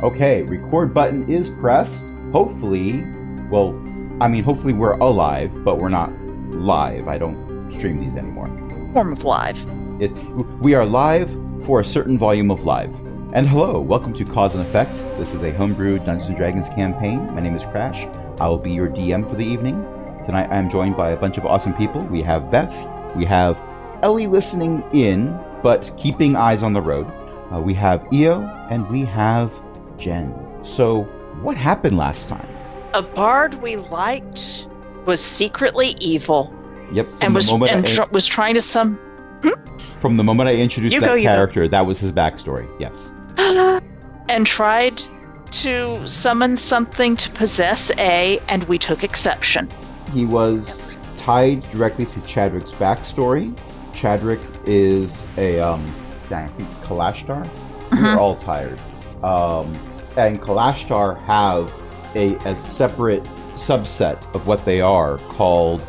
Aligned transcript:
Okay, 0.00 0.44
record 0.44 0.94
button 0.94 1.28
is 1.28 1.50
pressed. 1.50 2.04
Hopefully, 2.30 3.02
well, 3.50 3.74
I 4.20 4.28
mean, 4.28 4.44
hopefully 4.44 4.72
we're 4.72 4.92
alive, 4.92 5.50
but 5.64 5.78
we're 5.78 5.88
not 5.88 6.12
live. 6.52 7.08
I 7.08 7.18
don't 7.18 7.74
stream 7.74 7.98
these 7.98 8.16
anymore. 8.16 8.46
Form 8.94 9.12
of 9.12 9.24
live. 9.24 9.58
It, 10.00 10.12
we 10.60 10.74
are 10.74 10.86
live 10.86 11.28
for 11.66 11.80
a 11.80 11.84
certain 11.84 12.16
volume 12.16 12.52
of 12.52 12.64
live. 12.64 12.94
And 13.34 13.48
hello, 13.48 13.80
welcome 13.80 14.14
to 14.14 14.24
Cause 14.24 14.54
and 14.54 14.64
Effect. 14.64 14.92
This 15.18 15.34
is 15.34 15.42
a 15.42 15.50
homebrew 15.50 15.98
Dungeons 15.98 16.28
and 16.28 16.36
Dragons 16.36 16.68
campaign. 16.68 17.26
My 17.34 17.40
name 17.40 17.56
is 17.56 17.64
Crash. 17.64 18.06
I 18.40 18.46
will 18.46 18.58
be 18.58 18.70
your 18.70 18.88
DM 18.88 19.28
for 19.28 19.34
the 19.34 19.44
evening. 19.44 19.82
Tonight 20.26 20.48
I 20.48 20.58
am 20.58 20.70
joined 20.70 20.96
by 20.96 21.10
a 21.10 21.16
bunch 21.16 21.38
of 21.38 21.44
awesome 21.44 21.74
people. 21.74 22.02
We 22.02 22.22
have 22.22 22.52
Beth, 22.52 23.16
we 23.16 23.24
have 23.24 23.58
Ellie 24.02 24.28
listening 24.28 24.84
in, 24.92 25.36
but 25.60 25.90
keeping 25.98 26.36
eyes 26.36 26.62
on 26.62 26.72
the 26.72 26.80
road. 26.80 27.12
Uh, 27.52 27.60
we 27.60 27.74
have 27.74 28.06
Io, 28.12 28.42
and 28.70 28.88
we 28.88 29.04
have 29.04 29.50
Jen. 29.98 30.34
So, 30.64 31.02
what 31.42 31.56
happened 31.56 31.96
last 31.96 32.28
time? 32.28 32.48
A 32.94 33.02
bard 33.02 33.54
we 33.54 33.76
liked 33.76 34.66
was 35.04 35.22
secretly 35.22 35.94
evil 36.00 36.52
Yep. 36.92 37.06
And 37.20 37.34
was 37.34 37.52
and 37.52 37.64
I, 37.64 37.82
tr- 37.82 38.10
was 38.10 38.26
trying 38.26 38.54
to 38.54 38.60
some 38.60 38.98
from 40.00 40.16
the 40.16 40.24
moment 40.24 40.48
I 40.48 40.54
introduced 40.54 40.94
You 40.94 41.00
that 41.00 41.06
go, 41.06 41.20
character, 41.20 41.68
that 41.68 41.84
was 41.84 41.98
his 41.98 42.12
backstory. 42.12 42.68
Yes. 42.78 43.10
and 44.28 44.46
tried 44.46 45.02
to 45.50 46.06
summon 46.06 46.56
something 46.56 47.16
to 47.16 47.30
possess 47.30 47.90
A, 47.98 48.40
and 48.48 48.64
we 48.64 48.78
took 48.78 49.02
exception. 49.02 49.68
He 50.12 50.24
was 50.24 50.94
tied 51.16 51.68
directly 51.70 52.06
to 52.06 52.20
Chadwick's 52.22 52.72
backstory. 52.72 53.56
Chadwick 53.94 54.40
is 54.66 55.20
a 55.36 55.60
um, 55.60 55.84
dang, 56.28 56.44
I 56.44 56.48
think 56.48 56.68
Kalashtar. 56.84 57.48
We're 57.92 58.18
all 58.18 58.36
tired. 58.36 58.78
Um, 59.24 59.76
and 60.18 60.40
Kalashtar 60.40 61.22
have 61.24 61.72
a, 62.14 62.34
a 62.48 62.56
separate 62.56 63.22
subset 63.54 64.18
of 64.34 64.46
what 64.46 64.64
they 64.64 64.80
are 64.80 65.18
called 65.18 65.82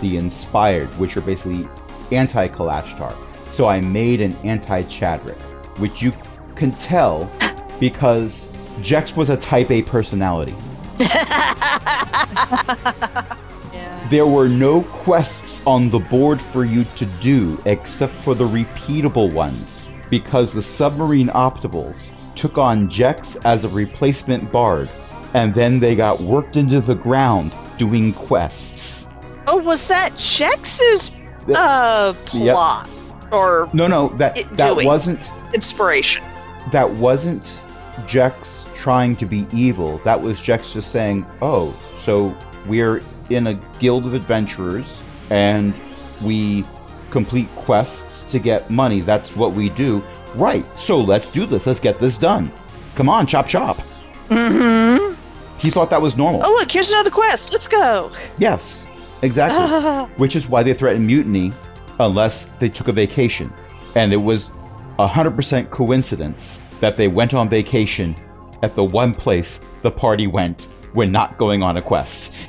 the 0.00 0.16
Inspired, 0.16 0.88
which 0.98 1.16
are 1.16 1.20
basically 1.20 1.68
anti-Kalashtar. 2.10 3.14
So 3.50 3.68
I 3.68 3.80
made 3.80 4.20
an 4.20 4.36
anti-Chadwick, 4.44 5.38
which 5.78 6.02
you 6.02 6.12
can 6.56 6.72
tell 6.72 7.30
because 7.80 8.48
Jex 8.82 9.16
was 9.16 9.30
a 9.30 9.36
Type 9.36 9.70
A 9.70 9.82
personality. 9.82 10.54
Yeah. 13.72 14.08
There 14.08 14.26
were 14.26 14.48
no 14.48 14.82
quests 14.82 15.60
on 15.66 15.90
the 15.90 15.98
board 15.98 16.40
for 16.40 16.64
you 16.64 16.84
to 16.96 17.04
do 17.20 17.60
except 17.66 18.14
for 18.22 18.34
the 18.34 18.46
repeatable 18.46 19.32
ones, 19.32 19.90
because 20.08 20.52
the 20.52 20.62
submarine 20.62 21.28
optimals 21.28 22.10
took 22.36 22.58
on 22.58 22.88
Jex 22.88 23.36
as 23.44 23.64
a 23.64 23.68
replacement 23.68 24.50
bard, 24.52 24.88
and 25.34 25.54
then 25.54 25.80
they 25.80 25.94
got 25.96 26.20
worked 26.20 26.56
into 26.56 26.80
the 26.80 26.94
ground 26.94 27.54
doing 27.78 28.12
quests. 28.12 29.08
Oh, 29.48 29.58
was 29.58 29.86
that 29.88 30.16
Jex's 30.16 31.10
uh 31.54 32.12
Yep. 32.32 32.54
plot 32.54 32.88
or 33.32 33.68
No, 33.72 33.86
no, 33.86 34.08
that 34.16 34.36
that 34.52 34.76
wasn't 34.76 35.30
inspiration? 35.54 36.22
that 36.72 36.90
wasn't 36.90 37.60
Jex 38.08 38.66
trying 38.76 39.14
to 39.16 39.26
be 39.26 39.46
evil. 39.52 39.98
That 40.04 40.20
was 40.20 40.40
Jex 40.40 40.72
just 40.72 40.90
saying, 40.90 41.24
"Oh, 41.42 41.74
so 41.98 42.34
we're 42.66 43.02
in 43.30 43.46
a 43.48 43.54
guild 43.78 44.06
of 44.06 44.14
adventurers 44.14 45.00
and 45.30 45.72
we 46.22 46.64
complete 47.10 47.48
quests 47.56 48.24
to 48.24 48.38
get 48.38 48.68
money. 48.70 49.00
That's 49.00 49.34
what 49.36 49.52
we 49.52 49.68
do." 49.70 50.02
Right. 50.36 50.64
So 50.78 51.00
let's 51.00 51.28
do 51.28 51.46
this. 51.46 51.66
Let's 51.66 51.80
get 51.80 51.98
this 51.98 52.18
done. 52.18 52.50
Come 52.94 53.08
on, 53.08 53.26
chop 53.26 53.46
chop. 53.46 53.78
Mm-hmm. 54.28 55.14
He 55.58 55.70
thought 55.70 55.90
that 55.90 56.00
was 56.00 56.16
normal. 56.16 56.42
Oh, 56.44 56.50
look, 56.50 56.70
here's 56.70 56.90
another 56.90 57.10
quest. 57.10 57.52
Let's 57.52 57.68
go. 57.68 58.12
Yes. 58.38 58.84
Exactly. 59.22 60.14
Which 60.16 60.36
is 60.36 60.48
why 60.48 60.62
they 60.62 60.74
threatened 60.74 61.06
mutiny 61.06 61.52
unless 62.00 62.44
they 62.58 62.68
took 62.68 62.88
a 62.88 62.92
vacation. 62.92 63.52
And 63.94 64.12
it 64.12 64.18
was 64.18 64.50
a 64.98 65.08
100% 65.08 65.70
coincidence 65.70 66.60
that 66.80 66.96
they 66.96 67.08
went 67.08 67.32
on 67.32 67.48
vacation 67.48 68.14
at 68.62 68.74
the 68.74 68.84
one 68.84 69.14
place 69.14 69.60
the 69.82 69.90
party 69.90 70.26
went 70.26 70.64
when 70.92 71.10
not 71.10 71.38
going 71.38 71.62
on 71.62 71.78
a 71.78 71.82
quest. 71.82 72.32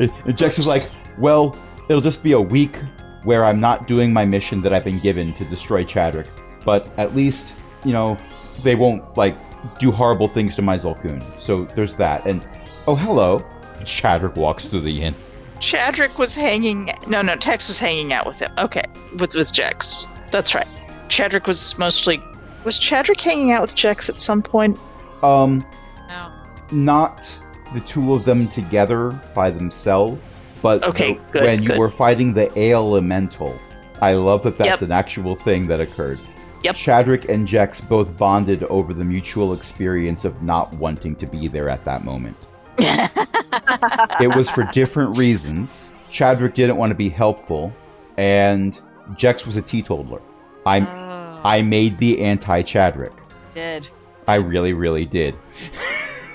and 0.00 0.36
Jex 0.36 0.56
was 0.56 0.66
like, 0.66 0.82
well, 1.18 1.56
it'll 1.88 2.02
just 2.02 2.22
be 2.22 2.32
a 2.32 2.40
week 2.40 2.76
where 3.24 3.44
I'm 3.44 3.60
not 3.60 3.86
doing 3.86 4.12
my 4.12 4.24
mission 4.24 4.60
that 4.62 4.72
I've 4.72 4.84
been 4.84 5.00
given 5.00 5.32
to 5.34 5.44
destroy 5.44 5.84
Chadwick. 5.84 6.26
But 6.64 6.88
at 6.98 7.14
least, 7.14 7.54
you 7.84 7.92
know, 7.92 8.16
they 8.62 8.74
won't, 8.74 9.16
like, 9.16 9.34
do 9.78 9.90
horrible 9.90 10.28
things 10.28 10.54
to 10.56 10.62
my 10.62 10.78
Zolkun. 10.78 11.22
So 11.40 11.64
there's 11.76 11.94
that. 11.94 12.26
And, 12.26 12.46
oh, 12.86 12.94
hello. 12.96 13.44
Chadwick 13.84 14.36
walks 14.36 14.66
through 14.66 14.82
the 14.82 15.02
inn. 15.02 15.14
Chadrick 15.58 16.16
was 16.18 16.34
hanging. 16.34 16.90
No, 17.06 17.20
no, 17.20 17.36
Tex 17.36 17.68
was 17.68 17.78
hanging 17.78 18.12
out 18.14 18.26
with 18.26 18.38
him. 18.38 18.50
Okay, 18.58 18.84
with 19.18 19.34
with 19.34 19.52
Jex. 19.52 20.06
That's 20.30 20.54
right. 20.54 20.66
Chadrick 21.08 21.46
was 21.46 21.76
mostly. 21.78 22.22
Was 22.64 22.78
Chadrick 22.80 23.20
hanging 23.20 23.52
out 23.52 23.60
with 23.60 23.74
Jex 23.74 24.08
at 24.08 24.18
some 24.18 24.42
point? 24.42 24.78
Um, 25.22 25.66
No. 26.08 26.30
not 26.72 27.38
the 27.74 27.80
two 27.80 28.14
of 28.14 28.24
them 28.24 28.48
together 28.48 29.10
by 29.34 29.50
themselves, 29.50 30.39
but 30.62 30.82
Okay, 30.84 31.14
the- 31.14 31.20
good, 31.32 31.42
when 31.44 31.62
you 31.62 31.78
were 31.78 31.90
fighting 31.90 32.32
the 32.34 32.50
elemental. 32.58 33.58
I 34.02 34.14
love 34.14 34.42
that 34.44 34.56
that's 34.56 34.70
Yep. 34.70 34.82
an 34.82 34.92
actual 34.92 35.34
thing 35.36 35.66
that 35.66 35.80
occurred. 35.80 36.18
Yep. 36.64 36.74
Chadrick 36.74 37.28
and 37.28 37.46
Jex 37.46 37.80
both 37.80 38.16
bonded 38.16 38.64
over 38.64 38.92
the 38.94 39.04
mutual 39.04 39.52
experience 39.54 40.24
of 40.24 40.42
not 40.42 40.72
wanting 40.74 41.16
to 41.16 41.26
be 41.26 41.48
there 41.48 41.68
at 41.70 41.84
that 41.84 42.04
moment. 42.04 42.36
it 42.78 44.34
was 44.36 44.48
for 44.50 44.64
different 44.72 45.16
reasons. 45.18 45.92
Chadwick 46.10 46.54
didn't 46.54 46.76
want 46.76 46.90
to 46.90 46.94
be 46.94 47.08
helpful, 47.08 47.72
and 48.16 48.80
Jex 49.16 49.46
was 49.46 49.56
a 49.56 49.62
teetotaler. 49.62 50.20
I 50.66 50.80
Oh, 50.80 51.40
I 51.44 51.62
made 51.62 51.96
the 51.98 52.20
anti 52.22 52.62
Chadwick. 52.62 53.12
did. 53.54 53.88
I 54.28 54.34
really, 54.36 54.72
really 54.74 55.04
did. 55.06 55.34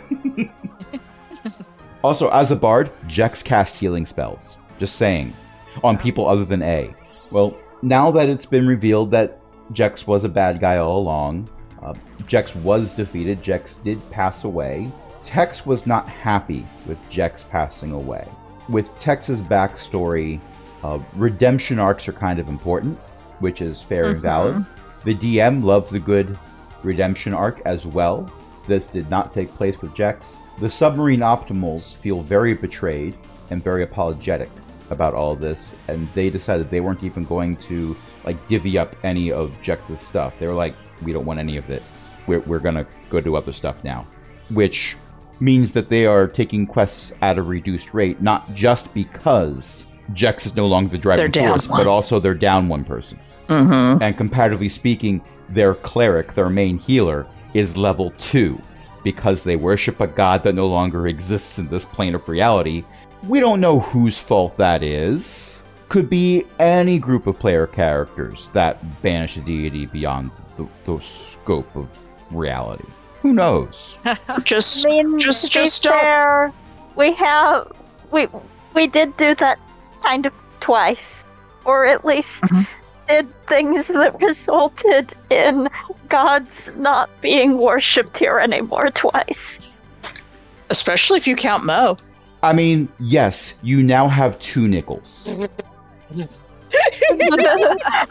also, 2.05 2.29
as 2.29 2.51
a 2.51 2.55
bard, 2.55 2.91
Jex 3.07 3.41
cast 3.41 3.77
healing 3.79 4.05
spells. 4.05 4.57
Just 4.79 4.97
saying. 4.97 5.33
On 5.83 5.97
people 5.97 6.27
other 6.27 6.45
than 6.45 6.61
A. 6.61 6.93
Well, 7.31 7.55
now 7.81 8.11
that 8.11 8.29
it's 8.29 8.45
been 8.45 8.67
revealed 8.67 9.11
that 9.11 9.39
Jex 9.71 10.05
was 10.05 10.23
a 10.23 10.29
bad 10.29 10.59
guy 10.59 10.77
all 10.77 10.99
along, 10.99 11.49
uh, 11.83 11.93
Jex 12.27 12.55
was 12.55 12.93
defeated, 12.93 13.41
Jex 13.41 13.75
did 13.75 13.99
pass 14.11 14.43
away. 14.43 14.87
Tex 15.23 15.65
was 15.65 15.87
not 15.87 16.07
happy 16.07 16.65
with 16.87 16.97
Jex 17.09 17.43
passing 17.49 17.91
away. 17.91 18.27
With 18.69 18.87
Tex's 18.99 19.41
backstory, 19.41 20.39
uh, 20.83 20.99
redemption 21.15 21.79
arcs 21.79 22.07
are 22.07 22.13
kind 22.13 22.39
of 22.39 22.47
important, 22.47 22.97
which 23.39 23.61
is 23.61 23.81
fair 23.81 24.05
and 24.05 24.17
Mhm. 24.17 24.21
valid. 24.21 24.65
The 25.03 25.15
DM 25.15 25.63
loves 25.63 25.93
a 25.93 25.99
good 25.99 26.37
redemption 26.83 27.33
arc 27.33 27.61
as 27.65 27.85
well. 27.85 28.29
This 28.67 28.87
did 28.87 29.09
not 29.09 29.33
take 29.33 29.53
place 29.55 29.81
with 29.81 29.93
Jex. 29.95 30.39
The 30.59 30.69
submarine 30.69 31.19
optimals 31.19 31.93
feel 31.95 32.21
very 32.21 32.53
betrayed 32.53 33.15
and 33.49 33.63
very 33.63 33.83
apologetic 33.83 34.49
about 34.89 35.13
all 35.13 35.35
this, 35.35 35.75
and 35.87 36.07
they 36.13 36.29
decided 36.29 36.69
they 36.69 36.79
weren't 36.79 37.03
even 37.03 37.23
going 37.25 37.55
to 37.57 37.95
like 38.23 38.47
divvy 38.47 38.77
up 38.77 38.95
any 39.03 39.31
of 39.31 39.51
Jex's 39.61 39.99
stuff. 39.99 40.33
They 40.39 40.47
were 40.47 40.53
like, 40.53 40.75
"We 41.03 41.11
don't 41.11 41.25
want 41.25 41.39
any 41.39 41.57
of 41.57 41.69
it. 41.69 41.83
We're 42.27 42.39
we're 42.41 42.59
gonna 42.59 42.85
go 43.09 43.19
do 43.19 43.35
other 43.35 43.51
stuff 43.53 43.83
now," 43.83 44.05
which 44.49 44.95
means 45.39 45.71
that 45.73 45.89
they 45.89 46.05
are 46.05 46.27
taking 46.27 46.65
quests 46.65 47.11
at 47.21 47.37
a 47.37 47.43
reduced 47.43 47.93
rate, 47.93 48.21
not 48.21 48.53
just 48.55 48.93
because 48.93 49.85
Jex 50.13 50.45
is 50.45 50.55
no 50.55 50.67
longer 50.67 50.91
the 50.91 50.97
driving 50.97 51.31
force, 51.31 51.67
one. 51.67 51.79
but 51.79 51.87
also 51.87 52.19
they're 52.19 52.33
down 52.33 52.69
one 52.69 52.85
person 52.85 53.19
Mm-hmm. 53.49 54.01
and 54.01 54.15
comparatively 54.17 54.69
speaking, 54.69 55.21
their 55.49 55.75
cleric, 55.75 56.33
their 56.35 56.49
main 56.49 56.77
healer, 56.79 57.27
is 57.53 57.75
level 57.75 58.11
2 58.17 58.59
because 59.05 59.43
they 59.43 59.55
worship 59.55 60.01
a 60.01 60.07
god 60.07 60.43
that 60.43 60.55
no 60.55 60.67
longer 60.67 61.07
exists 61.07 61.59
in 61.59 61.67
this 61.69 61.85
plane 61.85 62.15
of 62.15 62.27
reality. 62.27 62.83
We 63.27 63.39
don't 63.39 63.61
know 63.61 63.79
whose 63.79 64.17
fault 64.19 64.57
that 64.57 64.83
is. 64.83 65.63
Could 65.89 66.09
be 66.09 66.43
any 66.59 66.97
group 66.99 67.27
of 67.27 67.37
player 67.39 67.67
characters 67.67 68.49
that 68.53 69.01
banish 69.03 69.37
a 69.37 69.41
deity 69.41 69.85
beyond 69.85 70.31
the, 70.57 70.67
the 70.85 70.97
scope 71.05 71.73
of 71.75 71.87
reality. 72.31 72.85
Who 73.21 73.33
knows? 73.33 73.97
Just, 74.43 74.85
I 74.85 74.89
mean, 74.89 75.19
just, 75.19 75.51
to 75.53 75.59
be 75.59 75.63
just 75.65 75.83
don't. 75.83 75.99
fair, 76.01 76.51
we 76.95 77.13
have 77.13 77.71
we 78.11 78.27
we 78.73 78.87
did 78.87 79.15
do 79.17 79.35
that 79.35 79.59
kind 80.01 80.25
of 80.25 80.33
twice, 80.59 81.25
or 81.63 81.85
at 81.85 82.03
least 82.05 82.43
Mhm. 82.43 82.67
Did 83.07 83.47
things 83.47 83.87
that 83.87 84.21
resulted 84.21 85.13
in 85.29 85.69
gods 86.09 86.71
not 86.77 87.09
being 87.21 87.57
worshipped 87.57 88.17
here 88.17 88.39
anymore 88.39 88.89
twice. 88.91 89.69
Especially 90.69 91.17
if 91.17 91.27
you 91.27 91.35
count 91.35 91.65
Mo. 91.65 91.97
I 92.43 92.53
mean, 92.53 92.87
yes, 92.99 93.55
you 93.63 93.81
now 93.81 94.07
have 94.07 94.37
two 94.39 94.67
nickels. 94.67 95.23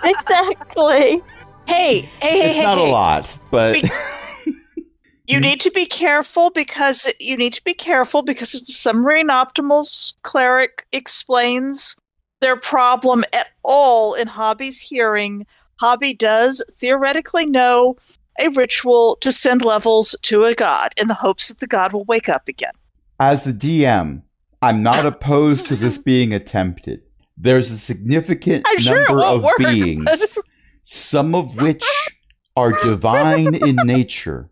exactly. 0.04 1.22
Hey, 1.66 2.00
hey, 2.00 2.08
hey, 2.20 2.48
it's 2.48 2.56
hey, 2.56 2.62
not 2.62 2.78
hey. 2.78 2.88
a 2.88 2.92
lot, 2.92 3.38
but 3.50 3.74
Be- 3.74 3.90
You 5.26 5.40
need 5.40 5.60
to 5.62 5.70
be 5.70 5.86
careful 5.86 6.50
because 6.50 7.10
you 7.18 7.36
need 7.38 7.54
to 7.54 7.64
be 7.64 7.72
careful 7.72 8.22
because 8.22 8.54
if 8.54 8.66
the 8.66 8.72
submarine 8.72 9.28
optimals 9.28 10.16
cleric 10.22 10.86
explains 10.92 11.96
their 12.44 12.56
problem 12.56 13.24
at 13.32 13.48
all 13.62 14.12
in 14.12 14.28
Hobby's 14.28 14.78
hearing, 14.78 15.46
Hobby 15.80 16.12
does 16.12 16.62
theoretically 16.76 17.46
know 17.46 17.96
a 18.38 18.48
ritual 18.48 19.16
to 19.22 19.32
send 19.32 19.62
levels 19.62 20.14
to 20.22 20.44
a 20.44 20.54
god 20.54 20.92
in 20.98 21.08
the 21.08 21.14
hopes 21.14 21.48
that 21.48 21.60
the 21.60 21.66
god 21.66 21.94
will 21.94 22.04
wake 22.04 22.28
up 22.28 22.46
again. 22.46 22.72
As 23.18 23.44
the 23.44 23.52
DM, 23.54 24.20
I'm 24.60 24.82
not 24.82 25.06
opposed 25.12 25.64
to 25.66 25.76
this 25.76 25.96
being 25.96 26.34
attempted. 26.34 27.00
There's 27.38 27.70
a 27.70 27.78
significant 27.78 28.66
I'm 28.68 28.84
number 28.84 29.14
won't 29.14 29.36
of 29.36 29.42
work, 29.44 29.56
beings, 29.56 30.04
but- 30.04 30.36
some 30.84 31.34
of 31.34 31.56
which 31.62 31.84
are 32.56 32.72
divine 32.84 33.54
in 33.54 33.76
nature, 33.84 34.50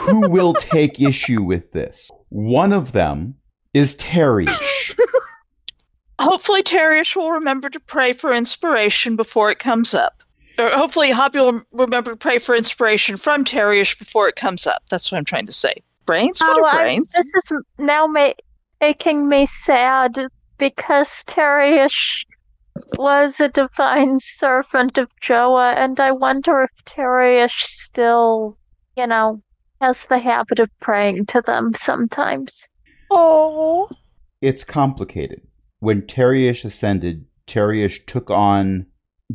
who 0.00 0.28
will 0.28 0.52
take 0.52 1.00
issue 1.00 1.42
with 1.42 1.72
this. 1.72 2.10
One 2.28 2.74
of 2.74 2.92
them 2.92 3.36
is 3.72 3.96
Terrish. 3.96 4.94
Hopefully, 6.20 6.62
Terrish 6.62 7.14
will 7.16 7.30
remember 7.30 7.70
to 7.70 7.80
pray 7.80 8.12
for 8.12 8.32
inspiration 8.32 9.16
before 9.16 9.50
it 9.50 9.58
comes 9.58 9.94
up. 9.94 10.22
Or 10.58 10.68
hopefully, 10.70 11.12
Hobby 11.12 11.38
will 11.38 11.60
remember 11.72 12.10
to 12.10 12.16
pray 12.16 12.38
for 12.40 12.56
inspiration 12.56 13.16
from 13.16 13.44
Terrish 13.44 13.96
before 13.98 14.28
it 14.28 14.34
comes 14.36 14.66
up. 14.66 14.82
That's 14.90 15.12
what 15.12 15.18
I'm 15.18 15.24
trying 15.24 15.46
to 15.46 15.52
say. 15.52 15.74
Brains? 16.06 16.40
What 16.40 16.58
Oh, 16.58 16.64
are 16.64 16.74
I- 16.74 16.82
brains? 16.82 17.08
this 17.10 17.32
is 17.34 17.52
now 17.78 18.06
ma- 18.08 18.32
making 18.80 19.28
me 19.28 19.46
sad 19.46 20.18
because 20.58 21.22
Terish 21.28 22.24
was 22.96 23.38
a 23.38 23.48
divine 23.48 24.18
servant 24.18 24.98
of 24.98 25.08
Joa, 25.20 25.74
and 25.76 26.00
I 26.00 26.10
wonder 26.10 26.62
if 26.62 26.70
Terish 26.84 27.62
still, 27.64 28.56
you 28.96 29.06
know, 29.06 29.40
has 29.80 30.06
the 30.06 30.18
habit 30.18 30.58
of 30.58 30.70
praying 30.80 31.26
to 31.26 31.40
them 31.40 31.72
sometimes. 31.76 32.68
Oh. 33.10 33.88
it's 34.40 34.62
complicated. 34.64 35.40
When 35.80 36.02
Terriush 36.02 36.64
ascended, 36.64 37.24
Terriush 37.46 38.04
took 38.06 38.30
on 38.30 38.86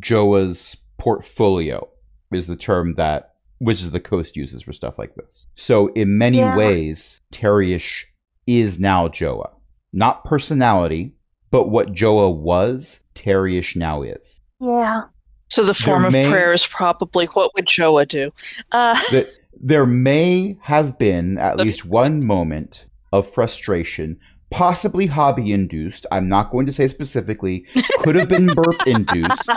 Joa's 0.09 0.75
portfolio, 0.97 1.87
is 2.33 2.47
the 2.47 2.55
term 2.55 2.95
that 2.95 3.33
Wizards 3.59 3.87
of 3.87 3.93
the 3.93 3.99
Coast 3.99 4.35
uses 4.35 4.63
for 4.63 4.73
stuff 4.73 4.97
like 4.97 5.15
this. 5.15 5.47
So, 5.55 5.87
in 5.93 6.17
many 6.17 6.39
Yeah. 6.39 6.55
ways, 6.57 7.21
Terriush 7.31 8.03
is 8.47 8.79
now 8.79 9.07
Joa. 9.07 9.51
Not 9.93 10.25
personality, 10.25 11.13
but 11.51 11.69
what 11.69 11.93
Joa 11.93 12.29
was, 12.29 12.99
Terriush 13.15 13.75
now 13.75 14.01
is. 14.01 14.41
Yeah. 14.59 15.03
So 15.49 15.63
the 15.63 15.73
form 15.73 15.99
There 16.01 16.07
of 16.07 16.13
may- 16.13 16.29
prayer 16.29 16.51
is 16.51 16.65
probably 16.65 17.25
what 17.27 17.53
would 17.55 17.67
Joa 17.67 18.05
do? 18.07 18.31
Uh, 18.71 18.95
that 19.11 19.25
there 19.61 19.85
may 19.85 20.57
have 20.61 20.97
been 20.97 21.37
at 21.37 21.53
Okay. 21.59 21.65
least 21.65 21.85
one 21.85 22.25
moment 22.25 22.87
of 23.13 23.31
frustration, 23.31 24.17
possibly 24.53 25.07
hobby 25.07 25.51
induced. 25.51 26.05
I'm 26.11 26.29
not 26.29 26.51
going 26.51 26.67
to 26.67 26.71
say 26.71 26.88
specifically. 26.88 27.65
Could 28.03 28.15
have 28.15 28.29
been 28.29 28.45
birth 28.47 28.77
induced. 28.88 29.50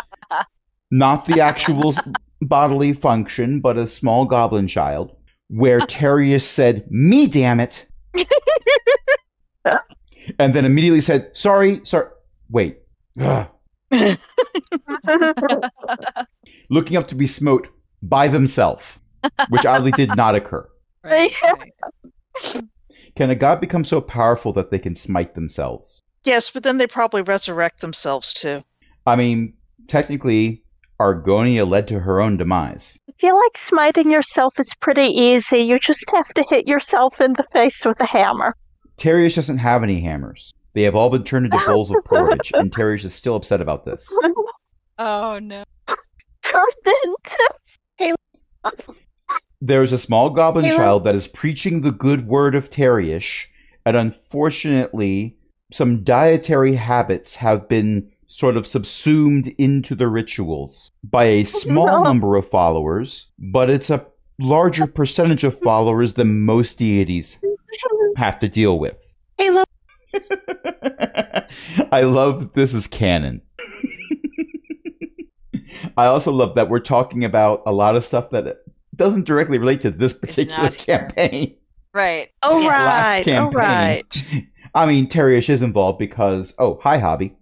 Not 0.90 1.26
the 1.26 1.40
actual 1.40 1.94
bodily 2.40 2.94
function, 2.94 3.60
but 3.60 3.76
a 3.76 3.86
small 3.86 4.24
goblin 4.24 4.66
child, 4.66 5.14
where 5.48 5.80
Terrius 5.80 6.44
said, 6.44 6.86
Me 6.90 7.26
damn 7.26 7.60
it. 7.60 7.86
and 10.38 10.54
then 10.54 10.64
immediately 10.64 11.02
said, 11.02 11.28
Sorry, 11.34 11.82
sorry. 11.84 12.08
Wait. 12.48 12.78
Looking 16.70 16.96
up 16.96 17.08
to 17.08 17.14
be 17.14 17.26
smote 17.26 17.68
by 18.02 18.28
themselves, 18.28 18.98
which 19.50 19.66
oddly 19.66 19.90
did 19.92 20.16
not 20.16 20.34
occur. 20.34 20.66
Right, 21.04 21.32
right. 21.42 22.62
Can 23.16 23.30
a 23.30 23.34
god 23.34 23.60
become 23.60 23.84
so 23.84 24.00
powerful 24.00 24.52
that 24.52 24.70
they 24.70 24.78
can 24.78 24.94
smite 24.94 25.34
themselves? 25.34 26.02
yes, 26.24 26.50
but 26.50 26.64
then 26.64 26.78
they 26.78 26.86
probably 26.88 27.22
resurrect 27.22 27.80
themselves 27.80 28.34
too. 28.34 28.62
I 29.06 29.14
mean, 29.14 29.54
technically, 29.86 30.64
Argonia 31.00 31.66
led 31.68 31.86
to 31.88 32.00
her 32.00 32.20
own 32.20 32.36
demise. 32.36 32.98
I 33.08 33.12
feel 33.18 33.36
like 33.36 33.56
smiting 33.56 34.10
yourself 34.10 34.58
is 34.58 34.74
pretty 34.80 35.06
easy. 35.06 35.58
You 35.60 35.78
just 35.78 36.04
have 36.10 36.34
to 36.34 36.44
hit 36.50 36.66
yourself 36.66 37.20
in 37.20 37.34
the 37.34 37.44
face 37.52 37.84
with 37.84 38.00
a 38.00 38.06
hammer. 38.06 38.56
Terrius 38.98 39.36
doesn't 39.36 39.58
have 39.58 39.82
any 39.84 40.00
hammers. 40.00 40.52
They 40.74 40.82
have 40.82 40.96
all 40.96 41.10
been 41.10 41.22
turned 41.24 41.46
into 41.46 41.64
bowls 41.64 41.90
of 41.90 42.04
porridge, 42.04 42.50
and 42.54 42.72
Terrius 42.76 43.04
is 43.04 43.14
still 43.14 43.36
upset 43.36 43.60
about 43.60 43.84
this. 43.84 44.12
Oh 44.98 45.38
no. 45.38 45.62
Turned 46.42 46.86
into. 47.04 47.48
There's 49.60 49.92
a 49.92 49.98
small 49.98 50.30
goblin 50.30 50.64
Caleb? 50.64 50.78
child 50.78 51.04
that 51.04 51.14
is 51.14 51.26
preaching 51.26 51.80
the 51.80 51.90
good 51.92 52.26
word 52.26 52.54
of 52.54 52.68
Terrius, 52.70 53.44
and 53.84 53.96
unfortunately, 53.96 55.36
some 55.72 56.04
dietary 56.04 56.74
habits 56.74 57.36
have 57.36 57.68
been 57.68 58.10
sort 58.28 58.56
of 58.56 58.66
subsumed 58.66 59.48
into 59.58 59.94
the 59.94 60.08
rituals 60.08 60.90
by 61.04 61.24
a 61.24 61.44
small 61.62 61.86
No. 61.86 62.02
number 62.02 62.36
of 62.36 62.48
followers, 62.48 63.28
but 63.38 63.70
it's 63.70 63.88
a 63.90 64.04
larger 64.38 64.86
percentage 64.86 65.44
of 65.44 65.58
followers 65.60 66.12
than 66.14 66.44
most 66.44 66.78
deities 66.78 67.38
have 68.16 68.38
to 68.40 68.48
deal 68.48 68.78
with. 68.78 69.14
Look, 69.40 69.68
I 71.92 72.02
love 72.02 72.52
this 72.52 72.74
is 72.74 72.86
canon. 72.86 73.40
I 75.96 76.06
also 76.06 76.30
love 76.32 76.54
that 76.56 76.68
we're 76.68 76.80
talking 76.80 77.24
about 77.24 77.62
a 77.66 77.72
lot 77.72 77.96
of 77.96 78.04
stuff 78.04 78.30
that 78.30 78.58
doesn't 78.96 79.24
directly 79.26 79.58
relate 79.58 79.82
to 79.82 79.90
this 79.90 80.12
particular 80.12 80.62
not 80.64 80.74
here. 80.74 80.98
campaign. 80.98 81.56
Right. 81.94 82.28
oh 82.42 82.60
Yes. 82.60 82.86
Last 82.86 83.26
right, 83.26 83.38
oh 83.38 83.50
right. 83.50 84.24
I 84.74 84.86
mean, 84.86 85.06
Terriush 85.08 85.48
is 85.48 85.62
involved 85.62 85.98
because 85.98 86.54
oh, 86.58 86.78
hi, 86.82 86.98
Hobby. 86.98 87.36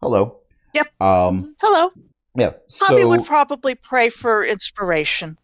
Hello. 0.00 0.40
Yep. 0.74 1.00
Um. 1.00 1.54
Hello. 1.60 1.90
Yeah. 2.36 2.52
Hobby 2.80 3.02
So, 3.02 3.08
would 3.08 3.24
probably 3.24 3.74
pray 3.74 4.10
for 4.10 4.44
inspiration. 4.44 5.38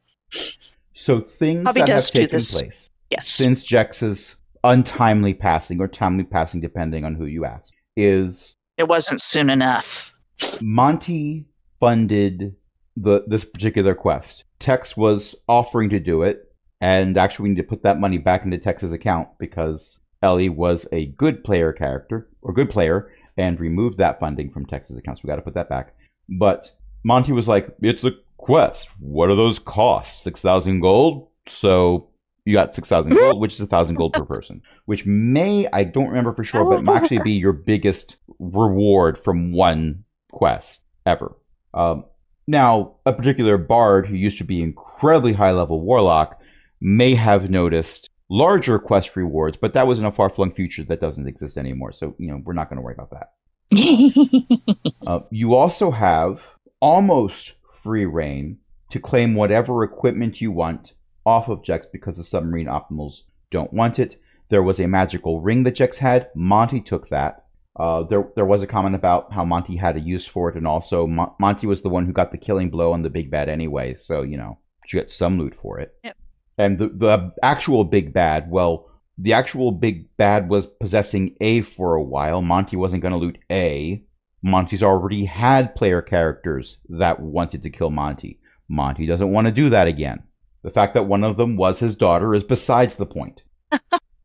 so 0.94 1.20
things 1.20 1.64
Hobby 1.66 1.80
that 1.80 1.86
does 1.86 2.08
have 2.08 2.14
do 2.14 2.20
taken 2.22 2.36
this. 2.36 2.58
place 2.60 2.90
Yes. 3.10 3.28
since 3.28 3.62
Jex's 3.62 4.36
untimely 4.64 5.34
passing 5.34 5.80
or 5.80 5.88
timely 5.88 6.24
passing, 6.24 6.60
depending 6.60 7.04
on 7.04 7.14
who 7.14 7.26
you 7.26 7.44
ask, 7.44 7.72
is 7.96 8.54
It 8.76 8.88
wasn't 8.88 9.20
soon 9.22 9.50
enough. 9.50 10.12
Monty 10.60 11.46
funded 11.78 12.54
the 12.96 13.24
this 13.26 13.44
particular 13.44 13.94
quest. 13.94 14.44
Tex 14.58 14.96
was 14.96 15.34
offering 15.48 15.90
to 15.90 16.00
do 16.00 16.22
it, 16.22 16.52
and 16.80 17.16
actually 17.16 17.44
we 17.44 17.48
need 17.50 17.62
to 17.62 17.68
put 17.68 17.82
that 17.82 18.00
money 18.00 18.18
back 18.18 18.44
into 18.44 18.58
Tex's 18.58 18.92
account 18.92 19.28
because 19.38 20.00
Ellie 20.22 20.48
was 20.48 20.86
a 20.92 21.06
good 21.06 21.42
player 21.44 21.72
character 21.72 22.28
or 22.42 22.52
good 22.52 22.70
player 22.70 23.10
and 23.36 23.58
removed 23.58 23.98
that 23.98 24.20
funding 24.20 24.50
from 24.50 24.66
Tex's 24.66 24.96
account. 24.96 25.18
So 25.18 25.22
we 25.24 25.28
got 25.28 25.36
to 25.36 25.42
put 25.42 25.54
that 25.54 25.68
back. 25.68 25.94
But 26.28 26.70
Monty 27.04 27.32
was 27.32 27.48
like, 27.48 27.74
"It's 27.82 28.04
a 28.04 28.12
quest. 28.36 28.88
What 28.98 29.30
are 29.30 29.34
those 29.34 29.58
costs? 29.58 30.22
Six 30.22 30.40
thousand 30.40 30.80
gold. 30.80 31.28
So 31.48 32.08
you 32.44 32.54
got 32.54 32.74
six 32.74 32.88
thousand 32.88 33.12
gold, 33.12 33.40
which 33.40 33.54
is 33.54 33.60
a 33.60 33.66
thousand 33.66 33.96
gold 33.96 34.12
per 34.12 34.24
person, 34.24 34.62
which 34.86 35.06
may 35.06 35.68
I 35.72 35.84
don't 35.84 36.08
remember 36.08 36.34
for 36.34 36.44
sure, 36.44 36.68
but 36.68 36.84
may 36.84 36.92
actually 36.92 37.20
be 37.20 37.32
your 37.32 37.52
biggest 37.52 38.16
reward 38.38 39.18
from 39.18 39.52
one 39.52 40.04
quest 40.30 40.82
ever. 41.06 41.36
Um, 41.74 42.04
now, 42.46 42.96
a 43.06 43.12
particular 43.12 43.56
bard 43.56 44.06
who 44.06 44.14
used 44.14 44.38
to 44.38 44.44
be 44.44 44.62
incredibly 44.62 45.32
high 45.32 45.52
level 45.52 45.80
warlock 45.80 46.40
may 46.80 47.14
have 47.14 47.50
noticed 47.50 48.10
larger 48.28 48.78
quest 48.78 49.14
rewards, 49.14 49.56
but 49.56 49.74
that 49.74 49.86
was 49.86 49.98
in 49.98 50.06
a 50.06 50.12
far 50.12 50.30
flung 50.30 50.52
future 50.52 50.82
that 50.84 51.00
doesn't 51.00 51.28
exist 51.28 51.56
anymore. 51.56 51.92
So, 51.92 52.14
you 52.18 52.28
know, 52.28 52.40
we're 52.44 52.54
not 52.54 52.68
going 52.68 52.78
to 52.78 52.82
worry 52.82 52.94
about 52.94 53.10
that. 53.10 53.32
Uh, 55.04 55.18
you 55.32 55.56
also 55.56 55.90
have 55.90 56.40
almost 56.78 57.54
free 57.72 58.04
reign 58.04 58.56
to 58.88 59.00
claim 59.00 59.34
whatever 59.34 59.82
equipment 59.82 60.40
you 60.40 60.52
want 60.52 60.92
off 61.26 61.48
of 61.48 61.64
Jex 61.64 61.86
because 61.92 62.16
the 62.16 62.22
submarine 62.22 62.68
optimals 62.68 63.22
don't 63.50 63.72
want 63.72 63.98
it. 63.98 64.20
There 64.48 64.62
was 64.62 64.78
a 64.78 64.86
magical 64.86 65.40
ring 65.40 65.64
that 65.64 65.74
Jex 65.74 65.98
had. 65.98 66.30
Monty 66.36 66.80
took 66.80 67.08
that. 67.08 67.41
Uh, 67.74 68.02
there, 68.02 68.28
there 68.34 68.44
was 68.44 68.62
a 68.62 68.66
comment 68.66 68.94
about 68.94 69.32
how 69.32 69.44
Monty 69.44 69.76
had 69.76 69.96
a 69.96 70.00
use 70.00 70.26
for 70.26 70.50
it, 70.50 70.56
and 70.56 70.66
also 70.66 71.06
Mon- 71.06 71.32
Monty 71.40 71.66
was 71.66 71.82
the 71.82 71.88
one 71.88 72.04
who 72.04 72.12
got 72.12 72.30
the 72.30 72.38
killing 72.38 72.68
blow 72.68 72.92
on 72.92 73.02
the 73.02 73.10
big 73.10 73.30
bad 73.30 73.48
anyway. 73.48 73.94
So 73.94 74.22
you 74.22 74.36
know, 74.36 74.58
you 74.86 75.00
get 75.00 75.10
some 75.10 75.38
loot 75.38 75.54
for 75.54 75.78
it. 75.78 75.94
Yep. 76.04 76.16
And 76.58 76.78
the 76.78 76.88
the 76.88 77.32
actual 77.42 77.84
big 77.84 78.12
bad, 78.12 78.50
well, 78.50 78.90
the 79.16 79.32
actual 79.32 79.72
big 79.72 80.14
bad 80.16 80.48
was 80.48 80.66
possessing 80.66 81.36
A 81.40 81.62
for 81.62 81.94
a 81.94 82.02
while. 82.02 82.42
Monty 82.42 82.76
wasn't 82.76 83.02
going 83.02 83.12
to 83.12 83.18
loot 83.18 83.38
A. 83.50 84.04
Monty's 84.42 84.82
already 84.82 85.24
had 85.24 85.74
player 85.74 86.02
characters 86.02 86.78
that 86.88 87.20
wanted 87.20 87.62
to 87.62 87.70
kill 87.70 87.90
Monty. 87.90 88.40
Monty 88.68 89.06
doesn't 89.06 89.30
want 89.30 89.46
to 89.46 89.52
do 89.52 89.70
that 89.70 89.86
again. 89.86 90.22
The 90.62 90.70
fact 90.70 90.94
that 90.94 91.06
one 91.06 91.24
of 91.24 91.36
them 91.36 91.56
was 91.56 91.78
his 91.78 91.94
daughter 91.94 92.34
is 92.34 92.44
besides 92.44 92.96
the 92.96 93.06
point. 93.06 93.42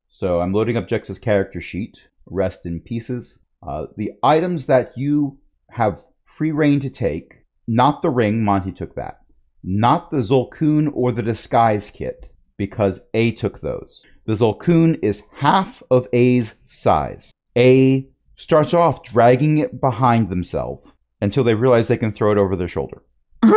so 0.10 0.42
I'm 0.42 0.54
loading 0.54 0.78
up 0.78 0.88
Jex's 0.88 1.20
character 1.20 1.62
sheet. 1.62 2.08
Rest 2.30 2.66
in 2.66 2.80
pieces. 2.82 3.38
Uh, 3.68 3.86
the 3.98 4.12
items 4.24 4.66
that 4.68 4.92
you 4.98 5.38
have 5.72 6.04
free 6.26 6.52
reign 6.52 6.80
to 6.82 6.90
take, 6.90 7.44
not 7.68 8.02
the 8.02 8.10
ring, 8.10 8.44
Monty 8.44 8.72
took 8.72 8.96
that. 8.96 9.20
not 9.64 10.12
the 10.12 10.18
Zolkun 10.18 10.90
or 10.94 11.12
the 11.12 11.24
disguise 11.24 11.90
kit, 11.90 12.30
because 12.58 13.02
A 13.14 13.32
took 13.32 13.60
those. 13.62 14.04
The 14.26 14.34
Zolkun 14.34 15.00
is 15.02 15.24
half 15.34 15.82
of 15.90 16.08
A's 16.14 16.56
size. 16.66 17.32
A 17.58 18.08
starts 18.38 18.74
off 18.74 19.04
dragging 19.04 19.58
it 19.58 19.82
behind 19.82 20.30
themselves 20.30 20.88
until 21.22 21.44
they 21.44 21.56
realize 21.56 21.88
they 21.88 21.98
can 21.98 22.12
throw 22.12 22.32
it 22.32 22.38
over 22.38 22.56
their 22.56 22.68
shoulder. 22.68 23.02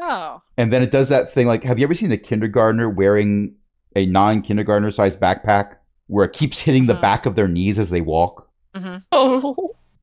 Oh. 0.00 0.40
And 0.56 0.72
then 0.72 0.80
it 0.82 0.90
does 0.90 1.10
that 1.10 1.34
thing 1.34 1.46
like, 1.46 1.62
have 1.64 1.78
you 1.78 1.84
ever 1.84 1.94
seen 1.94 2.12
a 2.12 2.16
kindergartner 2.16 2.88
wearing 2.88 3.56
a 3.94 4.06
non 4.06 4.40
kindergartner 4.40 4.90
sized 4.90 5.20
backpack 5.20 5.74
where 6.08 6.24
it 6.24 6.32
keeps 6.32 6.60
hitting 6.60 6.86
the 6.86 6.94
back 6.94 7.24
of 7.26 7.34
their 7.36 7.48
knees 7.48 7.78
as 7.78 7.88
they 7.90 8.00
walk? 8.00 8.48
hmm 8.76 8.96
Oh, 9.12 9.56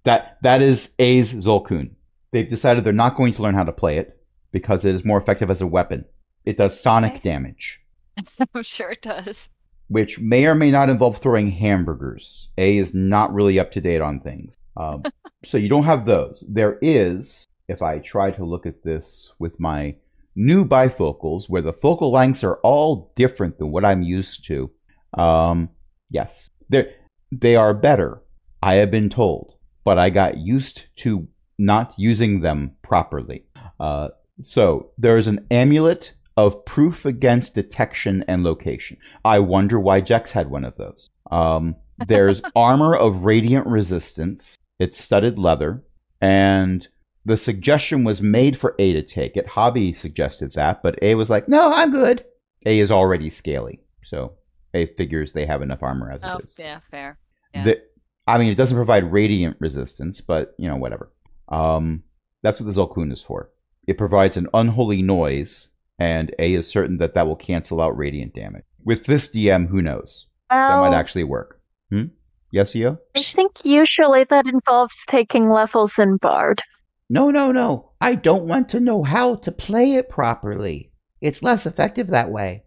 That 0.04 0.38
that 0.44 0.62
is 0.62 0.94
A's 1.00 1.34
Zolkun. 1.34 1.92
They've 2.32 2.50
decided 2.50 2.84
they're 2.84 2.94
not 2.94 3.16
going 3.18 3.34
to 3.36 3.42
learn 3.44 3.56
how 3.56 3.64
to 3.64 3.72
play 3.72 3.98
it 3.98 4.20
because 4.52 4.86
it 4.86 4.94
is 4.96 5.06
more 5.06 5.18
effective 5.20 5.50
as 5.50 5.62
a 5.62 5.68
weapon. 5.68 6.06
It 6.46 6.58
does 6.58 6.80
sonic 6.80 7.16
Okay. 7.16 7.30
damage, 7.30 7.80
I'm 8.54 8.64
sure 8.64 8.92
it 8.92 9.02
does. 9.02 9.50
which 9.88 10.20
may 10.20 10.46
or 10.46 10.56
may 10.56 10.72
not 10.72 10.90
involve 10.90 11.18
throwing 11.18 11.50
hamburgers. 11.52 12.50
A 12.58 12.78
is 12.78 12.94
not 12.94 13.34
really 13.34 13.60
up 13.60 13.72
to 13.74 13.82
date 13.82 14.02
on 14.02 14.20
things. 14.20 14.56
Um, 14.78 15.04
so 15.46 15.58
you 15.58 15.70
don't 15.70 15.84
have 15.86 16.06
those. 16.06 16.44
There 16.50 16.78
is, 16.82 17.48
if 17.68 17.82
I 17.82 18.00
try 18.00 18.32
to 18.32 18.46
look 18.46 18.66
at 18.66 18.84
this 18.84 19.32
with 19.40 19.60
my 19.60 19.96
new 20.36 20.66
bifocals, 20.66 21.50
where 21.50 21.62
the 21.62 21.74
focal 21.74 22.12
lengths 22.12 22.44
are 22.44 22.58
all 22.58 23.12
different 23.16 23.58
than 23.58 23.72
what 23.72 23.86
I'm 23.86 24.02
used 24.04 24.46
to. 24.48 24.70
Um, 25.18 25.70
yes, 26.10 26.50
they 26.70 26.94
they 27.32 27.56
are 27.56 27.74
better. 27.74 28.22
I 28.62 28.76
have 28.76 28.92
been 28.92 29.10
told, 29.10 29.56
but 29.84 30.00
I 30.00 30.10
got 30.10 30.38
used 30.38 30.86
to 30.98 31.28
not 31.58 31.94
using 31.98 32.42
them 32.42 32.72
properly. 32.82 33.46
Uh, 33.80 34.10
so 34.42 34.92
there's 34.98 35.28
an 35.28 35.46
amulet 35.52 36.14
of 36.38 36.66
proof 36.66 37.06
against 37.06 37.56
detection 37.56 38.24
and 38.28 38.44
location. 38.44 38.98
I 39.24 39.40
wonder 39.40 39.80
why 39.80 40.02
Jex 40.02 40.32
had 40.32 40.50
one 40.50 40.66
of 40.66 40.76
those. 40.78 41.10
Um, 41.32 41.76
there's 42.08 42.42
armor 42.56 42.96
of 42.96 43.24
radiant 43.24 43.68
resistance. 43.68 44.58
It's 44.80 45.02
studded 45.02 45.40
leather, 45.40 45.84
and 46.20 46.86
the 47.24 47.38
suggestion 47.38 48.04
was 48.04 48.22
made 48.22 48.58
for 48.58 48.76
A 48.80 48.94
to 48.94 49.02
take 49.02 49.38
it. 49.38 49.48
Hobby 49.48 49.94
suggested 49.94 50.54
that, 50.54 50.84
but 50.84 51.00
A 51.02 51.16
was 51.16 51.30
like, 51.30 51.48
"No, 51.48 51.72
I'm 51.74 51.92
good." 51.92 52.26
A 52.66 52.80
is 52.80 52.92
already 52.92 53.30
scaly, 53.30 53.80
so 54.04 54.34
A 54.76 54.86
figures 54.98 55.32
they 55.34 55.46
have 55.46 55.62
enough 55.62 55.82
armor 55.82 56.12
as 56.12 56.22
Oh, 56.24 56.38
it 56.38 56.46
is. 56.46 56.56
yeah, 56.60 56.80
fair. 56.92 57.18
Yeah. 57.54 57.64
The, 57.64 57.82
I 58.28 58.38
mean, 58.38 58.52
it 58.52 58.56
doesn't 58.56 58.76
provide 58.78 59.12
radiant 59.12 59.58
resistance, 59.60 60.22
but 60.22 60.54
you 60.58 60.68
know, 60.68 60.76
whatever. 60.76 61.12
Um, 61.50 62.04
that's 62.44 62.60
what 62.60 62.72
the 62.72 62.80
Zolkun 62.80 63.12
is 63.12 63.22
for. 63.24 63.50
It 63.88 63.98
provides 63.98 64.36
an 64.38 64.48
unholy 64.54 65.02
noise, 65.02 65.70
and 66.00 66.34
A 66.40 66.54
is 66.56 66.68
certain 66.68 66.98
that 66.98 67.14
that 67.14 67.28
will 67.28 67.36
cancel 67.36 67.82
out 67.82 67.98
radiant 67.98 68.34
damage. 68.34 68.64
With 68.84 69.06
this 69.06 69.30
DM, 69.30 69.68
who 69.68 69.82
knows? 69.82 70.28
That 70.50 70.80
might 70.80 70.94
actually 70.96 71.24
work. 71.24 71.60
Hmm? 71.90 72.06
Yes, 72.52 72.76
Io? 72.76 72.98
I 73.16 73.22
think 73.22 73.64
usually 73.64 74.24
that 74.26 74.46
involves 74.48 74.96
taking 75.08 75.50
levels 75.50 75.98
in 76.00 76.18
Bard. 76.18 76.62
No, 77.10 77.30
no, 77.30 77.52
no. 77.52 77.92
I 78.02 78.16
don't 78.16 78.46
want 78.46 78.70
to 78.70 78.80
know 78.80 79.04
how 79.04 79.36
to 79.36 79.52
play 79.52 79.94
it 79.94 80.10
properly. 80.10 80.92
It's 81.22 81.44
less 81.44 81.66
effective 81.66 82.08
that 82.08 82.32
way. 82.32 82.64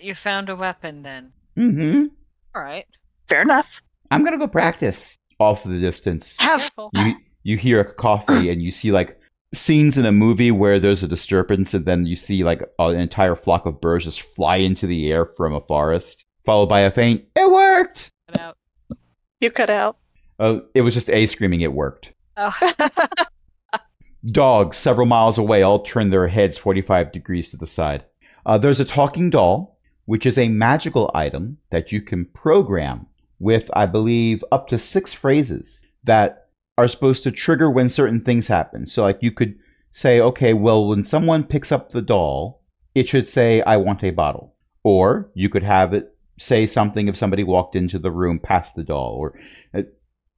You 0.00 0.14
found 0.14 0.48
a 0.48 0.56
weapon 0.56 1.02
then. 1.02 1.32
Mm-hmm. 1.56 2.06
All 2.54 2.62
right. 2.62 2.86
fair 3.28 3.42
enough. 3.42 3.82
I'm 4.10 4.24
gonna 4.24 4.38
go 4.38 4.48
practice. 4.48 5.18
Off 5.38 5.64
in 5.64 5.72
the 5.74 5.80
distance. 5.80 6.36
Have 6.38 6.70
you 6.94 7.14
you 7.42 7.56
hear 7.56 7.80
a 7.80 7.84
cacophony 7.84 8.50
and 8.50 8.62
you 8.62 8.70
see 8.70 8.92
like 8.92 9.18
scenes 9.54 9.98
in 9.98 10.06
a 10.06 10.12
movie 10.12 10.50
where 10.50 10.78
there's 10.78 11.02
a 11.02 11.08
disturbance 11.08 11.74
and 11.74 11.84
then 11.84 12.06
you 12.06 12.14
see 12.16 12.44
like 12.44 12.62
an 12.78 12.96
entire 12.96 13.34
flock 13.36 13.66
of 13.66 13.80
birds 13.80 14.04
just 14.04 14.22
fly 14.22 14.56
into 14.56 14.86
the 14.86 15.10
air 15.10 15.26
from 15.26 15.52
a 15.52 15.60
forest 15.62 16.24
followed 16.46 16.68
by 16.68 16.80
a 16.80 16.90
faint 16.90 17.22
it 17.36 17.50
worked 17.50 18.10
Cut 18.28 18.40
out. 18.40 18.56
you 19.40 19.50
cut 19.50 19.68
out. 19.68 19.98
uh, 20.38 20.60
it 20.74 20.80
was 20.82 20.94
just 20.94 21.10
a 21.10 21.26
screaming 21.26 21.60
it 21.62 21.72
worked 21.72 22.12
Oh, 22.38 22.56
dogs 24.30 24.76
several 24.76 25.06
miles 25.06 25.36
away 25.38 25.62
all 25.62 25.80
turn 25.80 26.08
their 26.10 26.28
heads 26.28 26.56
45 26.56 27.12
degrees 27.12 27.50
to 27.50 27.56
the 27.56 27.66
side 27.66 28.04
uh, 28.46 28.58
there's 28.58 28.80
a 28.80 28.84
talking 28.84 29.30
doll 29.30 29.78
which 30.04 30.26
is 30.26 30.36
a 30.36 30.48
magical 30.48 31.10
item 31.14 31.58
that 31.70 31.92
you 31.92 32.00
can 32.00 32.24
program 32.26 33.06
with 33.38 33.70
i 33.74 33.86
believe 33.86 34.44
up 34.52 34.68
to 34.68 34.78
six 34.78 35.12
phrases 35.12 35.82
that 36.04 36.48
are 36.78 36.88
supposed 36.88 37.22
to 37.22 37.30
trigger 37.30 37.70
when 37.70 37.88
certain 37.88 38.20
things 38.20 38.48
happen 38.48 38.86
so 38.86 39.02
like 39.02 39.22
you 39.22 39.32
could 39.32 39.54
say 39.92 40.20
okay 40.20 40.54
well 40.54 40.88
when 40.88 41.04
someone 41.04 41.44
picks 41.44 41.70
up 41.70 41.90
the 41.90 42.02
doll 42.02 42.62
it 42.94 43.08
should 43.08 43.28
say 43.28 43.62
i 43.62 43.76
want 43.76 44.02
a 44.02 44.10
bottle 44.10 44.54
or 44.84 45.30
you 45.34 45.48
could 45.48 45.62
have 45.62 45.92
it 45.92 46.14
say 46.38 46.66
something 46.66 47.08
if 47.08 47.16
somebody 47.16 47.44
walked 47.44 47.76
into 47.76 47.98
the 47.98 48.10
room 48.10 48.38
past 48.38 48.74
the 48.74 48.82
doll 48.82 49.14
or 49.18 49.38
uh, 49.74 49.82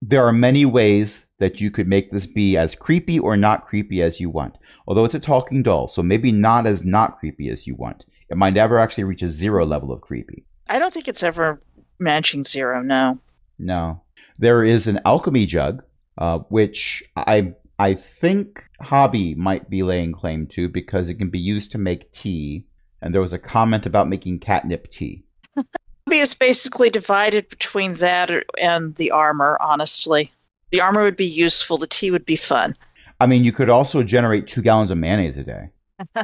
there 0.02 0.26
are 0.26 0.32
many 0.32 0.66
ways 0.66 1.26
that 1.38 1.60
you 1.60 1.70
could 1.70 1.88
make 1.88 2.10
this 2.10 2.26
be 2.26 2.56
as 2.56 2.74
creepy 2.74 3.18
or 3.18 3.36
not 3.36 3.64
creepy 3.64 4.02
as 4.02 4.20
you 4.20 4.28
want. 4.28 4.56
Although 4.86 5.04
it's 5.04 5.14
a 5.14 5.20
talking 5.20 5.62
doll, 5.62 5.88
so 5.88 6.02
maybe 6.02 6.30
not 6.30 6.66
as 6.66 6.84
not 6.84 7.18
creepy 7.18 7.48
as 7.48 7.66
you 7.66 7.74
want. 7.74 8.04
It 8.28 8.36
might 8.36 8.54
never 8.54 8.78
actually 8.78 9.04
reach 9.04 9.22
a 9.22 9.30
zero 9.30 9.64
level 9.64 9.92
of 9.92 10.00
creepy. 10.00 10.44
I 10.68 10.78
don't 10.78 10.92
think 10.92 11.08
it's 11.08 11.22
ever 11.22 11.60
matching 11.98 12.44
zero. 12.44 12.82
No. 12.82 13.18
No. 13.58 14.02
There 14.38 14.64
is 14.64 14.86
an 14.86 15.00
alchemy 15.04 15.46
jug, 15.46 15.82
uh, 16.18 16.38
which 16.48 17.02
I 17.16 17.54
I 17.78 17.94
think 17.94 18.64
Hobby 18.80 19.34
might 19.34 19.68
be 19.68 19.82
laying 19.82 20.12
claim 20.12 20.46
to 20.48 20.68
because 20.68 21.10
it 21.10 21.14
can 21.14 21.30
be 21.30 21.38
used 21.38 21.72
to 21.72 21.78
make 21.78 22.12
tea. 22.12 22.66
And 23.02 23.12
there 23.12 23.20
was 23.20 23.32
a 23.32 23.38
comment 23.38 23.84
about 23.84 24.08
making 24.08 24.40
catnip 24.40 24.90
tea. 24.90 25.24
Hobby 25.56 26.18
is 26.18 26.34
basically 26.34 26.90
divided 26.90 27.48
between 27.48 27.94
that 27.94 28.30
and 28.60 28.94
the 28.96 29.10
armor. 29.10 29.58
Honestly, 29.60 30.32
the 30.70 30.80
armor 30.80 31.02
would 31.04 31.16
be 31.16 31.26
useful. 31.26 31.78
The 31.78 31.86
tea 31.86 32.10
would 32.10 32.24
be 32.24 32.36
fun. 32.36 32.76
I 33.20 33.26
mean, 33.26 33.44
you 33.44 33.52
could 33.52 33.68
also 33.70 34.02
generate 34.02 34.46
two 34.46 34.62
gallons 34.62 34.90
of 34.90 34.98
mayonnaise 34.98 35.36
a 35.38 35.42
day, 35.44 35.70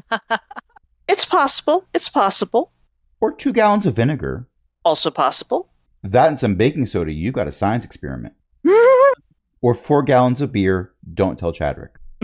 It's 1.08 1.24
possible. 1.24 1.86
It's 1.94 2.08
possible. 2.08 2.72
or 3.20 3.32
two 3.32 3.52
gallons 3.52 3.86
of 3.86 3.96
vinegar. 3.96 4.46
Also 4.84 5.10
possible. 5.10 5.70
That 6.02 6.28
and 6.28 6.38
some 6.38 6.54
baking 6.54 6.86
soda, 6.86 7.12
you 7.12 7.32
got 7.32 7.48
a 7.48 7.52
science 7.52 7.84
experiment. 7.84 8.34
Or 9.62 9.74
four 9.74 10.02
gallons 10.02 10.40
of 10.40 10.52
beer. 10.52 10.92
Don't 11.12 11.38
tell 11.38 11.52
Chadwick. 11.52 11.90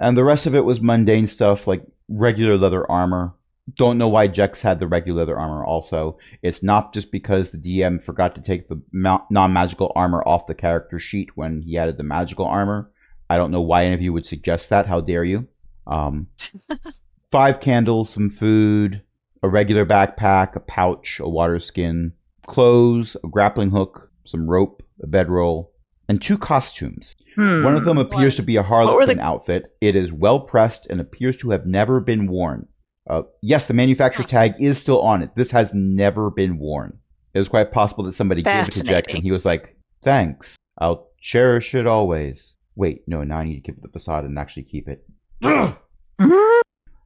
And 0.00 0.16
the 0.16 0.24
rest 0.24 0.46
of 0.46 0.54
it 0.54 0.64
was 0.64 0.80
mundane 0.80 1.26
stuff 1.26 1.66
like 1.66 1.82
regular 2.08 2.56
leather 2.56 2.88
armor. 2.90 3.34
Don't 3.74 3.98
know 3.98 4.08
why 4.08 4.28
Jex 4.28 4.62
had 4.62 4.78
the 4.78 4.86
regular 4.86 5.20
leather 5.20 5.36
armor 5.38 5.64
also. 5.64 6.18
It's 6.42 6.62
not 6.62 6.94
just 6.94 7.10
because 7.10 7.50
the 7.50 7.58
DM 7.58 8.00
forgot 8.02 8.34
to 8.36 8.40
take 8.40 8.68
the 8.68 8.80
ma- 8.92 9.22
non 9.30 9.52
magical 9.52 9.90
armor 9.96 10.22
off 10.24 10.46
the 10.46 10.54
character 10.54 10.98
sheet 11.00 11.36
when 11.36 11.62
he 11.62 11.76
added 11.76 11.96
the 11.96 12.04
magical 12.04 12.44
armor. 12.46 12.90
I 13.30 13.36
don't 13.36 13.50
know 13.50 13.60
why 13.60 13.84
any 13.84 13.94
of 13.94 14.02
you 14.02 14.12
would 14.12 14.26
suggest 14.26 14.70
that. 14.70 14.86
How 14.86 15.00
dare 15.00 15.24
you? 15.24 15.46
Um, 15.86 16.28
five 17.30 17.60
candles, 17.60 18.10
some 18.10 18.30
food, 18.30 19.02
a 19.42 19.48
regular 19.48 19.84
backpack, 19.84 20.56
a 20.56 20.60
pouch, 20.60 21.18
a 21.20 21.28
water 21.28 21.60
skin, 21.60 22.12
clothes, 22.46 23.16
a 23.22 23.28
grappling 23.28 23.70
hook, 23.70 24.10
some 24.24 24.48
rope, 24.48 24.82
a 25.02 25.06
bedroll, 25.06 25.72
and 26.08 26.20
two 26.20 26.38
costumes. 26.38 27.14
Hmm. 27.36 27.64
One 27.64 27.76
of 27.76 27.84
them 27.84 27.98
appears 27.98 28.36
to 28.36 28.42
be 28.42 28.56
a 28.56 28.62
were 28.62 28.66
harlequin 28.66 29.18
the- 29.18 29.22
outfit. 29.22 29.76
It 29.80 29.94
is 29.94 30.12
well 30.12 30.40
pressed 30.40 30.86
and 30.88 31.00
appears 31.00 31.36
to 31.38 31.50
have 31.50 31.66
never 31.66 32.00
been 32.00 32.26
worn. 32.26 32.66
Uh, 33.08 33.22
yes, 33.42 33.66
the 33.66 33.74
manufacturer's 33.74 34.26
tag 34.26 34.54
is 34.58 34.78
still 34.78 35.00
on 35.00 35.22
it. 35.22 35.30
This 35.34 35.50
has 35.50 35.72
never 35.72 36.30
been 36.30 36.58
worn. 36.58 36.98
It 37.32 37.38
was 37.38 37.48
quite 37.48 37.72
possible 37.72 38.04
that 38.04 38.14
somebody 38.14 38.42
gave 38.42 38.64
it 38.64 38.70
to 38.72 38.82
Jex 38.82 38.88
Fascinating. 38.88 39.16
and 39.16 39.22
he 39.22 39.32
was 39.32 39.44
like, 39.46 39.76
"Thanks, 40.02 40.56
I'll 40.78 41.08
cherish 41.20 41.74
it 41.74 41.86
always." 41.86 42.54
Wait, 42.78 43.02
no, 43.08 43.24
now 43.24 43.38
I 43.38 43.44
need 43.44 43.56
to 43.56 43.60
keep 43.60 43.76
it 43.76 43.82
the 43.82 43.88
facade 43.88 44.24
and 44.24 44.38
actually 44.38 44.62
keep 44.62 44.88
it. 44.88 45.04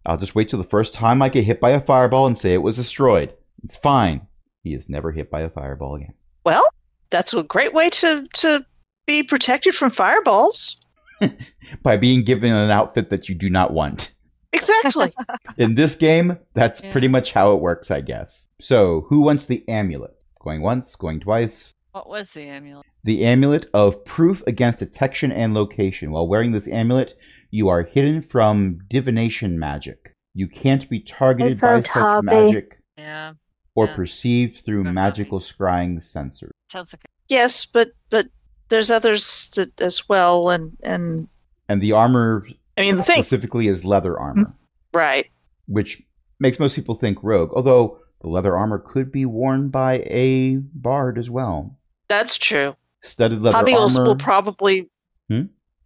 I'll 0.04 0.18
just 0.18 0.34
wait 0.34 0.50
till 0.50 0.60
the 0.60 0.68
first 0.68 0.92
time 0.92 1.22
I 1.22 1.30
get 1.30 1.44
hit 1.44 1.60
by 1.60 1.70
a 1.70 1.80
fireball 1.80 2.26
and 2.26 2.36
say 2.36 2.52
it 2.52 2.58
was 2.62 2.76
destroyed. 2.76 3.32
It's 3.64 3.78
fine. 3.78 4.26
He 4.64 4.74
is 4.74 4.90
never 4.90 5.12
hit 5.12 5.30
by 5.30 5.40
a 5.40 5.48
fireball 5.48 5.94
again. 5.94 6.12
Well, 6.44 6.62
that's 7.08 7.32
a 7.32 7.42
great 7.42 7.72
way 7.72 7.88
to 7.88 8.24
to 8.34 8.66
be 9.06 9.22
protected 9.22 9.74
from 9.74 9.90
fireballs. 9.90 10.76
By 11.82 11.96
being 11.96 12.22
given 12.24 12.52
an 12.52 12.70
outfit 12.70 13.08
that 13.10 13.28
you 13.28 13.34
do 13.34 13.48
not 13.48 13.72
want. 13.72 14.12
Exactly. 14.52 15.12
In 15.56 15.74
this 15.76 15.94
game, 15.96 16.36
that's 16.54 16.82
Yeah. 16.82 16.92
pretty 16.92 17.08
much 17.08 17.32
how 17.32 17.52
it 17.54 17.60
works, 17.60 17.90
I 17.90 18.00
guess. 18.02 18.48
So, 18.60 19.06
who 19.08 19.20
wants 19.22 19.46
the 19.46 19.66
amulet? 19.68 20.14
Going 20.40 20.60
once, 20.62 20.94
going 20.96 21.20
twice. 21.20 21.72
What 21.92 22.08
was 22.08 22.32
the 22.32 22.42
amulet? 22.42 22.86
The 23.04 23.24
amulet 23.24 23.66
of 23.74 24.04
proof 24.04 24.42
against 24.46 24.78
detection 24.78 25.30
and 25.30 25.54
location. 25.54 26.10
While 26.10 26.26
wearing 26.26 26.52
this 26.52 26.68
amulet, 26.68 27.14
you 27.50 27.68
are 27.68 27.82
hidden 27.82 28.22
from 28.22 28.78
divination 28.88 29.58
magic. 29.58 30.14
You 30.34 30.48
can't 30.48 30.88
be 30.88 31.00
targeted 31.00 31.60
by 31.60 31.76
vote 31.76 31.84
such 31.86 31.92
hobby. 31.94 32.26
magic 32.26 32.78
Yeah, 32.96 33.34
or 33.74 33.86
Yeah. 33.86 33.96
perceived 33.96 34.64
through 34.64 34.84
Vote 34.84 34.92
magical 34.92 35.40
scrying 35.40 35.96
sensors. 35.98 36.50
sounds 36.68 36.92
like 36.94 37.02
yes, 37.28 37.66
but 37.66 37.90
but 38.08 38.28
there's 38.70 38.90
others 38.90 39.48
that 39.56 39.78
as 39.80 40.08
well, 40.08 40.48
and 40.48 40.76
and 40.82 41.28
And 41.68 41.82
the 41.82 41.92
armor 41.92 42.46
I 42.78 42.80
mean, 42.80 42.96
the 42.96 43.02
thing, 43.02 43.22
specifically 43.22 43.68
as 43.68 43.84
leather 43.84 44.18
armor, 44.18 44.54
right? 44.94 45.26
which 45.66 46.02
makes 46.40 46.58
most 46.58 46.74
people 46.74 46.94
think 46.94 47.18
rogue. 47.22 47.52
Although 47.54 47.98
the 48.22 48.28
leather 48.28 48.56
armor 48.56 48.78
could 48.78 49.12
be 49.12 49.26
worn 49.26 49.68
by 49.68 49.98
a 50.06 50.56
bard 50.56 51.18
as 51.18 51.28
well. 51.28 51.76
That's 52.12 52.36
true. 52.36 52.76
Studded 53.02 53.40
leather 53.40 53.56
Hobby 53.56 53.72
will, 53.72 53.88
armor. 53.88 54.04
will 54.04 54.16
probably. 54.16 54.90
Hmm? 55.30 55.44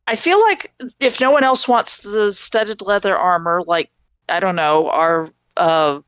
I 0.09 0.17
feel 0.17 0.41
like 0.41 0.73
if 0.99 1.21
no 1.21 1.31
one 1.31 1.45
else 1.45 1.69
wants 1.69 1.99
the 1.99 2.33
studded 2.33 2.83
leather 2.83 3.17
armor, 3.17 3.63
like 3.65 3.93
I 4.29 4.41
don't 4.41 4.57
know, 4.57 4.91
our 4.91 5.31
uh, 5.57 6.01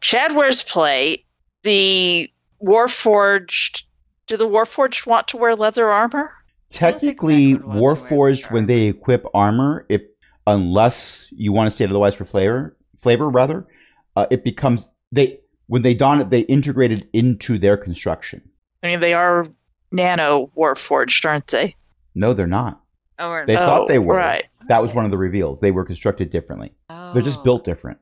Chad 0.00 0.36
wears 0.36 0.62
plate. 0.62 1.26
The 1.64 2.30
Warforged. 2.64 3.82
Do 4.28 4.36
the 4.36 4.46
Warforged 4.46 5.04
want 5.04 5.26
to 5.28 5.36
wear 5.36 5.56
leather 5.56 5.88
armor? 5.88 6.30
Technically, 6.70 7.54
Mac 7.54 7.62
would 7.62 7.66
want 7.66 7.78
to 7.80 8.14
wear 8.14 8.30
Warforged, 8.30 8.52
when 8.52 8.66
they 8.66 8.86
equip 8.86 9.26
armor, 9.34 9.84
it 9.88 10.16
unless 10.46 11.26
you 11.32 11.52
want 11.52 11.66
to 11.66 11.74
state 11.74 11.90
otherwise 11.90 12.14
for 12.14 12.24
flavor, 12.24 12.76
flavor 13.00 13.28
rather, 13.28 13.66
uh, 14.14 14.26
it 14.30 14.44
becomes 14.44 14.88
they 15.10 15.40
when 15.66 15.82
they 15.82 15.94
don 15.94 16.20
it, 16.20 16.30
they 16.30 16.42
integrate 16.42 16.92
it 16.92 17.08
into 17.12 17.58
their 17.58 17.76
construction. 17.76 18.48
I 18.84 18.90
mean, 18.90 19.00
they 19.00 19.14
are 19.14 19.46
nano 19.92 20.50
Warforged, 20.56 21.24
aren't 21.24 21.46
they? 21.48 21.74
No, 22.14 22.32
they're 22.32 22.46
not. 22.46 22.80
Oh, 23.18 23.28
we're 23.30 23.46
They 23.46 23.54
not. 23.54 23.60
thought 23.66 23.88
they 23.88 23.98
were. 23.98 24.16
Right. 24.16 24.44
That 24.68 24.82
was 24.82 24.92
one 24.92 25.04
of 25.04 25.10
the 25.10 25.16
reveals. 25.18 25.60
They 25.60 25.70
were 25.70 25.84
constructed 25.84 26.30
differently. 26.30 26.72
They're 26.88 27.22
just 27.22 27.40
Oh, 27.40 27.42
built 27.44 27.64
different. 27.64 27.98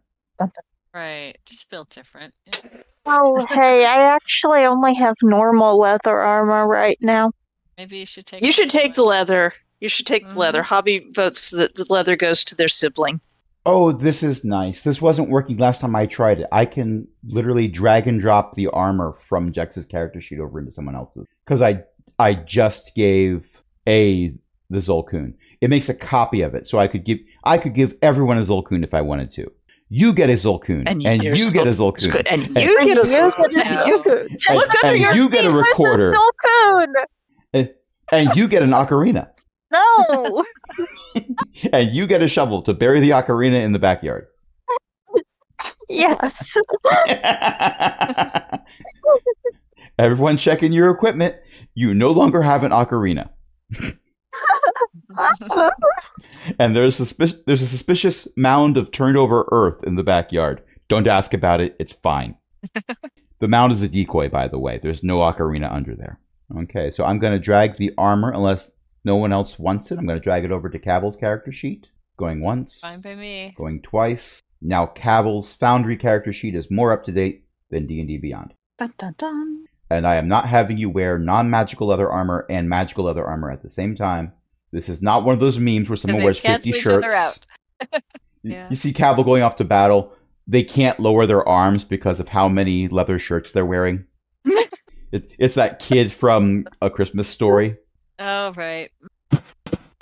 Right. 0.93 1.35
Just 1.45 1.69
built 1.71 1.91
different. 1.91 2.35
Yeah. 2.47 2.55
Oh, 3.07 3.45
hey, 3.51 3.85
I 3.85 4.15
actually 4.15 4.65
only 4.65 4.95
have 4.95 5.15
normal 5.23 5.79
leather 5.79 6.21
armor 6.21 6.67
right 6.67 6.97
now. 7.01 7.33
Maybe 7.77 7.99
you 7.99 8.07
should 8.07 8.27
take. 8.27 8.43
You 8.45 8.53
should 8.53 8.71
take 8.71 8.95
the 8.95 9.03
leather. 9.03 9.53
You 9.81 9.89
should 9.89 10.07
take 10.07 10.29
the 10.29 10.35
Mhm. 10.35 10.39
leather. 10.39 10.63
Hobby 10.63 11.11
votes 11.13 11.51
that 11.51 11.75
the 11.75 11.85
leather 11.91 12.17
goes 12.17 12.45
to 12.45 12.55
their 12.55 12.69
sibling. 12.69 13.21
Oh, 13.67 13.93
this 13.93 14.23
is 14.23 14.45
nice. 14.45 14.83
This 14.83 15.01
wasn't 15.01 15.31
working 15.31 15.57
last 15.57 15.81
time 15.81 15.97
I 15.97 16.07
tried 16.07 16.41
it. 16.41 16.47
I 16.53 16.67
can 16.67 17.09
literally 17.27 17.67
drag 17.69 18.07
and 18.07 18.21
drop 18.21 18.55
the 18.57 18.67
armor 18.69 19.15
from 19.21 19.53
Jex's 19.53 19.87
character 19.87 20.21
sheet 20.21 20.39
over 20.41 20.59
into 20.59 20.71
someone 20.71 20.95
else's. 20.95 21.27
Because 21.47 21.63
I 21.63 21.83
I 22.19 22.35
just 22.35 22.95
gave 22.95 23.63
a 23.89 24.35
the 24.71 24.79
Zolkun. 24.79 25.35
It 25.61 25.71
makes 25.71 25.89
a 25.89 25.95
copy 25.95 26.43
of 26.43 26.55
it, 26.55 26.69
so 26.69 26.79
I 26.79 26.89
could 26.89 27.05
give 27.05 27.19
I 27.45 27.57
could 27.59 27.75
give 27.75 27.95
everyone 28.03 28.37
a 28.39 28.43
Zolkun 28.43 28.85
if 28.85 28.93
I 28.93 29.01
wanted 29.01 29.31
to. 29.33 29.51
You 29.89 30.13
get 30.13 30.29
a 30.29 30.35
Zolkun, 30.35 30.83
and, 30.87 31.05
And 31.07 31.23
you 31.23 31.51
get 31.53 31.67
a 31.67 31.75
so- 31.75 31.93
Zolkun, 31.93 32.17
And 32.31 32.43
And- 32.47 32.57
you 32.57 32.85
get 32.85 32.99
a 32.99 33.07
You 33.87 34.03
get 34.03 34.07
a- 34.07 34.85
and, 34.85 35.05
and 35.05 35.17
you 35.17 35.29
get 35.31 35.45
a 35.45 35.51
recorder, 35.51 36.13
Silcoon? 36.15 36.93
Eh, 37.53 37.67
and 38.13 38.35
you 38.35 38.49
get 38.49 38.63
an 38.63 38.71
ocarina, 38.71 39.29
No. 39.75 40.45
and 41.73 41.91
you 41.91 42.07
get 42.07 42.23
a 42.23 42.29
shovel 42.29 42.63
to 42.63 42.75
bury 42.75 43.01
the 43.01 43.11
ocarina 43.11 43.61
in 43.63 43.73
the 43.73 43.79
backyard. 43.79 44.27
yes. 45.89 46.57
Everyone 49.99 50.37
checking 50.37 50.73
your 50.73 50.91
equipment. 50.91 51.37
You 51.75 51.95
no 51.95 52.11
longer 52.11 52.43
have 52.43 52.65
an 52.65 52.73
ocarina. 52.73 53.31
And 56.59 56.75
there's 56.77 56.97
suspic- 56.97 57.45
there's 57.47 57.63
a 57.63 57.67
suspicious 57.67 58.29
mound 58.37 58.77
of 58.77 58.91
turned 58.91 59.17
over 59.17 59.49
earth 59.53 59.83
in 59.85 59.95
the 59.95 60.03
backyard. 60.03 60.63
Don't 60.89 61.07
ask 61.07 61.33
about 61.33 61.61
it. 61.61 61.77
It's 61.79 61.93
fine. 61.93 62.37
the 63.41 63.49
mound 63.49 63.73
is 63.73 63.83
a 63.83 63.89
decoy, 63.89 64.29
by 64.29 64.49
the 64.49 64.59
way. 64.59 64.79
There's 64.83 65.03
no 65.03 65.19
ocarina 65.19 65.73
under 65.73 65.95
there. 65.95 66.19
Okay, 66.57 66.91
so 66.91 67.05
I'm 67.05 67.19
going 67.19 67.33
to 67.33 67.39
drag 67.39 67.77
the 67.77 67.93
armor 67.97 68.31
unless 68.31 68.71
no 69.05 69.17
one 69.17 69.33
else 69.33 69.59
wants 69.59 69.91
it. 69.91 69.99
I'm 69.99 70.07
going 70.07 70.19
to 70.19 70.23
drag 70.23 70.45
it 70.45 70.53
over 70.53 70.69
to 70.69 70.79
Cavil's 70.79 71.17
character 71.17 71.53
sheet. 71.53 71.89
Going 72.17 72.41
once, 72.41 72.79
Fine 72.79 73.01
by 73.01 73.17
me. 73.17 73.55
going 73.57 73.83
twice. 73.83 74.41
Now 74.63 74.87
Cavil's 74.87 75.53
Foundry 75.55 75.97
character 75.97 76.33
sheet 76.33 76.55
is 76.55 76.71
more 76.71 76.93
up 76.93 77.05
to 77.05 77.13
date 77.13 77.45
than 77.71 77.87
D&D 77.89 78.19
Beyond. 78.19 78.55
Dun, 78.79 78.93
dun, 78.97 79.15
dun. 79.19 79.65
And 79.91 80.07
I 80.07 80.15
am 80.15 80.29
not 80.29 80.47
having 80.47 80.77
you 80.79 80.89
wear 80.91 81.19
non-magical 81.19 81.89
leather 81.89 82.09
armor 82.11 82.47
and 82.49 82.69
magical 82.69 83.05
leather 83.05 83.25
armor 83.25 83.51
at 83.51 83.63
the 83.63 83.71
same 83.71 83.97
time. 83.97 84.33
This 84.71 84.89
is 84.89 85.03
not 85.03 85.25
one 85.25 85.35
of 85.35 85.41
those 85.41 85.59
memes 85.59 85.89
where 85.89 85.97
someone 85.97 86.23
wears 86.23 86.41
cancel 86.41 86.73
50 86.73 86.79
each 86.79 86.87
other 86.87 87.03
shirts. 87.03 87.15
out. 87.15 87.47
You- 87.93 88.01
Yeah. 88.53 88.69
You 88.69 88.77
see 88.77 88.93
Cavill 88.93 89.25
going 89.25 89.43
off 89.43 89.57
to 89.57 89.65
battle. 89.65 90.13
They 90.47 90.63
can't 90.63 91.01
lower 91.01 91.27
their 91.27 91.49
arms 91.49 91.83
because 91.83 92.21
of 92.21 92.29
how 92.29 92.47
many 92.49 92.89
leather 92.89 93.19
shirts 93.19 93.51
they're 93.53 93.65
wearing. 93.65 94.05
it, 95.13 95.31
it's 95.39 95.55
that 95.55 95.79
kid 95.79 96.13
from 96.13 96.67
A 96.83 96.91
Christmas 96.91 97.27
Story. 97.27 97.77
Oh 98.19 98.53
right. 98.53 98.91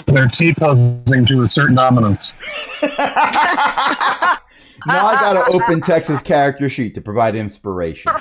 They're 0.07 0.29
T-posing 0.29 1.25
to 1.27 1.43
a 1.43 1.49
certain 1.49 1.75
dominance. 1.75 2.33
now 2.83 2.99
I 4.87 5.17
gotta 5.21 5.45
open 5.57 5.81
Tex's 5.81 6.21
character 6.21 6.69
sheet 6.69 6.95
to 6.97 7.01
provide 7.01 7.35
inspiration, 7.35 8.13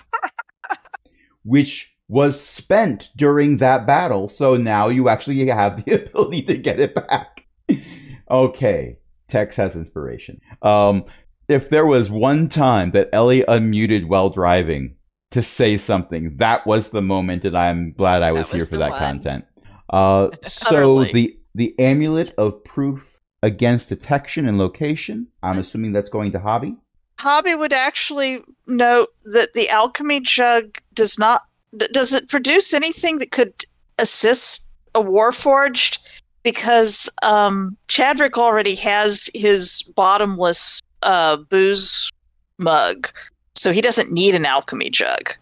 which 1.44 1.96
was 2.08 2.40
spent 2.40 3.10
during 3.16 3.58
that 3.58 3.86
battle. 3.86 4.28
So 4.28 4.56
now 4.58 4.90
you 4.90 5.10
actually 5.10 5.46
have 5.48 5.84
the 5.84 5.96
ability 6.06 6.44
to 6.44 6.58
get 6.58 6.80
it 6.80 6.96
back. 6.96 7.46
Okay, 8.30 8.98
Tex 9.28 9.56
has 9.58 9.76
inspiration. 9.76 10.40
Um, 10.62 11.06
if 11.50 11.70
there 11.70 11.86
was 11.86 12.10
one 12.10 12.48
time 12.48 12.92
that 12.92 13.10
Ellie 13.12 13.44
unmuted 13.48 14.08
while 14.08 14.30
driving 14.30 14.96
to 15.32 15.42
say 15.42 15.78
something, 15.78 16.38
that 16.38 16.66
was 16.66 16.90
the 16.90 17.02
moment, 17.02 17.44
and 17.44 17.58
I'm 17.58 17.94
glad 17.94 18.24
I 18.24 18.32
was, 18.32 18.52
was 18.52 18.62
here 18.62 18.70
for 18.70 18.78
that 18.78 18.92
one. 18.92 19.00
content. 19.00 19.46
Uh, 19.92 20.30
so 20.44 21.04
the 21.04 21.38
the 21.54 21.78
amulet 21.80 22.34
of 22.38 22.64
proof 22.64 23.20
against 23.44 23.90
detection 23.90 24.48
and 24.48 24.58
location. 24.58 25.28
I'm 25.44 25.60
assuming 25.60 25.92
that's 25.94 26.10
going 26.10 26.32
to 26.32 26.40
hobby. 26.40 26.76
Hobby 27.20 27.54
would 27.56 27.74
actually 27.74 28.44
note 28.68 29.10
that 29.26 29.54
the 29.54 29.70
alchemy 29.70 30.22
jug 30.22 30.78
does 30.94 31.20
not. 31.20 31.44
Does 31.76 32.14
it 32.14 32.30
produce 32.30 32.74
anything 32.74 33.20
that 33.20 33.32
could 33.32 33.54
assist 34.00 34.68
a 34.96 35.02
warforged? 35.02 36.00
Because 36.44 37.10
um, 37.22 37.78
Chadrick 37.88 38.38
already 38.38 38.76
has 38.76 39.30
his 39.36 39.84
bottomless 39.96 40.82
uh, 41.04 41.38
booze 41.38 42.10
mug, 42.58 43.10
so 43.56 43.72
he 43.72 43.82
doesn't 43.82 44.12
need 44.12 44.34
an 44.34 44.46
alchemy 44.46 44.90
jug. 44.90 45.36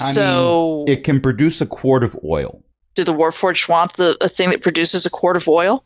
I 0.00 0.06
mean, 0.06 0.14
So, 0.14 0.84
It 0.86 1.04
can 1.04 1.20
produce 1.20 1.60
a 1.62 1.66
quart 1.66 2.04
of 2.04 2.18
oil. 2.22 2.62
Do 2.94 3.04
the 3.04 3.14
warforged 3.14 3.68
want 3.68 3.94
the 3.94 4.16
a 4.20 4.28
thing 4.28 4.50
that 4.50 4.60
produces 4.60 5.06
a 5.06 5.10
quart 5.10 5.36
of 5.36 5.48
oil? 5.48 5.84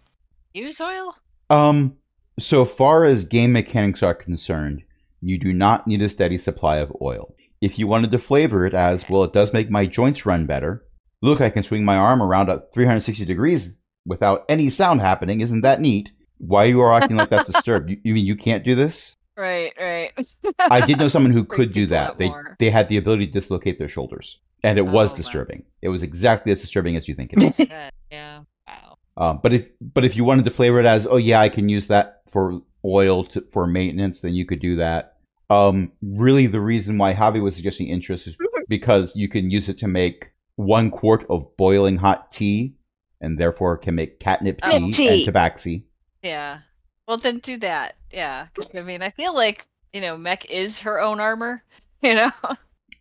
Use 0.55 0.81
oil. 0.81 1.15
Um, 1.51 1.97
so 2.39 2.65
far 2.65 3.05
as 3.05 3.25
game 3.25 3.53
mechanics 3.53 4.03
are 4.03 4.15
concerned, 4.15 4.83
you 5.21 5.39
do 5.39 5.53
not 5.53 5.87
need 5.87 6.03
a 6.03 6.09
steady 6.09 6.39
supply 6.39 6.79
of 6.79 6.95
oil. 7.01 7.35
If 7.61 7.79
you 7.79 7.87
wanted 7.87 8.11
to 8.13 8.19
flavor 8.19 8.67
it 8.67 8.75
as, 8.75 9.09
well, 9.09 9.25
it 9.25 9.33
does 9.33 9.53
make 9.53 9.71
my 9.71 9.87
joints 9.87 10.27
run 10.27 10.47
better. 10.47 10.85
Look, 11.23 11.41
I 11.41 11.51
can 11.51 11.63
swing 11.63 11.85
my 11.85 11.97
arm 11.97 12.23
around 12.23 12.51
at 12.51 12.73
360 12.75 13.25
degrees 13.25 13.73
without 14.05 14.45
any 14.49 14.71
sound 14.71 15.01
happening. 15.01 15.41
Isn't 15.41 15.63
that 15.63 15.81
neat? 15.81 16.11
Why 16.39 16.65
you 16.65 16.81
are 16.83 16.93
acting 16.93 17.17
like 17.17 17.31
that's 17.31 17.49
disturbed? 17.53 17.91
You, 17.91 17.99
you 18.05 18.15
mean 18.15 18.27
you 18.27 18.37
can't 18.37 18.65
do 18.65 18.75
this? 18.75 19.17
Right. 19.37 19.73
Right. 19.79 20.13
I 20.59 20.85
did 20.85 20.99
know 20.99 21.09
someone 21.09 21.33
who 21.33 21.45
could 21.57 21.73
do 21.73 21.87
that. 21.87 22.19
They 22.19 22.29
more. 22.29 22.57
they 22.59 22.71
had 22.71 22.89
the 22.89 22.97
ability 22.99 23.27
to 23.27 23.33
dislocate 23.33 23.79
their 23.79 23.89
shoulders, 23.89 24.39
and 24.63 24.79
it 24.79 24.83
was 24.87 25.11
Oh, 25.11 25.13
wow. 25.13 25.17
disturbing. 25.17 25.65
It 25.83 25.89
was 25.89 26.03
exactly 26.03 26.53
as 26.53 26.61
disturbing 26.61 26.97
as 26.97 27.09
you 27.09 27.15
think 27.15 27.33
it 27.33 27.43
is. 27.43 27.57
Good. 27.57 27.71
yeah. 28.11 28.41
Wow. 28.67 28.99
Um, 29.17 29.41
but 29.43 29.53
if 29.53 29.69
but 29.81 30.05
if 30.05 30.17
you 30.17 30.25
wanted 30.25 30.45
to 30.47 30.51
flavor 30.51 30.81
it 30.81 30.87
as, 30.87 31.07
oh 31.07 31.17
yeah, 31.17 31.41
I 31.41 31.49
can 31.49 31.69
use 31.69 31.87
that 31.89 32.23
for 32.31 32.61
oil 32.85 33.25
to, 33.25 33.45
for 33.53 33.67
maintenance, 33.67 34.21
then 34.21 34.35
you 34.35 34.45
could 34.47 34.61
do 34.61 34.77
that. 34.77 35.15
Um, 35.49 35.93
really, 36.03 36.47
the 36.47 36.61
reason 36.61 36.99
why 36.99 37.15
Javi 37.15 37.41
was 37.41 37.55
suggesting 37.55 37.89
interest 37.89 38.27
is 38.27 38.35
because 38.69 39.15
you 39.15 39.29
can 39.29 39.51
use 39.51 39.69
it 39.69 39.79
to 39.79 39.89
make 39.89 40.31
one 40.57 40.91
quart 40.91 41.25
of 41.31 41.57
boiling 41.57 41.97
hot 41.97 42.33
tea, 42.33 42.75
and 43.21 43.39
therefore 43.39 43.77
can 43.77 43.95
make 43.95 44.19
catnip 44.21 44.59
Oh. 44.65 44.79
tea, 44.79 44.91
Tea. 44.91 45.09
and 45.09 45.35
tabaxi. 45.35 45.83
Yeah. 46.23 46.59
Well, 47.07 47.17
then 47.19 47.39
do 47.39 47.57
that. 47.59 47.95
Yeah. 48.13 48.49
I 48.75 48.83
mean, 48.83 49.03
I 49.03 49.11
feel 49.11 49.35
like 49.35 49.67
you 49.93 50.01
know, 50.01 50.17
Mech 50.17 50.51
is 50.51 50.81
her 50.81 51.01
own 51.01 51.21
armor. 51.21 51.63
You 52.03 52.15
know. 52.15 52.31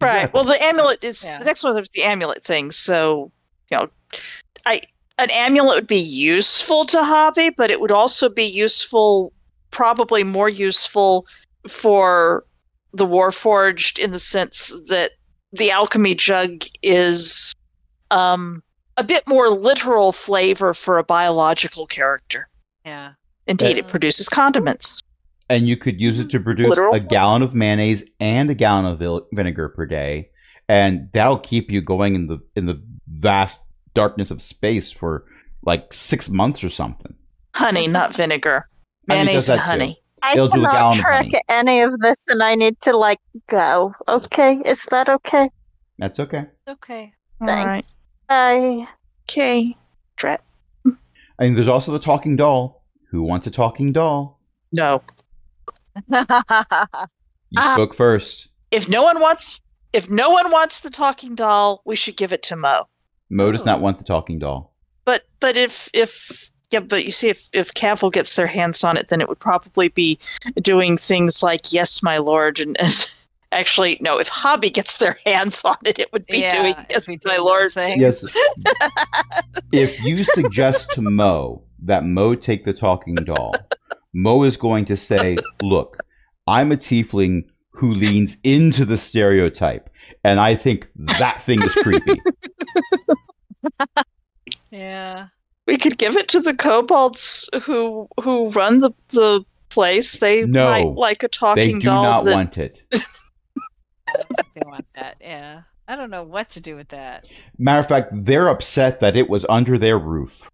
Right. 0.01 0.31
Well, 0.33 0.43
the 0.43 0.61
amulet 0.61 1.03
is 1.03 1.25
Yeah. 1.25 1.37
the 1.37 1.45
next 1.45 1.63
one. 1.63 1.77
Is 1.77 1.89
the 1.93 2.03
amulet 2.03 2.43
thing. 2.43 2.71
So, 2.71 3.31
you 3.71 3.77
know, 3.77 3.89
I 4.65 4.81
an 5.17 5.29
amulet 5.31 5.75
would 5.75 5.87
be 5.87 5.97
useful 5.97 6.85
to 6.85 7.01
hobby, 7.03 7.49
but 7.49 7.71
it 7.71 7.79
would 7.79 7.91
also 7.91 8.27
be 8.29 8.43
useful, 8.43 9.31
probably 9.71 10.23
more 10.23 10.49
useful 10.49 11.25
for 11.67 12.45
the 12.93 13.05
Warforged 13.07 13.97
in 13.97 14.11
the 14.11 14.19
sense 14.19 14.77
that 14.87 15.11
the 15.53 15.71
alchemy 15.71 16.15
jug 16.15 16.65
is 16.83 17.53
um, 18.11 18.61
a 18.97 19.03
bit 19.03 19.23
more 19.27 19.49
literal 19.49 20.11
flavor 20.11 20.73
for 20.73 20.97
a 20.97 21.03
biological 21.03 21.87
character. 21.87 22.49
Yeah. 22.85 23.13
Indeed, 23.47 23.77
Yeah. 23.77 23.83
it 23.83 23.87
produces 23.87 24.27
condiments. 24.27 25.01
And 25.49 25.67
you 25.67 25.77
could 25.77 25.99
use 26.01 26.19
it 26.19 26.29
to 26.31 26.39
produce 26.39 26.69
Literal 26.69 26.93
a 26.93 26.97
flavor. 26.97 27.07
gallon 27.07 27.41
of 27.41 27.53
mayonnaise 27.55 28.03
and 28.19 28.49
a 28.49 28.53
gallon 28.55 28.85
of 28.85 29.23
vinegar 29.33 29.69
per 29.69 29.85
day, 29.85 30.29
and 30.67 31.09
that'll 31.13 31.39
keep 31.39 31.69
you 31.71 31.81
going 31.81 32.15
in 32.15 32.27
the 32.27 32.39
in 32.55 32.65
the 32.65 32.81
vast 33.07 33.61
darkness 33.93 34.31
of 34.31 34.41
space 34.41 34.91
for 34.91 35.25
like 35.63 35.91
six 35.93 36.29
months 36.29 36.63
or 36.63 36.69
something. 36.69 37.13
Honey, 37.55 37.87
not 37.87 38.13
vinegar. 38.13 38.67
Mayonnaise 39.07 39.49
and 39.49 39.59
that 39.59 39.63
too. 39.63 39.69
honey. 39.71 40.01
I 40.23 40.33
It'll 40.33 40.47
do 40.47 40.65
a 40.65 40.69
cannot 40.69 40.71
gallon 40.73 40.97
of 40.97 41.01
track 41.01 41.25
honey. 41.25 41.41
any 41.49 41.81
of 41.81 41.99
this, 41.99 42.17
and 42.27 42.41
I 42.41 42.55
need 42.55 42.81
to 42.81 42.97
like 42.97 43.19
go. 43.47 43.93
Okay, 44.07 44.59
is 44.65 44.83
that 44.85 45.07
okay? 45.09 45.49
That's 45.99 46.19
okay. 46.19 46.45
Okay. 46.67 47.13
All 47.41 47.47
right. 47.47 47.65
Thanks. 47.83 47.97
Bye. 48.27 48.87
Okay. 49.29 49.77
Drat. 50.17 50.41
And 51.37 51.55
there's 51.55 51.67
also 51.67 51.91
the 51.91 51.99
talking 51.99 52.35
doll. 52.35 52.83
Who 53.11 53.21
wants 53.21 53.45
a 53.47 53.51
talking 53.51 53.91
doll? 53.93 54.39
No. 54.73 55.01
You 56.09 57.61
Ah. 57.61 57.73
spoke 57.75 57.93
first. 57.95 58.47
If 58.71 58.89
no 58.89 59.03
one 59.03 59.21
wants, 59.21 59.61
if 59.93 60.09
no 60.09 60.29
one 60.29 60.51
wants 60.51 60.79
the 60.81 60.89
talking 60.89 61.35
doll, 61.35 61.81
we 61.85 61.95
should 61.95 62.17
give 62.17 62.33
it 62.33 62.43
to 62.43 62.55
Mo. 62.55 62.87
Mo 63.29 63.51
does 63.51 63.61
Oh. 63.61 63.65
not 63.65 63.81
want 63.81 63.97
the 63.97 64.03
talking 64.03 64.39
doll. 64.39 64.73
But 65.05 65.23
but 65.39 65.55
if 65.55 65.89
if 65.93 66.51
yeah, 66.71 66.79
but 66.79 67.05
you 67.05 67.11
see, 67.11 67.29
if 67.29 67.47
if 67.53 67.73
Cavill 67.73 68.11
gets 68.11 68.35
their 68.35 68.47
hands 68.47 68.83
on 68.83 68.97
it, 68.97 69.07
then 69.09 69.21
it 69.21 69.29
would 69.29 69.39
probably 69.39 69.87
be 69.89 70.17
doing 70.61 70.97
things 70.97 71.41
like 71.43 71.71
"Yes, 71.71 72.01
my 72.03 72.17
lord," 72.17 72.59
and, 72.59 72.75
and 72.81 73.09
actually, 73.51 73.97
no. 74.01 74.17
If 74.17 74.27
Hobby 74.27 74.69
gets 74.71 74.97
their 74.97 75.17
hands 75.25 75.63
on 75.63 75.75
it, 75.85 75.99
it 75.99 76.11
would 76.11 76.25
be 76.25 76.39
Yeah, 76.39 76.49
doing 76.61 76.75
"Yes, 76.89 77.05
be 77.07 77.13
my 77.13 77.35
doing 77.35 77.45
lord." 77.45 77.65
those 77.65 77.73
things. 77.75 78.01
Yes. 78.01 78.23
if 79.71 80.03
you 80.03 80.23
suggest 80.23 80.89
to 80.91 81.01
Mo 81.01 81.61
that 81.83 82.03
Mo 82.05 82.33
take 82.35 82.65
the 82.65 82.73
talking 82.73 83.15
doll, 83.15 83.51
Mo 84.17 84.43
is 84.43 84.55
going 84.57 84.85
to 84.85 84.95
say, 84.95 85.35
Look, 85.61 85.97
I'm 86.47 86.71
a 86.71 86.77
tiefling 86.77 87.43
who 87.71 87.93
leans 87.93 88.37
into 88.43 88.85
the 88.85 88.97
stereotype, 88.97 89.89
and 90.23 90.39
I 90.39 90.55
think 90.55 90.87
that 91.19 91.41
thing 91.41 91.61
is 91.61 91.73
creepy. 91.73 92.19
Yeah. 94.71 95.27
We 95.67 95.77
could 95.77 95.97
give 95.97 96.15
it 96.17 96.27
to 96.29 96.39
the 96.41 96.53
kobolds 96.53 97.49
who 97.63 98.07
who 98.21 98.49
run 98.49 98.81
the 98.81 98.91
the 99.09 99.43
place. 99.69 100.17
They 100.19 100.45
No, 100.45 100.65
might 100.69 100.85
like 100.87 101.23
a 101.23 101.27
talking 101.27 101.55
doll. 101.55 101.55
They 101.55 101.71
talking 101.71 101.79
do 101.79 101.85
doll. 101.85 102.03
not 102.03 102.25
that, 102.25 102.35
want 102.35 102.57
it. 102.57 102.83
They 104.53 104.61
want 104.65 104.85
that. 104.95 105.15
Yeah. 105.19 105.61
I 105.87 105.95
don't 105.95 106.09
know 106.09 106.23
what 106.23 106.49
to 106.51 106.61
do 106.61 106.75
with 106.75 106.89
that. 106.89 107.25
Matter 107.57 107.79
of 107.79 107.87
fact, 107.87 108.11
they're 108.13 108.49
upset 108.49 108.99
that 108.99 109.15
it 109.17 109.29
was 109.29 109.45
under 109.49 109.77
their 109.77 109.97
roof 109.97 110.49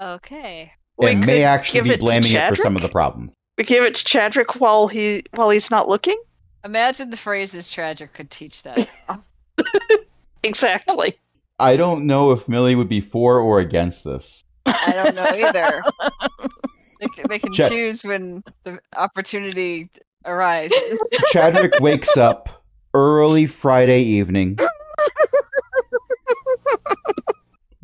Okay. 0.00 0.72
We 0.98 1.08
and 1.10 1.26
may 1.26 1.44
actually 1.44 1.90
be 1.90 1.96
blaming 1.96 2.32
it 2.32 2.48
for 2.48 2.56
some 2.56 2.76
of 2.76 2.82
the 2.82 2.88
problems. 2.88 3.34
We 3.58 3.64
give 3.64 3.84
it 3.84 3.94
to 3.96 4.04
Chadrick 4.04 4.60
while 4.60 4.88
he 4.88 5.22
while 5.32 5.50
he's 5.50 5.70
not 5.70 5.88
looking. 5.88 6.20
Imagine 6.64 7.10
the 7.10 7.16
phrases 7.16 7.70
tragic 7.70 8.14
could 8.14 8.30
teach 8.30 8.62
that. 8.62 8.88
Oh. 9.08 9.98
Exactly. 10.42 11.14
I 11.58 11.76
don't 11.76 12.06
know 12.06 12.32
if 12.32 12.48
Millie 12.48 12.74
would 12.74 12.88
be 12.88 13.00
for 13.00 13.38
or 13.38 13.60
against 13.60 14.04
this. 14.04 14.42
I 14.66 14.92
don't 14.92 15.14
know 15.14 15.46
either. 15.46 15.82
They, 17.00 17.22
they 17.28 17.38
can 17.38 17.52
Chad- 17.52 17.70
choose 17.70 18.02
when 18.04 18.42
the 18.62 18.78
opportunity 18.96 19.90
arises. 20.24 20.98
Chadwick 21.32 21.74
wakes 21.80 22.16
up 22.16 22.64
early 22.94 23.46
Friday 23.46 24.00
evening, 24.02 24.58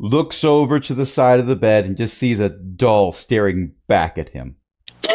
looks 0.01 0.43
over 0.43 0.79
to 0.79 0.93
the 0.95 1.05
side 1.05 1.39
of 1.39 1.45
the 1.47 1.55
bed, 1.55 1.85
and 1.85 1.95
just 1.95 2.17
sees 2.17 2.39
a 2.39 2.49
doll 2.49 3.13
staring 3.13 3.73
back 3.87 4.17
at 4.17 4.29
him. 4.29 4.55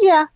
yeah. 0.00 0.24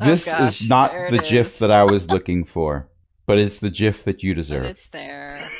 Oh, 0.00 0.06
This 0.06 0.26
gosh, 0.26 0.60
is 0.60 0.68
not 0.68 0.92
the 0.92 1.16
it 1.16 1.24
GIF 1.28 1.46
is. 1.48 1.58
that 1.58 1.72
I 1.72 1.82
was 1.82 2.08
looking 2.08 2.44
for, 2.44 2.88
but 3.26 3.36
it's 3.36 3.58
the 3.58 3.68
GIF 3.68 4.04
that 4.04 4.22
you 4.22 4.32
But 4.32 4.36
deserve. 4.36 4.64
it's 4.66 4.86
there. 4.90 5.50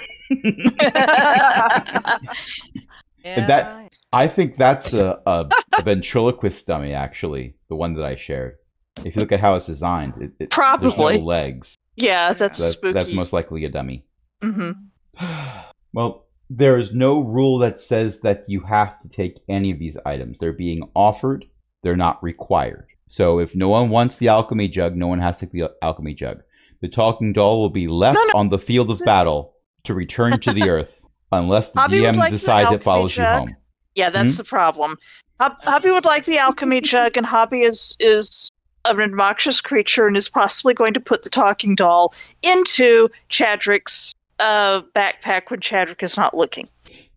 And 3.24 3.24
that- 3.48 3.92
I 4.12 4.28
think 4.28 4.58
that's 4.58 4.92
a, 4.92 5.20
a, 5.26 5.48
a 5.76 5.82
ventriloquist 5.82 6.68
dummy, 6.68 6.94
actually, 6.94 7.56
the 7.68 7.74
one 7.74 7.94
that 7.94 8.04
I 8.04 8.14
shared. 8.14 8.57
If 9.04 9.14
you 9.16 9.20
look 9.20 9.32
at 9.32 9.40
how 9.40 9.54
it's 9.54 9.66
designed, 9.66 10.14
it, 10.20 10.30
it, 10.38 10.50
Probably. 10.50 11.18
no 11.18 11.24
legs. 11.24 11.74
yeah, 11.96 12.32
that's 12.32 12.58
That- 12.58 12.64
spooky. 12.72 12.92
that's 12.94 13.12
most 13.12 13.32
likely 13.32 13.64
a 13.64 13.68
dummy. 13.68 14.04
hmm 14.42 14.70
well, 15.92 16.26
there 16.50 16.78
is 16.78 16.94
no 16.94 17.20
rule 17.20 17.58
that 17.58 17.78
says 17.80 18.20
that 18.20 18.44
you 18.48 18.60
have 18.60 19.00
to 19.02 19.08
take 19.08 19.38
any 19.48 19.70
of 19.70 19.78
these 19.78 19.96
items. 20.06 20.38
They're 20.38 20.52
being 20.52 20.82
offered, 20.94 21.44
they're 21.82 21.96
not 21.96 22.22
required. 22.22 22.86
So 23.08 23.38
if 23.38 23.54
no 23.54 23.68
one 23.68 23.88
wants 23.90 24.16
the 24.16 24.28
alchemy 24.28 24.68
jug, 24.68 24.96
no 24.96 25.06
one 25.06 25.18
has 25.20 25.38
to 25.38 25.46
take 25.46 25.52
the 25.52 25.70
alchemy 25.82 26.14
jug. 26.14 26.42
The 26.80 26.88
talking 26.88 27.32
doll 27.32 27.60
will 27.60 27.70
be 27.70 27.88
left 27.88 28.18
No, 28.32 28.38
on 28.38 28.48
the 28.50 28.58
field 28.58 28.90
of 28.90 29.00
battle 29.04 29.54
to 29.84 29.94
return 29.94 30.38
to 30.40 30.52
the 30.52 30.68
earth 30.70 31.02
unless 31.32 31.70
the 31.70 31.80
Hobby 31.80 32.00
DM 32.00 32.16
like 32.16 32.32
decides 32.32 32.70
it 32.72 32.82
follows 32.82 33.16
you 33.16 33.22
jug. 33.24 33.38
home. 33.40 33.56
Yeah, 33.94 34.10
that's 34.10 34.34
Hmm? 34.36 34.38
the 34.38 34.44
problem. 34.44 34.96
Hob- 35.40 35.56
Hobby 35.64 35.90
would 35.90 36.04
like 36.04 36.24
the 36.24 36.38
alchemy 36.38 36.80
jug, 36.80 37.16
and 37.16 37.26
Hobby 37.26 37.62
is 37.62 37.96
is 38.00 38.48
an 38.96 39.10
obnoxious 39.10 39.60
creature 39.60 40.06
and 40.06 40.16
is 40.16 40.28
possibly 40.28 40.74
going 40.74 40.94
to 40.94 41.00
put 41.00 41.22
the 41.24 41.30
talking 41.30 41.74
doll 41.74 42.14
into 42.42 43.08
Chadrick's 43.30 44.14
uh, 44.38 44.82
backpack 44.94 45.50
when 45.50 45.60
Chadrick 45.60 46.02
is 46.02 46.16
not 46.16 46.36
looking. 46.36 46.68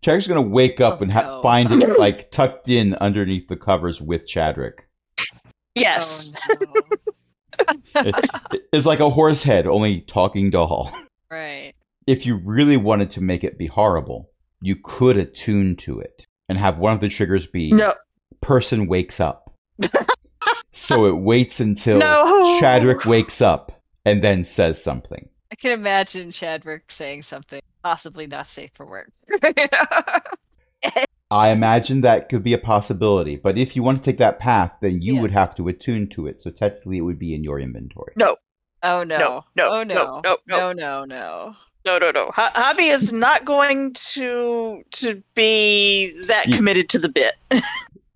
Chadrick's 0.02 0.26
gonna 0.26 0.42
wake 0.42 0.80
up 0.80 0.98
Oh, 1.00 1.02
and 1.04 1.12
ha- 1.12 1.22
no. 1.22 1.42
find 1.42 1.70
it 1.72 1.96
like 1.98 2.30
tucked 2.32 2.68
in 2.68 2.94
underneath 2.96 3.48
the 3.48 3.56
covers 3.56 4.00
with 4.00 4.26
Chadrick. 4.28 4.80
Yes. 5.74 6.32
Oh, 6.50 6.56
no. 7.94 8.02
It- 8.02 8.60
It's 8.72 8.86
like 8.86 9.00
a 9.00 9.10
horse 9.10 9.42
head, 9.42 9.66
only 9.66 10.00
talking 10.02 10.50
doll. 10.50 10.90
right. 11.30 11.72
if 12.06 12.24
you 12.26 12.36
really 12.44 12.76
wanted 12.76 13.10
to 13.12 13.20
make 13.20 13.44
it 13.44 13.58
be 13.58 13.66
horrible, 13.66 14.30
you 14.60 14.76
could 14.76 15.16
attune 15.18 15.76
to 15.76 16.00
it 16.00 16.26
and 16.48 16.58
have 16.58 16.78
one 16.78 16.94
of 16.94 17.00
the 17.00 17.08
triggers 17.08 17.46
be 17.46 17.70
No. 17.70 17.90
person 18.40 18.86
wakes 18.88 19.20
up. 19.20 19.54
so 20.72 21.06
it 21.06 21.16
waits 21.16 21.60
until 21.60 21.98
No. 21.98 22.58
Chadwick 22.60 23.04
wakes 23.04 23.40
up 23.40 23.80
and 24.04 24.22
then 24.22 24.44
says 24.44 24.82
something. 24.82 25.28
I 25.50 25.54
can 25.54 25.72
imagine 25.72 26.30
Chadwick 26.30 26.90
saying 26.90 27.22
something 27.22 27.60
possibly 27.82 28.26
not 28.26 28.46
safe 28.46 28.70
for 28.74 28.86
work. 28.86 29.12
I 31.30 31.48
imagine 31.50 32.02
that 32.02 32.28
could 32.28 32.42
be 32.42 32.52
a 32.52 32.58
possibility, 32.58 33.36
but 33.36 33.56
if 33.56 33.74
you 33.74 33.82
want 33.82 34.02
to 34.02 34.10
take 34.10 34.18
that 34.18 34.38
path, 34.38 34.72
then 34.82 35.00
you 35.00 35.16
would 35.18 35.30
have 35.30 35.54
to 35.54 35.68
attune 35.68 36.08
to 36.10 36.26
it. 36.26 36.42
So 36.42 36.50
technically, 36.50 36.98
it 36.98 37.02
would 37.02 37.18
be 37.18 37.34
in 37.34 37.42
your 37.42 37.58
inventory. 37.58 38.12
No. 38.16 38.36
oh 38.82 39.02
no. 39.02 39.18
No, 39.18 39.44
no, 39.56 39.68
oh 39.70 39.82
no, 39.82 39.94
no. 39.94 40.20
no, 40.24 40.36
no, 40.46 40.72
no. 40.72 40.72
no, 40.72 41.04
no. 41.04 41.56
No, 41.84 41.98
no, 41.98 42.10
no. 42.12 42.30
Ho- 42.34 42.48
Hobby 42.54 42.86
is 42.88 43.12
not 43.12 43.44
going 43.44 43.92
to 43.94 44.82
to 44.92 45.22
be 45.34 46.12
that 46.26 46.46
You- 46.48 46.56
committed 46.56 46.88
to 46.90 46.98
the 46.98 47.08
bit. 47.08 47.32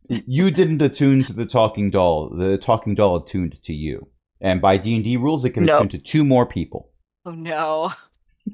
You 0.09 0.51
didn't 0.51 0.83
attune 0.83 1.25
to 1.25 1.33
the 1.33 1.47
talking 1.47 1.91
doll. 1.91 2.29
The 2.31 2.59
talking 2.59 2.95
doll 2.95 3.17
attuned 3.17 3.57
to 3.65 3.73
you, 3.73 4.07
and 4.41 4.61
by 4.61 4.77
D 4.77 4.95
and 4.95 5.05
D 5.05 5.17
rules, 5.17 5.45
it 5.45 5.51
can 5.51 5.65
No. 5.65 5.77
attune 5.79 5.89
to 5.91 5.99
two 5.99 6.25
more 6.25 6.47
people. 6.47 6.91
Oh 7.25 7.33
no. 7.33 7.93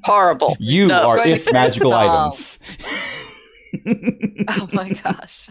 Horrible. 0.03 0.55
You 0.59 0.87
No. 0.87 1.07
are 1.09 1.27
its 1.27 1.51
magical 1.53 1.91
Doll. 1.91 2.27
items. 2.27 2.59
Oh 4.47 4.69
my 4.73 4.89
gosh. 5.03 5.49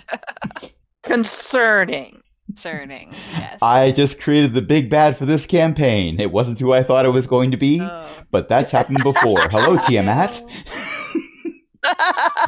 Concerning. 1.03 2.21
Concerning. 2.47 3.13
Yes. 3.31 3.59
I 3.63 3.93
just 3.93 4.21
created 4.21 4.55
the 4.55 4.63
big 4.63 4.91
bad 4.91 5.17
for 5.17 5.27
this 5.27 5.47
campaign. 5.47 6.21
It 6.21 6.33
wasn't 6.33 6.59
who 6.59 6.73
I 6.73 6.83
thought 6.83 7.07
it 7.07 7.11
was 7.11 7.27
going 7.29 7.51
to 7.53 7.57
be, 7.57 7.81
Oh. 7.81 8.09
but 8.33 8.49
that's 8.49 8.73
happened 8.73 8.99
before. 9.03 9.41
Hello, 9.51 9.77
Tiamat. 9.87 10.43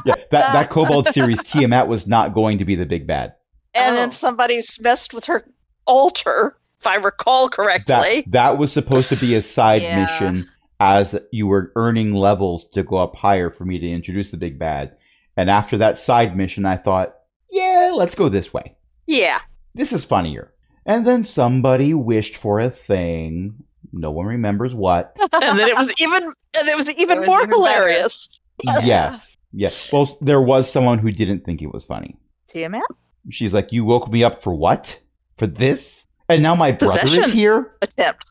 Yeah, 0.07 0.15
that, 0.31 0.53
that 0.53 0.71
Kobold 0.71 1.09
series, 1.09 1.43
Tiamat 1.43 1.89
was 1.89 2.07
not 2.07 2.35
going 2.35 2.59
to 2.59 2.65
be 2.65 2.75
the 2.75 2.87
big 2.87 3.07
bad. 3.07 3.35
And 3.75 3.95
Oh. 3.95 3.99
then 3.99 4.11
somebody's 4.11 4.81
messed 4.81 5.13
with 5.15 5.27
her 5.27 5.47
altar, 5.87 6.57
if 6.81 6.87
I 6.87 6.97
recall 6.97 7.49
correctly. 7.49 8.23
That, 8.23 8.31
that 8.33 8.59
was 8.59 8.73
supposed 8.73 9.09
to 9.11 9.17
be 9.17 9.35
a 9.35 9.43
side 9.43 9.83
Yeah. 9.83 10.03
mission 10.03 10.49
as 10.81 11.19
you 11.33 11.47
were 11.47 11.73
earning 11.77 12.13
levels 12.15 12.65
to 12.75 12.83
go 12.83 12.97
up 12.97 13.15
higher 13.17 13.51
for 13.51 13.65
me 13.65 13.79
to 13.79 13.89
introduce 13.89 14.31
the 14.31 14.37
big 14.37 14.59
bad. 14.59 14.97
And 15.37 15.49
after 15.51 15.77
that 15.79 15.99
side 15.99 16.37
mission, 16.37 16.65
I 16.67 16.77
thought, 16.77 17.15
yeah, 17.51 17.93
let's 17.95 18.15
go 18.15 18.29
this 18.29 18.53
way. 18.53 18.75
yeah. 19.07 19.41
This 19.77 19.93
is 19.93 20.05
funnier. 20.05 20.53
And 20.87 21.05
then 21.07 21.25
somebody 21.25 21.95
wished 21.95 22.37
for 22.37 22.61
a 22.61 22.71
thing. 22.71 23.55
No 23.93 24.11
one 24.13 24.27
remembers 24.27 24.73
what. 24.75 25.17
And 25.43 25.59
then 25.59 25.69
it 25.69 25.77
was 25.77 25.93
even 26.01 26.23
and 26.23 26.69
it 26.69 26.77
was 26.77 26.95
even 26.97 27.19
was 27.21 27.27
more 27.27 27.39
even 27.43 27.51
better. 27.51 27.59
hilarious. 27.61 28.39
Yes. 28.63 29.37
Yes. 29.53 29.91
Well, 29.93 30.17
there 30.21 30.41
was 30.41 30.71
someone 30.71 30.99
who 30.99 31.11
didn't 31.11 31.45
think 31.45 31.61
it 31.63 31.73
was 31.73 31.85
funny. 31.85 32.17
Tiamat? 32.49 32.83
She's 33.31 33.55
like, 33.55 33.73
You 33.73 33.85
woke 33.85 34.11
me 34.11 34.23
up 34.25 34.43
for 34.43 34.55
what? 34.55 35.01
For 35.39 35.47
this? 35.47 36.07
And 36.29 36.43
now 36.43 36.55
my 36.55 36.73
brother 36.73 37.01
is 37.05 37.33
here? 37.33 37.77
Attempt. 37.83 38.25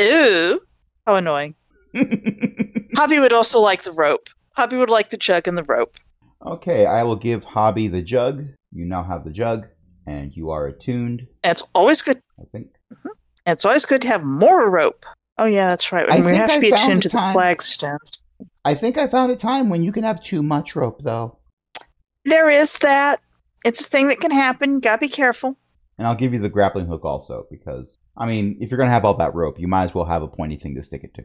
Ooh. 0.00 0.60
How 1.06 1.16
annoying. 1.16 1.54
Hobby 2.96 3.18
would 3.18 3.32
also 3.32 3.60
like 3.60 3.82
the 3.82 3.92
rope. 3.92 4.28
Hobby 4.56 4.76
would 4.76 4.90
like 4.90 5.10
the 5.10 5.16
jug 5.16 5.48
and 5.48 5.56
the 5.58 5.64
rope. 5.64 5.96
okay, 6.46 6.86
I 6.86 7.02
will 7.02 7.16
give 7.16 7.44
Hobby 7.44 7.88
the 7.88 8.02
jug. 8.02 8.46
You 8.72 8.84
now 8.84 9.02
have 9.02 9.24
the 9.24 9.30
jug, 9.30 9.66
and 10.06 10.32
you 10.36 10.50
are 10.50 10.66
attuned, 10.66 11.26
And 11.42 11.50
it's 11.50 11.68
always 11.74 12.02
good 12.02 12.20
I 12.38 12.44
think. 12.52 12.68
Mm-hmm. 12.92 13.08
and 13.46 13.52
it's 13.54 13.64
always 13.64 13.84
good 13.86 14.02
to 14.02 14.08
have 14.08 14.22
more 14.22 14.70
rope. 14.70 15.04
Oh 15.38 15.46
yeah, 15.46 15.68
that's 15.70 15.90
right. 15.92 16.08
I 16.08 16.16
And 16.16 16.24
we 16.26 16.36
have 16.36 16.52
to 16.54 16.60
be 16.60 16.70
attuned 16.70 17.02
to 17.02 17.08
the 17.08 17.18
flagstones. 17.32 18.22
I 18.64 18.74
think 18.74 18.96
I 18.98 19.08
found 19.08 19.32
a 19.32 19.36
time 19.36 19.68
when 19.70 19.82
you 19.82 19.90
can 19.90 20.04
have 20.04 20.22
too 20.22 20.42
much 20.42 20.76
rope, 20.76 21.00
though. 21.02 21.38
There 22.24 22.50
is 22.50 22.78
that. 22.78 23.20
It's 23.64 23.84
a 23.84 23.88
thing 23.88 24.08
that 24.08 24.20
can 24.20 24.30
happen. 24.30 24.80
Gotta 24.80 24.98
be 24.98 25.08
careful. 25.08 25.56
And 25.98 26.06
I'll 26.06 26.14
give 26.14 26.32
you 26.32 26.38
the 26.40 26.48
grappling 26.48 26.86
hook 26.86 27.04
also, 27.04 27.46
because, 27.50 27.98
I 28.16 28.24
mean, 28.26 28.56
if 28.58 28.70
you're 28.70 28.78
going 28.78 28.86
to 28.88 28.92
have 28.92 29.04
all 29.04 29.12
that 29.18 29.34
rope, 29.34 29.60
you 29.60 29.68
might 29.68 29.84
as 29.84 29.94
well 29.94 30.06
have 30.06 30.22
a 30.22 30.28
pointy 30.28 30.56
thing 30.56 30.74
to 30.76 30.82
stick 30.82 31.04
it 31.04 31.12
to. 31.14 31.24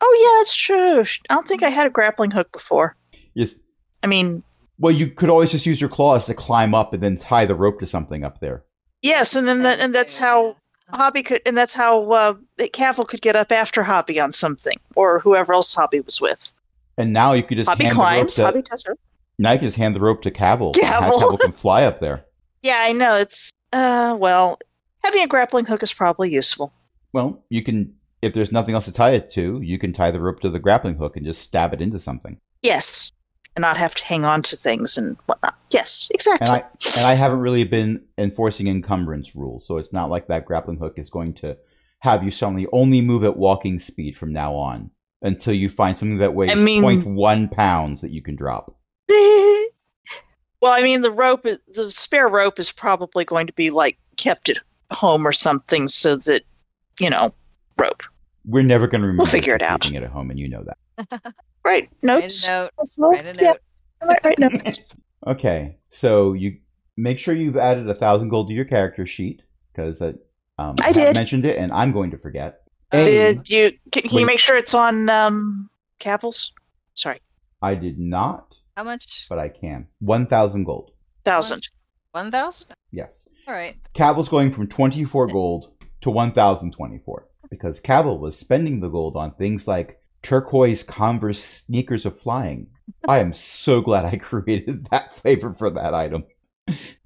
Oh 0.00 0.18
yeah, 0.20 0.40
that's 0.40 0.56
true. 0.56 1.02
I 1.30 1.34
don't 1.34 1.46
think 1.46 1.62
I 1.62 1.68
had 1.68 1.86
a 1.86 1.90
grappling 1.90 2.32
hook 2.32 2.50
before. 2.50 2.96
Yes. 3.34 3.54
I 4.02 4.08
mean, 4.08 4.42
Well, 4.80 4.92
you 4.92 5.06
could 5.08 5.30
always 5.30 5.52
just 5.52 5.64
use 5.64 5.80
your 5.80 5.90
claws 5.90 6.26
to 6.26 6.34
climb 6.34 6.74
up 6.74 6.92
and 6.92 7.00
then 7.00 7.18
tie 7.18 7.46
the 7.46 7.54
rope 7.54 7.78
to 7.80 7.86
something 7.86 8.24
up 8.24 8.40
there. 8.40 8.64
yes, 9.02 9.36
and 9.36 9.46
then 9.46 9.62
that, 9.62 9.78
and 9.78 9.94
that's 9.94 10.18
how 10.18 10.56
Hobby 10.92 11.22
could, 11.22 11.40
and 11.46 11.56
that's 11.56 11.74
how 11.74 12.10
uh, 12.10 12.34
Cavill 12.58 13.06
could 13.06 13.22
get 13.22 13.36
up 13.36 13.52
after 13.52 13.84
Hobby 13.84 14.18
on 14.18 14.32
something, 14.32 14.76
or 14.96 15.20
whoever 15.20 15.52
else 15.54 15.72
Hobby 15.72 16.00
was 16.00 16.20
with. 16.20 16.52
And 16.98 17.12
now 17.12 17.32
you 17.32 17.44
could 17.44 17.58
just 17.58 17.68
Hobby 17.70 17.88
climbs. 17.90 18.34
the 18.34 18.42
rope 18.42 18.54
to, 18.54 18.58
Hobby 18.58 18.62
does 18.68 18.84
her. 18.88 18.96
Now 19.40 19.52
you 19.52 19.58
can 19.58 19.68
just 19.68 19.76
hand 19.78 19.96
the 19.96 20.00
rope 20.00 20.22
to 20.22 20.30
Cavill. 20.30 20.74
Cavill. 20.74 21.12
Cavill 21.18 21.40
can 21.40 21.52
fly 21.52 21.84
up 21.84 22.00
there. 22.00 22.24
Yeah, 22.62 22.76
I 22.78 22.92
know. 22.92 23.14
It's 23.16 23.50
uh, 23.72 24.14
well, 24.20 24.58
having 25.02 25.22
a 25.22 25.26
grappling 25.26 25.64
hook 25.64 25.82
is 25.82 25.94
probably 25.94 26.30
useful. 26.30 26.74
Well, 27.14 27.42
you 27.48 27.62
can, 27.62 27.94
if 28.20 28.34
there's 28.34 28.52
nothing 28.52 28.74
else 28.74 28.84
to 28.84 28.92
tie 28.92 29.12
it 29.12 29.30
to, 29.32 29.62
you 29.62 29.78
can 29.78 29.94
tie 29.94 30.10
the 30.10 30.20
rope 30.20 30.40
to 30.40 30.50
the 30.50 30.58
grappling 30.58 30.96
hook 30.96 31.16
and 31.16 31.24
just 31.24 31.40
stab 31.40 31.72
it 31.72 31.80
into 31.80 31.98
something. 31.98 32.36
Yes, 32.62 33.12
and 33.56 33.62
not 33.62 33.78
have 33.78 33.94
to 33.94 34.04
hang 34.04 34.26
on 34.26 34.42
to 34.42 34.56
things 34.56 34.98
and 34.98 35.16
whatnot. 35.24 35.56
Yes, 35.70 36.10
exactly. 36.12 36.48
And 36.48 36.56
I 36.56 36.64
and 36.98 37.06
I 37.06 37.14
haven't 37.14 37.38
really 37.40 37.64
been 37.64 38.04
enforcing 38.18 38.66
encumbrance 38.66 39.34
rules, 39.34 39.66
so 39.66 39.78
it's 39.78 39.90
not 39.92 40.10
like 40.10 40.28
that 40.28 40.44
grappling 40.44 40.76
hook 40.76 40.98
is 40.98 41.08
going 41.08 41.32
to 41.36 41.56
have 42.00 42.22
you 42.22 42.30
suddenly 42.30 42.66
only 42.72 43.00
move 43.00 43.24
at 43.24 43.38
walking 43.38 43.78
speed 43.78 44.18
from 44.18 44.34
now 44.34 44.54
on 44.54 44.90
until 45.22 45.54
you 45.54 45.70
find 45.70 45.96
something 45.98 46.18
that 46.18 46.34
weighs 46.34 46.50
I 46.50 46.56
mean- 46.56 46.82
0.1 46.82 47.50
pounds 47.52 48.02
that 48.02 48.10
you 48.10 48.20
can 48.22 48.36
drop. 48.36 48.76
Well, 50.60 50.72
I 50.72 50.82
mean, 50.82 51.00
the 51.02 51.10
rope, 51.10 51.46
is- 51.46 51.62
the 51.72 51.90
spare 51.90 52.28
rope 52.28 52.58
is 52.58 52.72
probably 52.72 53.24
going 53.24 53.46
to 53.46 53.52
be 53.52 53.70
like 53.70 53.98
kept 54.16 54.48
at 54.50 54.58
home 54.92 55.26
or 55.26 55.32
something, 55.32 55.88
so 55.88 56.16
that 56.16 56.42
you 56.98 57.08
know, 57.10 57.32
rope. 57.78 58.02
We're 58.44 58.62
never 58.62 58.86
going 58.86 59.00
to 59.02 59.06
remember 59.06 59.22
We'll 59.22 59.30
figure 59.30 59.54
it 59.54 59.62
out. 59.62 59.80
keeping 59.82 59.96
it 59.96 60.04
at 60.04 60.10
home, 60.10 60.30
and 60.30 60.38
you 60.38 60.48
know 60.48 60.64
that. 60.64 61.22
Right, 61.62 61.90
Write 62.02 62.02
notes. 62.02 62.48
a 62.48 62.52
note. 62.52 62.70
Oslo? 62.78 63.10
Write 63.10 63.26
a 63.26 63.42
Yeah, 63.42 63.52
right, 64.02 64.18
right 64.24 64.38
notes. 64.38 64.86
Okay, 65.26 65.76
so 65.90 66.32
you 66.32 66.56
make 66.96 67.18
sure 67.18 67.34
you've 67.34 67.58
added 67.58 67.86
a 67.90 67.94
thousand 67.94 68.30
gold 68.30 68.48
to 68.48 68.54
your 68.54 68.64
character 68.64 69.06
sheet 69.06 69.42
because 69.70 70.00
um, 70.00 70.14
I 70.80 70.86
have 70.86 70.94
did. 70.94 71.16
mentioned 71.16 71.44
it, 71.44 71.58
and 71.58 71.70
I'm 71.70 71.92
going 71.92 72.10
to 72.12 72.16
forget. 72.18 72.62
Uh, 72.90 73.02
Did 73.02 73.50
you? 73.50 73.72
Can, 73.92 74.04
can 74.04 74.18
you 74.20 74.24
make 74.24 74.38
sure 74.38 74.56
it's 74.56 74.72
on 74.72 75.10
um, 75.10 75.68
Cavill's? 75.98 76.52
Sorry, 76.94 77.20
I 77.60 77.74
did 77.74 77.98
not, 77.98 78.49
How 78.76 78.84
much? 78.84 79.26
but 79.28 79.38
I 79.38 79.48
can. 79.48 79.86
One 80.00 80.26
thousand 80.26 80.64
gold. 80.64 80.92
thousand. 81.24 81.68
One 82.12 82.30
thousand. 82.30 82.68
Yes. 82.92 83.28
All 83.46 83.54
right. 83.54 83.76
Cavill's 83.94 84.28
going 84.28 84.52
from 84.52 84.66
24 84.66 85.28
gold 85.28 85.70
to 86.00 86.10
1,024 86.10 87.28
because 87.50 87.80
Cavill 87.80 88.18
was 88.18 88.36
spending 88.38 88.80
the 88.80 88.88
gold 88.88 89.16
on 89.16 89.32
things 89.34 89.68
like 89.68 90.00
turquoise 90.22 90.82
Converse 90.82 91.42
sneakers 91.42 92.06
of 92.06 92.18
flying. 92.20 92.66
I 93.06 93.18
am 93.20 93.32
so 93.32 93.80
glad 93.88 94.04
I 94.06 94.16
created 94.16 94.88
that 94.90 95.14
flavor 95.14 95.52
for 95.54 95.70
that 95.70 95.94
item. 95.94 96.24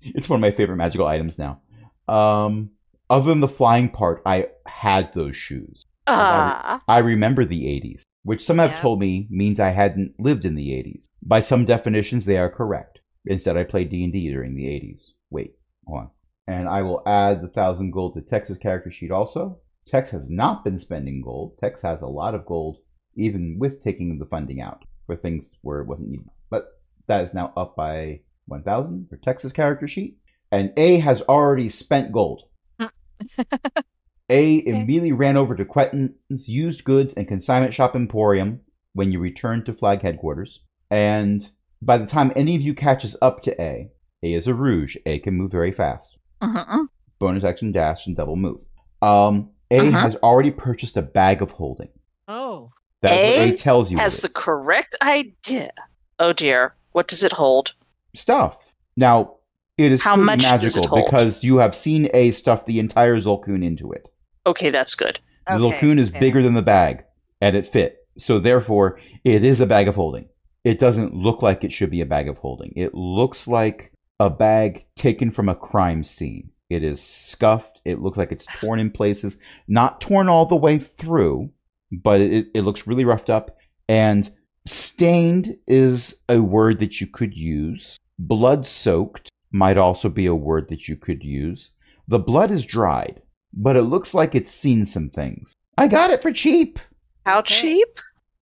It's 0.00 0.28
one 0.28 0.38
of 0.38 0.42
my 0.42 0.52
favorite 0.52 0.76
magical 0.76 1.06
items 1.06 1.38
now. 1.38 1.60
Um, 2.08 2.70
other 3.10 3.30
than 3.30 3.40
the 3.40 3.48
flying 3.48 3.88
part, 3.90 4.22
I 4.26 4.48
had 4.66 5.12
those 5.12 5.36
shoes. 5.36 5.84
Ah, 6.06 6.82
I 6.86 6.98
remember 6.98 7.44
the 7.46 7.64
80s, 7.64 8.02
which 8.24 8.44
some 8.44 8.58
have 8.58 8.70
Yeah. 8.72 8.80
told 8.80 8.98
me 9.00 9.28
means 9.30 9.60
I 9.60 9.70
hadn't 9.70 10.18
lived 10.18 10.44
in 10.44 10.54
the 10.56 10.70
80s. 10.72 11.08
By 11.22 11.40
some 11.40 11.64
definitions, 11.64 12.24
they 12.24 12.36
are 12.38 12.50
correct. 12.50 13.00
Instead, 13.26 13.56
I 13.56 13.64
played 13.64 13.88
D&D 13.90 14.28
during 14.30 14.54
the 14.54 14.66
80s. 14.66 15.12
Wait, 15.30 15.54
hold 15.86 16.00
on. 16.00 16.10
And 16.46 16.68
I 16.68 16.82
will 16.82 17.02
add 17.06 17.40
the 17.40 17.46
1,000 17.48 17.90
gold 17.92 18.14
to 18.14 18.20
Tex's 18.20 18.58
character 18.58 18.90
sheet 18.90 19.10
also. 19.10 19.60
Tex 19.86 20.10
has 20.10 20.28
not 20.28 20.64
been 20.64 20.78
spending 20.78 21.22
gold. 21.22 21.56
Tex 21.58 21.80
has 21.82 22.02
a 22.02 22.06
lot 22.06 22.34
of 22.34 22.44
gold, 22.44 22.78
even 23.16 23.56
with 23.58 23.82
taking 23.82 24.18
the 24.18 24.26
funding 24.26 24.60
out 24.60 24.84
for 25.06 25.16
things 25.16 25.50
where 25.62 25.80
it 25.80 25.86
wasn't 25.86 26.08
needed. 26.08 26.28
But 26.50 26.66
that 27.06 27.24
is 27.24 27.34
now 27.34 27.52
up 27.56 27.76
by 27.76 28.20
1,000 28.46 29.08
for 29.08 29.16
Tex's 29.18 29.52
character 29.52 29.86
sheet. 29.88 30.18
And 30.50 30.72
A 30.76 30.98
has 30.98 31.22
already 31.22 31.68
spent 31.68 32.12
gold. 32.12 32.42
A 34.30 34.64
immediately 34.66 35.12
ran 35.12 35.36
over 35.36 35.54
to 35.54 35.64
Quentin's 35.64 36.48
used 36.48 36.84
goods 36.84 37.14
and 37.14 37.28
consignment 37.28 37.74
shop 37.74 37.94
emporium 37.94 38.60
when 38.94 39.12
you 39.12 39.18
return 39.20 39.64
to 39.64 39.74
flag 39.74 40.00
headquarters. 40.02 40.60
And 40.90 41.46
by 41.82 41.98
the 41.98 42.06
time 42.06 42.32
any 42.34 42.56
of 42.56 42.62
you 42.62 42.74
catches 42.74 43.16
up 43.20 43.42
to 43.42 43.60
A, 43.60 43.90
A 44.22 44.34
is 44.34 44.46
a 44.48 44.54
rogue. 44.54 44.90
A 45.04 45.18
can 45.18 45.34
move 45.34 45.50
very 45.50 45.72
fast. 45.72 46.16
mhm. 46.42 46.86
Bonus 47.18 47.44
action 47.44 47.72
dash 47.72 48.06
and 48.06 48.16
double 48.16 48.36
move. 48.36 48.62
Um, 49.02 49.50
A 49.70 49.78
Mhm. 49.80 49.92
has 49.92 50.16
already 50.16 50.50
purchased 50.50 50.96
a 50.96 51.02
bag 51.02 51.42
of 51.42 51.50
holding. 51.50 51.88
Oh. 52.28 52.70
That's 53.02 53.12
what 53.14 53.22
A 53.22 53.52
A 53.52 53.56
tells 53.56 53.90
you. 53.90 53.98
has 53.98 54.20
the 54.20 54.28
correct 54.30 54.94
idea. 55.02 55.70
Oh 56.18 56.32
dear, 56.32 56.74
what 56.92 57.08
does 57.08 57.22
it 57.24 57.32
hold? 57.32 57.74
stuff. 58.16 58.72
Now, 58.96 59.34
it 59.76 59.90
is 59.90 60.00
How 60.00 60.14
clearly 60.14 60.26
much 60.26 60.40
does 60.42 60.52
it 60.52 60.80
magical 60.80 60.88
hold? 60.88 61.04
because 61.10 61.42
you 61.42 61.56
have 61.58 61.74
seen 61.74 62.08
A 62.14 62.30
stuff 62.30 62.64
the 62.64 62.78
entire 62.78 63.16
Zolkun 63.16 63.64
into 63.64 63.90
it. 63.92 64.08
Okay, 64.46 64.70
that's 64.70 64.94
good. 64.94 65.20
The 65.46 65.54
Okay, 65.54 65.78
Zolkun 65.78 65.98
is 65.98 66.10
fair. 66.10 66.20
bigger 66.20 66.42
than 66.42 66.54
the 66.54 66.62
bag, 66.62 67.04
and 67.40 67.56
it 67.56 67.66
fit. 67.66 68.06
So 68.18 68.38
therefore, 68.38 69.00
it 69.24 69.44
is 69.44 69.60
a 69.60 69.66
bag 69.66 69.88
of 69.88 69.94
holding. 69.94 70.28
It 70.64 70.78
doesn't 70.78 71.14
look 71.14 71.42
like 71.42 71.64
it 71.64 71.72
should 71.72 71.90
be 71.90 72.00
a 72.00 72.06
bag 72.06 72.28
of 72.28 72.38
holding. 72.38 72.72
It 72.76 72.94
looks 72.94 73.46
like 73.46 73.92
a 74.20 74.30
bag 74.30 74.86
taken 74.96 75.30
from 75.30 75.48
a 75.48 75.54
crime 75.54 76.04
scene. 76.04 76.50
It 76.70 76.82
is 76.82 77.02
scuffed. 77.02 77.80
It 77.84 78.00
looks 78.00 78.16
like 78.16 78.32
it's 78.32 78.46
torn 78.60 78.80
in 78.80 78.90
places. 78.90 79.36
Not 79.68 80.00
torn 80.00 80.28
all 80.28 80.46
the 80.46 80.56
way 80.56 80.78
through, 80.78 81.50
but 81.92 82.20
it, 82.20 82.46
it 82.54 82.62
looks 82.62 82.86
really 82.86 83.04
roughed 83.04 83.28
up. 83.28 83.58
And 83.88 84.30
stained 84.66 85.56
is 85.66 86.16
a 86.28 86.40
word 86.40 86.78
that 86.78 87.00
you 87.00 87.06
could 87.06 87.34
use. 87.34 87.98
Blood 88.18 88.66
soaked 88.66 89.28
might 89.52 89.76
also 89.76 90.08
be 90.08 90.26
a 90.26 90.34
word 90.34 90.68
that 90.68 90.88
you 90.88 90.96
could 90.96 91.22
use. 91.22 91.70
The 92.08 92.18
blood 92.18 92.50
is 92.50 92.64
dried, 92.64 93.20
but 93.56 93.76
it 93.76 93.82
looks 93.82 94.14
like 94.14 94.34
it's 94.34 94.52
seen 94.52 94.86
some 94.86 95.10
things. 95.10 95.52
I 95.78 95.88
got 95.88 96.10
it 96.10 96.22
for 96.22 96.32
cheap. 96.32 96.78
How 97.26 97.38
Okay. 97.40 97.54
cheap? 97.54 97.88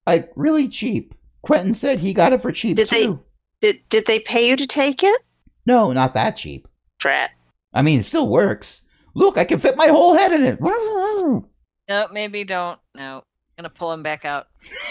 Like 0.07 0.31
really 0.37 0.69
cheap. 0.69 1.15
Quentin 1.43 1.75
said 1.75 1.99
he 1.99 2.13
got 2.15 2.33
it 2.33 2.43
for 2.43 2.53
cheap 2.53 2.77
Did 2.77 2.89
they- 2.89 3.17
Did 3.61 3.81
did 3.89 4.07
they 4.07 4.19
pay 4.21 4.49
you 4.49 4.57
to 4.57 4.67
take 4.67 5.03
it? 5.03 5.21
No, 5.67 5.93
not 5.93 6.15
that 6.15 6.37
cheap. 6.37 6.67
Drat. 6.99 7.31
I 7.73 7.83
mean, 7.83 8.01
it 8.01 8.07
still 8.07 8.29
works. 8.29 8.85
Look, 9.15 9.39
I 9.39 9.45
can 9.45 9.59
fit 9.59 9.77
my 9.77 9.87
whole 9.89 10.15
head 10.17 10.33
in 10.33 10.43
it. 10.45 10.59
No, 10.61 12.09
maybe 12.13 12.45
don't. 12.45 12.79
No. 12.95 13.19
I'm 13.59 13.65
Gonna 13.65 13.71
pull 13.71 13.93
him 13.93 14.03
back 14.03 14.25
out. 14.25 14.47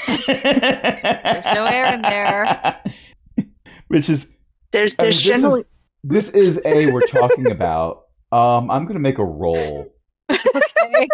There's 0.27 1.45
no 1.47 1.65
air 1.65 1.93
in 1.93 2.01
there. 2.01 2.81
Which 3.87 4.09
is 4.09 4.27
There's 4.71 4.95
I 4.99 5.03
mean, 5.03 5.09
there's 5.09 5.15
this 5.15 5.21
generally 5.21 5.61
is, 5.61 5.65
this 6.03 6.29
is 6.29 6.61
a 6.65 6.91
we're 6.91 7.01
talking 7.01 7.51
about. 7.51 8.03
Um, 8.31 8.71
I'm 8.71 8.85
gonna 8.85 8.99
make 8.99 9.17
a 9.17 9.25
roll. 9.25 9.90
Okay. 10.31 11.07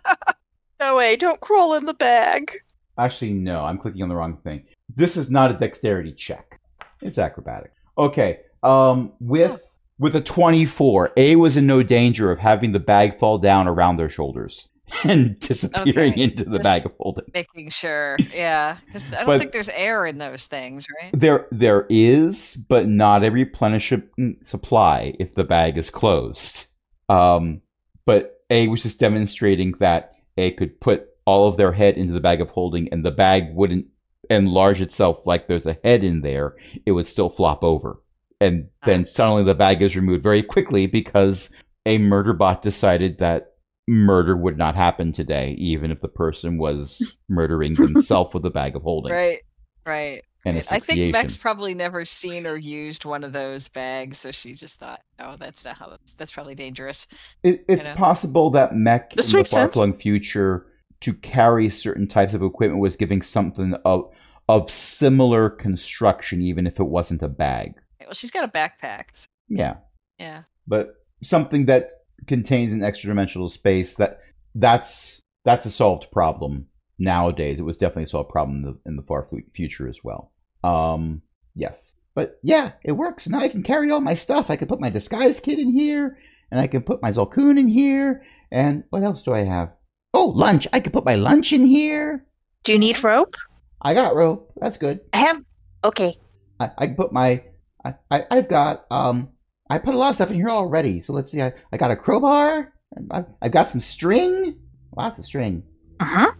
no 0.80 0.96
way. 0.96 1.16
Don't 1.16 1.40
crawl 1.40 1.74
in 1.74 1.86
the 1.86 1.94
bag. 1.94 2.50
Actually, 2.98 3.32
no, 3.34 3.64
I'm 3.64 3.78
clicking 3.78 4.02
on 4.02 4.08
the 4.08 4.16
wrong 4.16 4.38
thing. 4.42 4.64
This 4.94 5.16
is 5.16 5.30
not 5.30 5.50
a 5.50 5.54
dexterity 5.54 6.12
check. 6.12 6.60
It's 7.00 7.18
acrobatic. 7.18 7.72
Okay. 7.96 8.40
Um, 8.62 9.12
with 9.20 9.62
with 9.98 10.14
a 10.16 10.20
24, 10.20 11.12
A 11.16 11.36
was 11.36 11.56
in 11.56 11.66
no 11.66 11.82
danger 11.82 12.30
of 12.30 12.38
having 12.38 12.72
the 12.72 12.78
bag 12.80 13.18
fall 13.18 13.38
down 13.38 13.66
around 13.66 13.96
their 13.96 14.08
shoulders 14.08 14.68
and 15.04 15.38
disappearing 15.40 16.12
Okay, 16.12 16.22
into 16.22 16.44
the 16.44 16.58
just- 16.58 16.62
bag 16.62 16.86
of 16.86 16.94
holding. 16.98 17.24
Making 17.34 17.68
sure. 17.70 18.16
Yeah. 18.32 18.78
Because 18.86 19.12
I 19.12 19.18
don't 19.18 19.26
But- 19.26 19.38
think 19.40 19.52
there's 19.52 19.68
air 19.70 20.06
in 20.06 20.18
those 20.18 20.46
things, 20.46 20.86
right? 21.02 21.10
There, 21.12 21.46
there 21.50 21.86
is, 21.88 22.56
but 22.68 22.88
not 22.88 23.24
a 23.24 23.30
replenishment 23.30 24.08
supply 24.46 25.14
if 25.18 25.34
the 25.34 25.44
bag 25.44 25.76
is 25.78 25.90
closed. 25.90 26.66
Um, 27.08 27.60
but 28.06 28.37
A 28.50 28.68
was 28.68 28.82
just 28.82 29.00
demonstrating 29.00 29.74
that 29.80 30.14
A 30.36 30.52
could 30.52 30.80
put 30.80 31.08
all 31.24 31.48
of 31.48 31.56
their 31.56 31.72
head 31.72 31.96
into 31.96 32.12
the 32.12 32.20
bag 32.20 32.40
of 32.40 32.50
holding, 32.50 32.88
and 32.92 33.04
the 33.04 33.10
bag 33.10 33.54
wouldn't 33.54 33.86
enlarge 34.30 34.80
itself 34.80 35.26
like 35.26 35.46
there's 35.46 35.66
a 35.66 35.78
head 35.84 36.04
in 36.04 36.22
there. 36.22 36.56
It 36.86 36.92
would 36.92 37.06
still 37.06 37.30
flop 37.30 37.62
over, 37.62 38.00
and 38.40 38.68
ah. 38.82 38.86
then 38.86 39.06
suddenly 39.06 39.44
the 39.44 39.54
bag 39.54 39.82
is 39.82 39.96
removed 39.96 40.22
very 40.22 40.42
quickly 40.42 40.86
because 40.86 41.50
a 41.86 41.98
murder 41.98 42.32
bot 42.32 42.62
decided 42.62 43.18
that 43.18 43.54
murder 43.86 44.36
would 44.36 44.58
not 44.58 44.74
happen 44.74 45.12
today, 45.12 45.54
even 45.58 45.90
if 45.90 46.00
the 46.00 46.08
person 46.08 46.58
was 46.58 47.18
murdering 47.28 47.74
themselves 47.74 48.34
with 48.34 48.44
a 48.44 48.50
bag 48.50 48.76
of 48.76 48.82
holding 48.82 49.12
Right. 49.12 49.38
Right. 49.86 50.22
And. 50.44 50.56
I 50.56 50.60
think 50.60 50.72
asphyxiation. 50.72 51.12
Beck's 51.12 51.36
probably 51.36 51.74
never 51.74 52.04
seen 52.04 52.46
or 52.46 52.56
used 52.56 53.04
one 53.04 53.24
of 53.24 53.32
those 53.32 53.68
bags, 53.68 54.18
so 54.18 54.30
she 54.30 54.54
just 54.54 54.78
thought, 54.78 55.00
"Oh, 55.18 55.36
that's 55.38 55.64
not 55.64 55.76
how. 55.76 55.90
That's, 55.90 56.12
that's 56.12 56.32
probably 56.32 56.54
dangerous." 56.54 57.06
It, 57.42 57.64
it's 57.68 57.86
know? 57.86 57.94
possible 57.94 58.50
that 58.50 58.74
mech 58.74 59.12
This 59.14 59.32
in 59.32 59.38
the 59.40 59.44
far-flung 59.44 59.96
future 59.98 60.66
to 61.00 61.14
carry 61.14 61.70
certain 61.70 62.08
types 62.08 62.34
of 62.34 62.42
equipment 62.42 62.80
was 62.80 62.96
giving 62.96 63.22
something 63.22 63.74
of 63.84 64.10
of 64.48 64.70
similar 64.70 65.50
construction, 65.50 66.40
even 66.40 66.66
if 66.66 66.80
it 66.80 66.84
wasn't 66.86 67.22
a 67.22 67.28
bag. 67.28 67.74
Well, 68.00 68.14
she's 68.14 68.30
got 68.30 68.44
a 68.44 68.48
backpack. 68.48 69.04
so- 69.12 69.26
Yeah, 69.48 69.74
Yeah. 70.18 70.44
but 70.66 70.94
something 71.22 71.66
that 71.66 71.90
contains 72.26 72.72
an 72.72 72.82
extra 72.82 73.08
dimensional 73.08 73.48
space 73.48 73.96
that 73.96 74.20
that's 74.54 75.20
that's 75.44 75.66
a 75.66 75.70
solved 75.70 76.10
problem 76.10 76.66
nowadays. 76.98 77.60
It 77.60 77.64
was 77.64 77.76
definitely 77.76 78.04
a 78.04 78.08
solved 78.08 78.30
problem 78.30 78.58
in 78.58 78.62
the, 78.62 78.78
in 78.86 78.96
the 78.96 79.02
far 79.02 79.26
fu- 79.30 79.42
future 79.54 79.88
as 79.88 80.02
well. 80.02 80.32
Um, 80.64 81.22
yes, 81.54 81.94
but 82.14 82.38
yeah, 82.42 82.72
it 82.84 82.92
works. 82.92 83.28
Now 83.28 83.40
I 83.40 83.48
can 83.48 83.62
carry 83.62 83.90
all 83.90 84.00
my 84.00 84.14
stuff. 84.14 84.50
I 84.50 84.56
can 84.56 84.68
put 84.68 84.80
my 84.80 84.90
disguise 84.90 85.40
kit 85.40 85.58
in 85.58 85.70
here, 85.70 86.18
and 86.50 86.60
I 86.60 86.66
can 86.66 86.82
put 86.82 87.02
my 87.02 87.12
Zolkun 87.12 87.58
in 87.58 87.68
here. 87.68 88.24
And 88.50 88.84
what 88.90 89.02
else 89.02 89.22
do 89.22 89.34
I 89.34 89.44
have? 89.44 89.70
Oh, 90.14 90.32
lunch. 90.34 90.66
I 90.72 90.80
can 90.80 90.92
put 90.92 91.04
my 91.04 91.14
lunch 91.14 91.52
in 91.52 91.64
here. 91.64 92.24
Do 92.64 92.72
you 92.72 92.78
need 92.78 93.02
rope? 93.04 93.36
I 93.82 93.94
got 93.94 94.16
rope. 94.16 94.52
That's 94.56 94.78
good. 94.78 95.00
I 95.12 95.18
have. 95.18 95.42
Okay. 95.84 96.14
I, 96.58 96.70
I 96.78 96.86
can 96.86 96.96
put 96.96 97.12
my 97.12 97.42
I, 97.84 97.94
I 98.10 98.24
I've 98.30 98.48
got 98.48 98.86
um 98.90 99.28
I 99.70 99.78
put 99.78 99.94
a 99.94 99.98
lot 99.98 100.10
of 100.10 100.14
stuff 100.16 100.30
in 100.30 100.36
here 100.36 100.48
already. 100.48 101.00
So 101.02 101.12
let's 101.12 101.30
see. 101.30 101.42
I, 101.42 101.52
I 101.72 101.76
got 101.76 101.90
a 101.90 101.96
crowbar. 101.96 102.72
I, 103.10 103.24
I've 103.42 103.52
got 103.52 103.68
some 103.68 103.80
string. 103.80 104.58
Lots 104.96 105.18
of 105.18 105.26
string. 105.26 105.62
Uh 106.00 106.04
huh. 106.06 106.32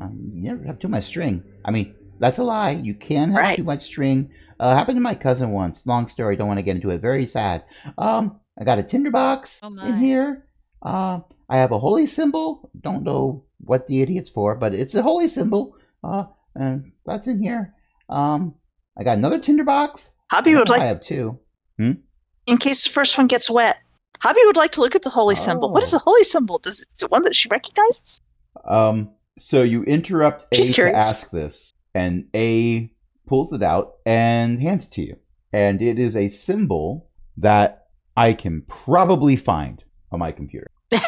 Um, 0.00 0.30
you 0.34 0.48
never 0.50 0.64
have 0.64 0.78
too 0.78 0.88
much 0.88 1.04
string. 1.04 1.42
I 1.64 1.70
mean, 1.70 1.94
that's 2.18 2.38
a 2.38 2.42
lie. 2.44 2.70
You 2.72 2.94
can 2.94 3.30
have 3.30 3.38
Right. 3.38 3.56
too 3.56 3.64
much 3.64 3.82
string. 3.82 4.30
Uh, 4.60 4.74
happened 4.74 4.96
to 4.96 5.00
my 5.02 5.14
cousin 5.14 5.50
once. 5.50 5.84
Long 5.86 6.08
story. 6.08 6.36
Don't 6.36 6.48
want 6.48 6.58
to 6.58 6.62
get 6.62 6.76
into 6.76 6.90
it. 6.90 7.00
Very 7.00 7.26
sad. 7.26 7.64
Um, 7.98 8.40
I 8.58 8.64
got 8.64 8.78
a 8.78 8.82
tinderbox 8.82 9.60
Oh 9.62 9.68
in 9.84 9.98
here. 9.98 10.46
Uh, 10.82 11.20
I 11.48 11.58
have 11.58 11.72
a 11.72 11.78
holy 11.78 12.06
symbol. 12.06 12.70
Don't 12.80 13.02
know 13.02 13.44
what 13.58 13.86
deity 13.86 14.16
it's 14.18 14.30
for, 14.30 14.54
but 14.54 14.74
it's 14.74 14.94
a 14.94 15.02
holy 15.02 15.28
symbol. 15.28 15.76
Uh, 16.02 16.24
and 16.54 16.92
that's 17.06 17.26
in 17.26 17.42
here. 17.42 17.74
Um, 18.08 18.54
I 18.96 19.02
got 19.02 19.18
another 19.18 19.38
tinderbox. 19.38 20.12
Hobby 20.30 20.54
would 20.54 20.70
I 20.70 20.74
like, 20.74 20.82
have 20.82 21.02
two. 21.02 21.38
in 21.78 22.56
case 22.58 22.84
the 22.84 22.90
first 22.90 23.16
one 23.18 23.26
gets 23.26 23.50
wet. 23.50 23.78
Hobby 24.20 24.40
would 24.44 24.56
like 24.56 24.72
to 24.72 24.80
look 24.80 24.94
at 24.94 25.02
the 25.02 25.10
holy 25.10 25.34
symbol. 25.34 25.70
What 25.72 25.82
is 25.82 25.92
Oh. 25.92 25.98
the 25.98 26.04
holy 26.04 26.24
symbol? 26.24 26.58
Does 26.58 26.86
is 26.94 27.02
it 27.02 27.10
one 27.10 27.22
that 27.24 27.34
she 27.34 27.48
recognizes? 27.48 28.20
Um, 28.68 29.10
so 29.38 29.62
you 29.62 29.82
interrupt 29.84 30.46
A 30.52 30.62
to 30.62 30.72
curious. 30.72 31.04
ask 31.04 31.30
this, 31.30 31.74
and 31.94 32.26
A 32.34 32.90
pulls 33.26 33.52
it 33.52 33.62
out 33.62 33.94
and 34.06 34.60
hands 34.60 34.86
it 34.86 34.92
to 34.92 35.02
you. 35.02 35.16
And 35.52 35.80
it 35.80 35.98
is 35.98 36.16
a 36.16 36.28
symbol 36.28 37.08
that 37.36 37.86
I 38.16 38.32
can 38.32 38.62
probably 38.62 39.36
find 39.36 39.82
on 40.12 40.18
my 40.20 40.30
computer 40.32 40.70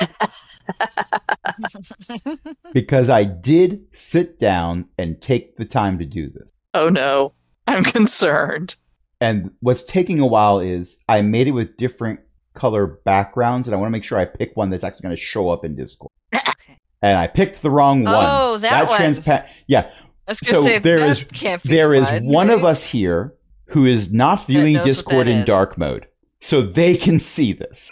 because 2.72 3.08
I 3.10 3.24
did 3.24 3.86
sit 3.92 4.38
down 4.38 4.86
and 4.98 5.20
take 5.20 5.56
the 5.56 5.64
time 5.64 5.98
to 5.98 6.04
do 6.04 6.28
this. 6.30 6.50
oh 6.74 6.88
no, 6.88 7.32
I'm 7.66 7.84
concerned. 7.84 8.76
And 9.20 9.50
what's 9.60 9.82
taking 9.84 10.20
a 10.20 10.26
while 10.26 10.58
is 10.60 10.98
I 11.08 11.22
made 11.22 11.48
it 11.48 11.52
with 11.52 11.76
different 11.76 12.20
color 12.54 12.86
backgrounds, 12.86 13.66
and 13.68 13.74
I 13.74 13.78
want 13.78 13.88
to 13.88 13.92
make 13.92 14.04
sure 14.04 14.18
I 14.18 14.24
pick 14.26 14.56
one 14.56 14.70
that's 14.70 14.84
actually 14.84 15.02
going 15.04 15.16
to 15.16 15.22
show 15.22 15.48
up 15.48 15.64
in 15.64 15.76
Discord. 15.76 16.10
Okay. 16.34 16.78
And 17.02 17.18
I 17.18 17.26
picked 17.26 17.62
the 17.62 17.70
wrong 17.70 18.06
oh, 18.06 18.12
one. 18.12 18.26
Oh, 18.28 18.58
that 18.58 18.88
one. 18.88 19.00
transpa- 19.00 19.46
Yeah, 19.66 19.90
I 20.26 20.32
So 20.32 20.62
say 20.62 20.78
there 20.78 21.00
that 21.00 21.08
is- 21.08 21.24
can't 21.32 21.62
be 21.62 21.68
there 21.68 21.94
is 21.94 22.08
fun, 22.08 22.26
one 22.26 22.50
of 22.50 22.64
us 22.64 22.84
here 22.84 23.34
who 23.66 23.84
is 23.84 24.12
not 24.12 24.46
viewing 24.46 24.74
Discord 24.84 25.26
in 25.28 25.38
is. 25.38 25.44
dark 25.44 25.76
mode, 25.76 26.06
so 26.40 26.62
they 26.62 26.96
can 26.96 27.18
see 27.18 27.52
this. 27.52 27.90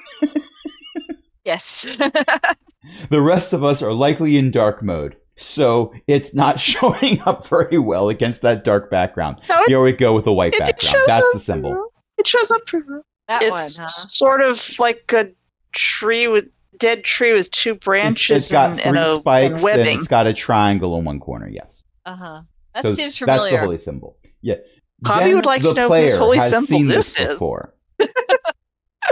Yes. 1.44 1.86
The 3.08 3.20
rest 3.22 3.54
of 3.54 3.64
us 3.64 3.80
are 3.80 3.94
likely 3.94 4.36
in 4.36 4.50
dark 4.50 4.82
mode, 4.82 5.16
so 5.38 5.94
it's 6.06 6.34
not 6.34 6.60
showing 6.70 7.18
up 7.22 7.46
very 7.46 7.78
well 7.78 8.10
against 8.10 8.42
that 8.42 8.62
dark 8.62 8.90
background. 8.90 9.40
No, 9.48 9.60
it, 9.62 9.68
Here 9.68 9.82
we 9.82 9.92
go 9.92 10.14
with 10.14 10.26
a 10.26 10.32
white 10.34 10.52
it, 10.54 10.56
it 10.56 10.60
background. 10.60 10.92
shows 10.94 11.06
That's 11.06 11.24
up 11.26 11.32
the 11.32 11.40
symbol. 11.40 11.92
It 12.18 12.26
shows 12.26 12.50
up 12.50 12.66
pretty 12.66 12.86
well. 12.88 13.02
that 13.28 13.42
it's 13.42 13.50
one, 13.78 13.84
huh? 13.84 13.88
sort 13.88 14.42
of 14.42 14.78
like 14.78 15.10
a 15.14 15.30
tree 15.72 16.28
with 16.28 16.50
dead 16.78 17.04
tree 17.04 17.32
with 17.32 17.50
two 17.50 17.70
It's- 17.72 17.84
branches 17.84 18.42
it's 18.42 18.52
got 18.52 18.70
and, 18.70 18.80
three 18.80 18.88
and 18.90 18.98
a 18.98 19.18
spikes 19.18 19.44
and 19.46 19.54
and 19.54 19.62
webbing. 19.62 19.98
it's 19.98 20.08
got 20.08 20.26
a 20.26 20.32
triangle 20.32 20.98
in 20.98 21.04
one 21.04 21.20
corner. 21.20 21.48
Yes, 21.48 21.84
Uh 22.06 22.16
huh. 22.16 22.40
That 22.74 22.84
So 22.84 22.90
seems 22.90 23.18
That's 23.18 23.18
familiar. 23.18 23.50
the 23.52 23.58
holy 23.64 23.78
symbol. 23.78 24.16
Yeah. 24.42 24.56
Hobby 25.06 25.26
Jen, 25.26 25.36
would 25.36 25.46
like 25.46 25.62
to 25.62 25.74
know 25.74 25.88
whose 25.92 26.16
holy 26.16 26.38
has 26.38 26.50
symbol 26.50 26.66
seen 26.66 26.86
this 26.88 27.18
is. 27.20 27.34
before. 27.34 27.74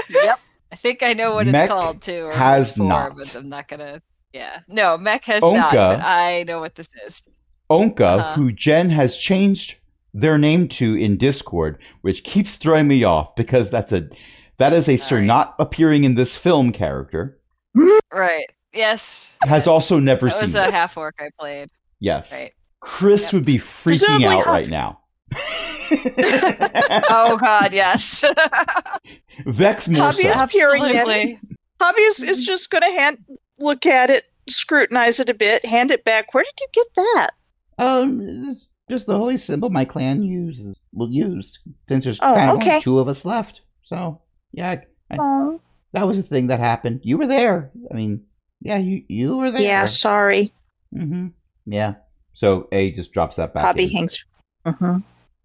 Yep. 0.08 0.38
I 0.72 0.76
think 0.76 1.02
I 1.02 1.12
know 1.12 1.34
what 1.34 1.46
Mech 1.46 1.62
it's 1.64 1.68
called 1.68 2.02
too. 2.02 2.24
Or 2.26 2.32
has 2.32 2.68
it's 2.70 2.78
for, 2.78 2.84
not. 2.84 3.16
but 3.16 3.34
I'm 3.34 3.48
not 3.48 3.68
gonna. 3.68 4.00
Yeah. 4.32 4.60
No, 4.68 4.96
Mech 4.96 5.24
has 5.26 5.42
not. 5.42 5.72
Onka. 5.72 5.96
But 5.98 6.00
I 6.02 6.44
know 6.44 6.60
what 6.60 6.74
this 6.74 6.88
is. 7.06 7.22
Onka, 7.70 8.00
Uh-huh. 8.18 8.34
who 8.34 8.52
Jen 8.52 8.88
has 8.90 9.16
changed 9.16 9.76
their 10.14 10.38
name 10.38 10.68
to 10.68 10.94
in 10.96 11.16
Discord, 11.18 11.78
which 12.00 12.24
keeps 12.24 12.56
throwing 12.56 12.88
me 12.88 13.04
off 13.04 13.34
because 13.36 13.70
that's 13.70 13.92
a 13.92 14.08
that 14.58 14.72
is 14.72 14.88
a 14.88 14.96
Sir 14.96 15.16
Alright. 15.16 15.26
not 15.26 15.54
appearing 15.58 16.04
in 16.04 16.14
this 16.14 16.36
film 16.36 16.72
character. 16.72 17.38
Right. 18.12 18.44
Yes. 18.74 19.36
Has 19.42 19.50
yes. 19.62 19.66
also 19.66 19.98
never 19.98 20.26
That 20.26 20.34
seen 20.34 20.40
was 20.42 20.54
a 20.54 20.70
half 20.70 20.96
orc 20.96 21.14
I 21.20 21.28
played. 21.38 21.70
Yes. 22.00 22.30
Right. 22.32 22.52
Chris 22.80 23.24
Yep. 23.24 23.32
would 23.34 23.44
be 23.44 23.58
freaking 23.58 23.82
Presumably 23.84 24.26
out 24.26 24.36
half- 24.38 24.46
right 24.46 24.68
now. 24.68 25.00
Oh 27.10 27.36
God, 27.38 27.72
yes. 27.72 28.24
Vex 29.46 29.88
more 29.88 30.04
Hobby 30.04 30.24
is 30.24 30.38
so. 30.38 30.46
peering 30.46 30.82
in. 30.84 30.96
Absolutely. 30.96 31.40
Hobby 31.80 32.00
is, 32.02 32.22
is 32.22 32.46
just 32.46 32.70
going 32.70 32.82
to 32.82 32.90
hand 32.90 33.18
look 33.60 33.86
at 33.86 34.08
it, 34.10 34.22
scrutinize 34.48 35.20
it 35.20 35.28
a 35.28 35.34
bit, 35.34 35.64
hand 35.66 35.90
it 35.90 36.04
back. 36.04 36.32
Where 36.34 36.44
did 36.44 36.54
you 36.60 36.66
get 36.72 36.86
that? 36.94 37.28
Um, 37.78 38.20
it's 38.50 38.68
just 38.90 39.06
the 39.06 39.16
holy 39.16 39.36
symbol 39.36 39.70
my 39.70 39.84
clan 39.84 40.22
uses. 40.22 40.76
Well, 40.92 41.08
used 41.10 41.58
since 41.88 42.04
there's 42.04 42.18
Oh, 42.22 42.34
kind 42.34 42.50
of 42.50 42.56
okay. 42.58 42.70
only 42.70 42.82
two 42.82 42.98
of 42.98 43.08
us 43.08 43.24
left. 43.24 43.62
So 43.84 44.20
yeah, 44.52 44.80
I- 45.10 45.16
Oh, 45.18 45.60
that 45.92 46.06
was 46.06 46.18
a 46.18 46.22
thing 46.22 46.48
that 46.48 46.60
happened. 46.60 47.00
You 47.02 47.18
were 47.18 47.26
there. 47.26 47.70
I 47.90 47.94
mean, 47.94 48.24
yeah, 48.60 48.78
you 48.78 49.02
you 49.08 49.36
were 49.36 49.50
there. 49.50 49.60
yeah. 49.62 49.84
Sorry, 49.86 50.52
Mm-hmm. 50.94 51.28
Yeah. 51.66 51.94
So 52.34 52.68
A 52.72 52.92
just 52.92 53.12
drops 53.12 53.36
that 53.36 53.54
back. 53.54 53.64
Hobby 53.64 53.84
in. 53.84 53.90
hangs. 53.90 54.24
hmm 54.66 54.98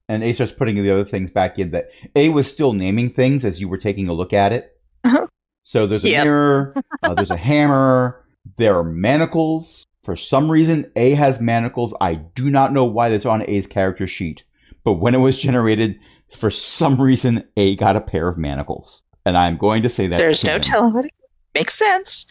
and 0.09 0.23
A 0.23 0.31
starts 0.31 0.53
putting 0.53 0.75
the 0.81 0.89
other 0.91 1.03
things 1.03 1.31
back 1.31 1.59
in. 1.59 1.71
That 1.71 1.89
A 2.15 2.29
was 2.29 2.49
still 2.49 2.71
naming 2.73 3.09
things 3.09 3.43
as 3.43 3.59
you 3.59 3.67
were 3.67 3.77
taking 3.77 4.07
a 4.07 4.13
look 4.13 4.31
at 4.33 4.53
it. 4.53 4.77
Uh-huh. 5.03 5.27
So 5.63 5.85
there's 5.85 6.05
a 6.05 6.09
Yep. 6.09 6.23
mirror. 6.25 6.75
Uh, 7.03 7.13
there's 7.13 7.31
a 7.31 7.37
hammer. 7.37 8.23
There 8.57 8.77
are 8.77 8.83
manacles. 8.85 9.83
For 10.05 10.15
some 10.15 10.49
reason, 10.49 10.89
A 10.95 11.11
has 11.15 11.41
manacles. 11.41 11.93
I 11.99 12.13
do 12.15 12.49
not 12.49 12.71
know 12.71 12.85
why 12.85 13.09
that's 13.09 13.25
on 13.25 13.43
A's 13.49 13.67
character 13.67 14.07
sheet, 14.07 14.45
but 14.85 14.93
when 14.93 15.13
it 15.13 15.17
was 15.17 15.37
generated, 15.37 15.99
for 16.37 16.49
some 16.49 17.01
reason, 17.01 17.43
A 17.57 17.75
got 17.75 17.97
a 17.97 18.01
pair 18.01 18.29
of 18.29 18.37
manacles, 18.37 19.01
and 19.27 19.37
I'm 19.37 19.57
going 19.57 19.83
to 19.83 19.89
say 19.89 20.07
that 20.07 20.17
There's 20.17 20.45
no 20.45 20.57
telling 20.57 21.05
it 21.05 21.11
makes 21.53 21.73
sense. 21.73 22.25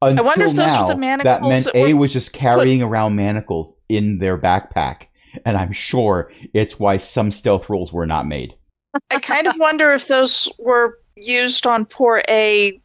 Until 0.00 0.24
wonder 0.24 0.44
if 0.46 0.52
those 0.52 0.70
were 0.70 0.76
now, 0.76 0.82
the 0.88 0.94
that 0.94 1.00
manacles 1.00 1.48
meant 1.48 1.64
that 1.66 1.76
A 1.76 1.92
were 1.92 2.00
was 2.00 2.12
just 2.12 2.32
carrying 2.32 2.82
around 2.82 3.16
manacles 3.16 3.74
in 3.88 4.18
their 4.18 4.38
backpack, 4.38 5.02
and 5.44 5.56
I'm 5.56 5.72
sure 5.72 6.32
it's 6.54 6.78
why 6.78 6.96
some 6.96 7.30
stealth 7.32 7.68
rules 7.68 7.92
were 7.92 8.06
not 8.06 8.26
made. 8.26 8.54
I 9.10 9.18
kind 9.18 9.46
of 9.46 9.56
wonder 9.58 9.92
if 9.92 10.08
those 10.08 10.50
were 10.58 10.98
used 11.16 11.66
on 11.66 11.84
poor 11.84 12.22
A 12.30 12.80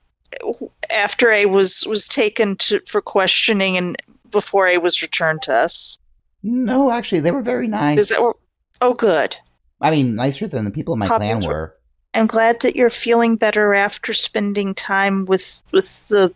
after 0.94 1.32
A 1.32 1.46
was 1.46 1.86
was 1.88 2.08
taken 2.08 2.56
to 2.58 2.82
for 2.88 3.02
questioning 3.02 3.78
and 3.78 3.96
before 4.30 4.68
A 4.68 4.78
was 4.80 5.02
returned 5.02 5.44
to 5.44 5.54
us. 5.54 6.00
No, 6.42 6.92
actually, 6.92 7.22
they 7.22 7.32
were 7.32 7.42
very 7.44 7.68
nice. 7.68 8.00
Is 8.00 8.10
that 8.10 8.34
oh 8.82 8.94
good. 8.96 9.38
I 9.80 9.92
mean, 9.92 10.16
nicer 10.16 10.48
than 10.48 10.66
the 10.66 10.72
people 10.72 10.94
in 10.96 11.00
my 11.00 11.08
clan 11.08 11.42
were- 11.42 11.48
were. 11.48 11.78
I'm 12.14 12.28
glad 12.28 12.62
that 12.62 12.76
you're 12.76 12.90
feeling 12.90 13.36
better 13.36 13.74
after 13.74 14.14
spending 14.14 14.74
time 14.76 15.26
with 15.26 15.64
with 15.72 16.08
the 16.08 16.34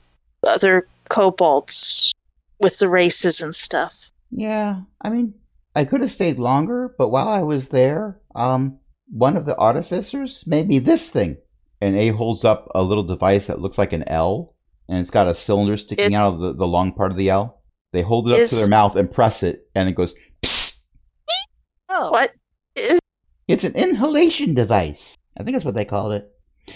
other 0.47 0.88
kobolds 1.09 2.13
with 2.59 2.80
the 2.80 2.89
races 2.89 3.41
and 3.41 3.55
stuff. 3.55 4.11
Yeah, 4.32 4.82
I 5.01 5.09
mean, 5.09 5.34
I 5.75 5.86
could 5.86 6.01
have 6.01 6.11
stayed 6.11 6.39
longer, 6.39 6.93
but 6.97 7.09
while 7.09 7.28
I 7.28 7.41
was 7.41 7.69
there, 7.69 8.19
um, 8.36 8.80
one 9.09 9.38
of 9.38 9.45
the 9.45 9.55
artificers 9.57 10.43
made 10.47 10.67
me 10.67 10.80
this 10.80 11.09
thing. 11.09 11.38
And 11.80 11.95
A 11.95 12.09
holds 12.09 12.43
up 12.43 12.67
a 12.73 12.82
little 12.82 13.03
device 13.03 13.45
that 13.47 13.61
looks 13.61 13.78
like 13.78 13.93
an 13.93 14.03
L, 14.09 14.55
and 14.89 14.97
it's 14.97 15.11
got 15.11 15.28
a 15.28 15.36
cylinder 15.36 15.78
sticking 15.78 16.13
It- 16.13 16.15
out 16.15 16.34
of 16.34 16.39
the, 16.39 16.53
the 16.53 16.65
long 16.67 16.91
part 16.91 17.11
of 17.11 17.17
the 17.17 17.30
L. 17.30 17.61
They 17.93 18.01
hold 18.01 18.28
it 18.30 18.41
up 18.41 18.49
to 18.49 18.55
their 18.55 18.67
mouth 18.67 18.95
and 18.95 19.11
press 19.11 19.43
it, 19.43 19.69
and 19.75 19.88
it 19.88 19.93
goes, 19.93 20.13
Psst! 20.41 20.82
Oh. 21.89 22.09
What? 22.09 22.34
It's 23.47 23.63
an 23.63 23.75
inhalation 23.75 24.55
device. 24.55 25.15
I 25.40 25.44
think 25.44 25.56
that's 25.56 25.66
what 25.66 25.76
they 25.76 25.86
called 25.86 26.14
it. 26.14 26.32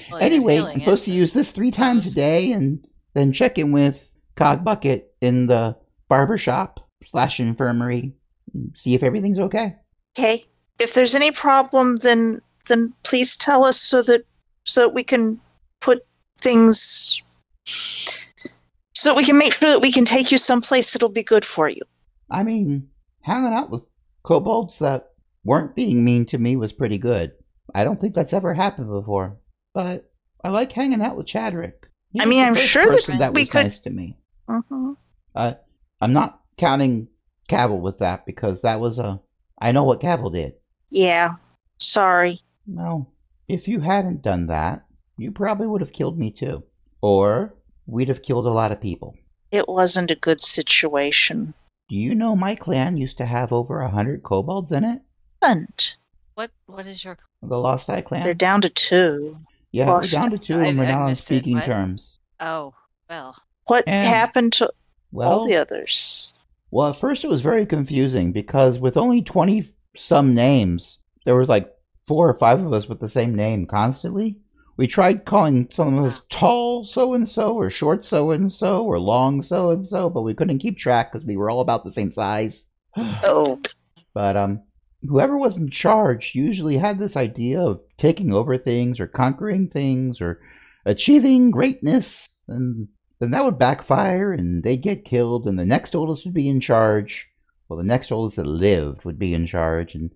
well, 0.10 0.20
you're 0.20 0.26
anyway, 0.26 0.60
I'm 0.60 0.80
supposed 0.80 1.08
it. 1.08 1.12
to 1.12 1.18
use 1.18 1.34
this 1.34 1.52
three 1.52 1.72
times 1.72 2.08
a 2.08 2.16
day 2.16 2.52
and 2.52 2.86
then 3.14 3.34
check 3.34 3.58
in 3.58 3.72
with 3.72 4.12
Cog 4.36 4.64
Bucket 4.64 5.14
in 5.22 5.48
the 5.48 5.76
barber 6.10 6.38
shop 6.38 6.88
slash 7.06 7.40
infirmary. 7.40 8.14
and 8.54 8.72
See 8.76 8.94
if 8.94 9.04
everything's 9.04 9.40
okay. 9.40 9.76
Okay. 10.18 10.46
If 10.80 10.94
there's 10.94 11.16
any 11.16 11.32
problem 11.32 11.98
then 11.98 12.40
then 12.68 12.94
please 13.04 13.36
tell 13.36 13.64
us 13.64 13.80
so 13.80 14.02
that 14.04 14.24
so 14.66 14.82
that 14.82 14.94
we 14.94 15.04
can 15.04 15.40
put 15.80 16.06
things 16.40 17.22
so 17.66 19.10
that 19.10 19.16
we 19.18 19.26
can 19.26 19.38
make 19.38 19.54
sure 19.54 19.70
that 19.70 19.82
we 19.82 19.92
can 19.92 20.06
take 20.06 20.32
you 20.32 20.38
someplace 20.38 20.94
that'll 20.94 21.10
be 21.10 21.24
good 21.24 21.44
for 21.46 21.70
you. 21.70 21.82
I 22.30 22.44
mean, 22.44 22.90
hanging 23.22 23.54
out 23.54 23.70
with 23.70 23.84
kobolds 24.24 24.80
that 24.80 25.10
weren't 25.44 25.76
being 25.76 26.04
mean 26.04 26.26
to 26.28 26.38
me 26.38 26.56
was 26.56 26.72
pretty 26.72 26.98
good. 26.98 27.32
I 27.74 27.84
don't 27.84 28.00
think 28.00 28.16
that's 28.16 28.34
ever 28.34 28.54
happened 28.54 28.90
before. 28.90 29.38
But 29.74 30.12
I 30.44 30.50
like 30.50 30.72
hanging 30.72 31.02
out 31.02 31.16
with 31.16 31.28
Chadrick. 31.28 31.74
I 32.20 32.26
mean, 32.26 32.44
I'm 32.44 32.56
sure 32.56 32.86
that 32.86 33.16
that 33.20 33.34
we 33.34 33.44
was 33.44 33.52
could- 33.52 33.64
nice 33.64 33.80
to 33.80 33.90
me. 33.90 34.18
Mhm. 34.50 34.96
Uh, 35.34 35.54
I'm 36.02 36.14
not 36.14 36.42
counting 36.58 37.08
Cavill 37.50 37.80
with 37.82 38.00
that 38.00 38.26
because 38.26 38.62
that 38.62 38.80
was 38.80 39.00
a. 39.00 39.22
I 39.60 39.72
know 39.72 39.84
what 39.86 40.02
Cavill 40.02 40.34
did. 40.34 40.54
Yeah. 40.90 41.36
Sorry. 41.78 42.40
No, 42.68 43.08
if 43.48 43.68
you 43.68 43.80
hadn't 43.80 44.22
done 44.22 44.48
that, 44.48 44.86
you 45.18 45.32
probably 45.32 45.68
would 45.68 45.82
have 45.82 45.94
killed 45.94 46.18
me 46.18 46.32
too, 46.32 46.64
or 47.02 47.56
we'd 47.86 48.10
have 48.10 48.24
killed 48.24 48.46
a 48.46 48.52
lot 48.52 48.72
of 48.72 48.82
people. 48.82 49.16
It 49.52 49.68
wasn't 49.68 50.12
a 50.12 50.16
good 50.16 50.42
situation. 50.42 51.54
Do 51.90 51.96
you 51.96 52.14
know 52.16 52.36
my 52.36 52.56
clan 52.56 52.98
used 52.98 53.18
to 53.18 53.26
have 53.26 53.52
over 53.52 53.82
a 53.82 53.90
hundred 53.92 54.24
kobolds 54.24 54.72
in 54.72 54.84
it? 54.84 55.02
And 55.42 55.96
What 56.42 56.50
what 56.66 56.88
is 56.88 57.06
your 57.06 57.20
The 57.44 57.56
Lost 57.56 57.88
Eye 57.88 58.02
clan. 58.02 58.24
they're 58.24 58.34
down 58.34 58.62
to 58.62 58.70
two. 58.70 59.38
yeah, 59.72 59.88
Lost- 59.88 60.12
we're 60.12 60.22
down 60.22 60.32
to 60.32 60.40
two, 60.40 60.60
I- 60.60 60.66
and 60.70 60.78
we're 60.80 60.86
I 60.86 60.92
not 60.94 61.02
on 61.04 61.10
missed 61.10 61.30
it. 61.32 61.36
speaking 61.44 61.62
terms. 61.62 62.20
Oh, 62.40 62.74
well. 63.08 63.36
What 63.68 63.84
And- 63.86 64.08
happened 64.08 64.54
to 64.54 64.74
Well, 65.12 65.32
all 65.32 65.46
the 65.48 65.56
others? 65.56 66.34
Well, 66.72 66.90
at 66.90 66.96
first 66.96 67.24
it 67.24 67.28
was 67.30 67.42
very 67.42 67.68
confusing 67.68 68.32
because 68.32 68.80
with 68.80 68.98
only 68.98 69.22
20 69.22 69.72
some 69.96 70.34
names, 70.34 70.98
there 71.26 71.36
was 71.36 71.48
like 71.48 71.72
four 72.08 72.28
or 72.28 72.34
five 72.40 72.60
of 72.60 72.74
us 72.74 72.90
with 72.90 73.02
the 73.02 73.08
same 73.10 73.36
name 73.36 73.68
constantly. 73.68 74.40
We 74.78 74.88
tried 74.88 75.26
calling 75.26 75.68
some 75.70 75.96
of 75.96 76.04
us 76.04 76.26
tall 76.32 76.86
so 76.86 77.14
and 77.14 77.30
so, 77.30 77.54
or 77.56 77.70
short 77.70 78.04
so 78.04 78.32
and 78.32 78.52
so, 78.52 78.84
or 78.84 79.00
long 79.00 79.44
so 79.44 79.70
and 79.70 79.88
so, 79.88 80.10
but 80.10 80.24
we 80.24 80.34
couldn't 80.34 80.58
keep 80.58 80.80
track 80.80 81.12
because 81.12 81.24
we 81.28 81.38
were 81.38 81.52
all 81.52 81.62
about 81.62 81.84
the 81.84 81.92
same 81.92 82.12
size. 82.12 82.66
Oh, 82.98 83.60
But 84.16 84.36
um, 84.36 84.64
whoever 85.08 85.38
was 85.38 85.58
in 85.58 85.70
charge 85.70 86.34
usually 86.36 86.78
had 86.78 87.00
this 87.00 87.18
idea 87.18 87.60
of 87.62 87.82
taking 87.98 88.34
over 88.34 88.58
things 88.58 89.00
or 89.00 89.08
conquering 89.08 89.68
things 89.70 90.22
or 90.22 90.40
achieving 90.86 91.52
greatness, 91.52 92.30
and 92.48 92.88
then 93.20 93.32
that 93.32 93.46
would 93.46 93.60
backfire, 93.60 94.32
and 94.34 94.64
they'd 94.64 94.82
get 94.82 95.06
killed, 95.06 95.48
and 95.48 95.58
the 95.60 95.66
next 95.66 95.96
oldest 95.96 96.26
would 96.26 96.34
be 96.34 96.50
in 96.50 96.60
charge. 96.60 97.28
Well, 97.68 97.78
the 97.78 97.86
next 97.86 98.12
oldest 98.12 98.36
that 98.38 98.48
lived 98.48 99.06
would 99.06 99.20
be 99.20 99.34
in 99.34 99.46
charge, 99.46 99.96
and 99.96 100.12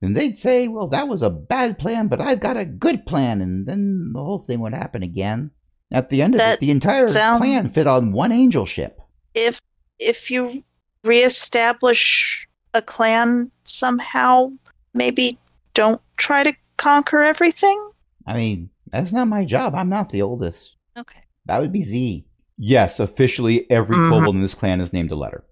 then 0.00 0.14
they'd 0.14 0.36
say, 0.36 0.68
"Well, 0.68 0.88
that 0.88 1.08
was 1.08 1.22
a 1.22 1.30
bad 1.30 1.78
plan, 1.78 2.08
but 2.08 2.20
I've 2.20 2.40
got 2.40 2.56
a 2.56 2.64
good 2.64 3.06
plan," 3.06 3.40
and 3.40 3.66
then 3.66 4.12
the 4.12 4.22
whole 4.22 4.40
thing 4.40 4.60
would 4.60 4.74
happen 4.74 5.02
again. 5.02 5.50
At 5.90 6.10
the 6.10 6.20
end 6.20 6.34
of 6.34 6.38
That 6.38 6.54
it, 6.54 6.60
the 6.60 6.70
entire 6.70 7.06
plan 7.06 7.70
fit 7.70 7.86
on 7.86 8.12
one 8.12 8.30
angel 8.32 8.66
ship. 8.66 9.00
if 9.34 9.60
if 9.98 10.30
you 10.30 10.64
reestablish 11.04 12.47
a 12.74 12.82
clan 12.82 13.50
somehow, 13.64 14.50
maybe 14.94 15.38
don't 15.74 16.00
try 16.16 16.42
to 16.44 16.52
conquer 16.76 17.22
everything. 17.22 17.90
I 18.26 18.34
mean, 18.36 18.70
that's 18.90 19.12
not 19.12 19.28
my 19.28 19.44
job. 19.44 19.74
I'm 19.74 19.88
not 19.88 20.10
the 20.10 20.22
oldest. 20.22 20.74
Okay. 20.96 21.20
That 21.46 21.60
would 21.60 21.72
be 21.72 21.82
Z. 21.84 22.24
Yes, 22.58 22.98
officially 23.00 23.70
every 23.70 23.96
Mhm. 23.96 24.08
kobold 24.08 24.34
in 24.34 24.42
this 24.42 24.54
clan 24.54 24.80
is 24.80 24.92
named 24.92 25.10
a 25.12 25.16
letter. 25.16 25.44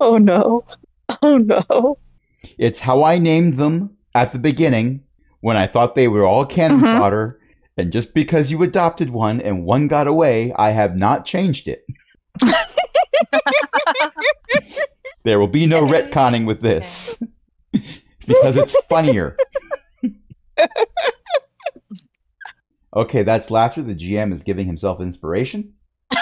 Oh 0.00 0.16
no! 0.18 0.64
Oh 1.22 1.38
no! 1.38 1.98
It's 2.58 2.80
how 2.80 3.04
I 3.04 3.18
named 3.18 3.54
them 3.54 3.96
at 4.14 4.32
the 4.32 4.38
beginning 4.38 5.02
when 5.40 5.56
I 5.56 5.66
thought 5.66 5.94
they 5.94 6.08
were 6.08 6.24
all 6.24 6.44
cannon 6.44 6.80
Mhm. 6.80 6.98
fodder. 6.98 7.38
And 7.76 7.92
just 7.92 8.12
because 8.14 8.50
you 8.50 8.62
adopted 8.62 9.10
one 9.10 9.40
and 9.40 9.64
one 9.64 9.88
got 9.88 10.06
away, 10.06 10.52
I 10.56 10.70
have 10.70 10.96
not 10.96 11.24
changed 11.24 11.68
it. 11.68 11.84
There 15.24 15.38
will 15.40 15.48
be 15.48 15.66
no 15.66 15.88
Okay. 15.88 16.02
retconning 16.10 16.46
with 16.46 16.60
this 16.60 17.22
because 18.26 18.56
it's 18.56 18.76
funnier. 18.88 19.36
okay, 22.96 23.22
that's 23.22 23.50
laughter. 23.50 23.82
The 23.82 23.94
GM 23.94 24.32
is 24.32 24.42
giving 24.42 24.66
himself 24.66 25.00
inspiration. 25.00 25.72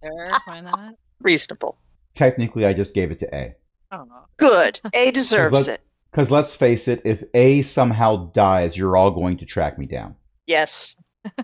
Sure, 0.00 0.30
why 0.44 0.60
not? 0.60 0.94
Reasonable. 1.22 1.76
Technically, 2.14 2.64
I 2.64 2.72
just 2.72 2.94
gave 2.94 3.10
it 3.10 3.18
to 3.18 3.34
A. 3.34 3.56
I 3.90 3.96
don't 3.96 4.08
know. 4.08 4.26
Good. 4.36 4.80
A 4.94 5.10
deserves 5.10 5.66
Let- 5.66 5.80
it. 5.80 5.84
Because 6.12 6.30
let's 6.30 6.54
face 6.54 6.86
it, 6.86 7.02
if 7.04 7.24
A 7.34 7.62
somehow 7.62 8.30
dies, 8.30 8.76
you're 8.78 8.96
all 8.96 9.10
going 9.10 9.36
to 9.38 9.44
track 9.44 9.76
me 9.76 9.86
down. 9.86 10.14
Yes, 10.46 10.94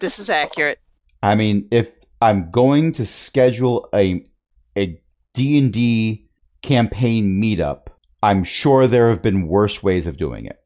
this 0.01 0.21
is 0.21 0.31
accurate. 0.31 0.79
I 1.21 1.35
mean, 1.35 1.67
if 1.73 1.89
I'm 2.23 2.51
going 2.53 2.93
to 2.93 3.05
schedule 3.05 3.89
a 3.93 4.25
a 4.79 5.03
D&D 5.35 6.24
campaign 6.65 7.41
meetup, 7.41 7.89
I'm 8.23 8.43
sure 8.43 8.87
there 8.87 9.11
have 9.11 9.21
been 9.21 9.47
worse 9.47 9.83
ways 9.83 10.07
of 10.07 10.17
doing 10.17 10.47
it. 10.47 10.59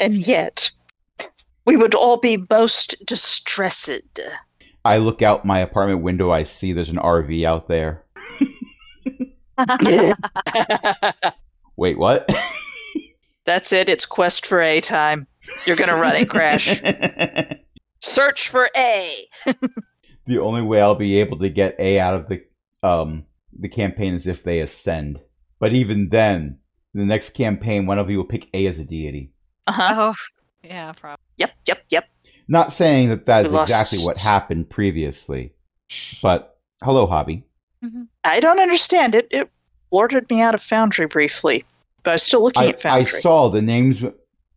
And 0.00 0.14
yet, 0.14 0.72
we 1.64 1.76
would 1.76 1.94
all 1.94 2.16
be 2.16 2.44
most 2.50 3.06
distressed. 3.06 4.20
I 4.84 4.98
look 4.98 5.22
out 5.22 5.44
my 5.44 5.60
apartment 5.60 6.02
window, 6.02 6.30
I 6.32 6.42
see 6.42 6.72
there's 6.72 6.90
an 6.90 6.96
RV 6.96 7.44
out 7.44 7.68
there. 7.68 8.04
Wait, 11.76 11.96
what? 11.98 12.28
That's 13.44 13.72
it. 13.72 13.88
It's 13.88 14.04
quest 14.04 14.44
for 14.44 14.60
A 14.60 14.80
time. 14.80 15.28
You're 15.64 15.76
gonna 15.76 15.96
run 15.96 16.16
it, 16.16 16.28
Crash. 16.28 16.82
Search 18.00 18.48
for 18.48 18.68
A. 18.76 19.10
the 20.26 20.38
only 20.38 20.62
way 20.62 20.80
I'll 20.80 20.96
be 20.96 21.20
able 21.20 21.38
to 21.38 21.48
get 21.48 21.76
A 21.78 22.00
out 22.00 22.14
of 22.14 22.28
the 22.28 22.42
um 22.82 23.25
the 23.58 23.68
campaign 23.68 24.14
is 24.14 24.26
if 24.26 24.42
they 24.42 24.60
ascend. 24.60 25.20
But 25.58 25.72
even 25.72 26.08
then, 26.10 26.58
the 26.94 27.04
next 27.04 27.30
campaign, 27.30 27.86
one 27.86 27.98
of 27.98 28.10
you 28.10 28.18
will 28.18 28.24
pick 28.24 28.48
A 28.54 28.66
as 28.66 28.78
a 28.78 28.84
deity. 28.84 29.32
Uh 29.66 29.72
huh. 29.72 29.94
oh, 29.96 30.14
yeah, 30.62 30.92
probably. 30.92 31.22
Yep. 31.38 31.52
Yep. 31.66 31.84
Yep. 31.90 32.04
Not 32.48 32.72
saying 32.72 33.08
that 33.08 33.26
that's 33.26 33.48
We 33.48 33.54
lost- 33.54 33.70
exactly 33.70 34.04
what 34.04 34.18
happened 34.18 34.70
previously, 34.70 35.54
but 36.22 36.58
hello, 36.82 37.06
hobby. 37.06 37.44
I 38.24 38.40
don't 38.40 38.58
understand 38.58 39.14
it. 39.14 39.28
It 39.30 39.50
blurted 39.90 40.28
me 40.30 40.40
out 40.40 40.54
of 40.54 40.62
Foundry 40.62 41.06
briefly, 41.06 41.64
but 42.02 42.12
I 42.12 42.14
was 42.14 42.22
still 42.22 42.42
looking 42.42 42.62
I, 42.62 42.68
at 42.68 42.80
Foundry. 42.80 43.02
I 43.02 43.04
saw 43.04 43.48
the 43.48 43.62
names 43.62 44.02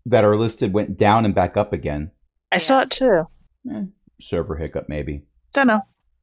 that 0.06 0.24
are 0.24 0.38
listed 0.38 0.74
went 0.74 0.98
down 0.98 1.26
and 1.26 1.36
back 1.36 1.58
up 1.58 1.74
again. 1.74 2.12
I 2.52 2.58
saw 2.58 2.82
it 2.82 2.90
too. 2.90 3.28
Eh, 3.72 3.84
server 4.20 4.56
hiccup, 4.56 4.90
maybe. 4.90 5.24
Don't 5.54 5.68
know. 5.68 5.82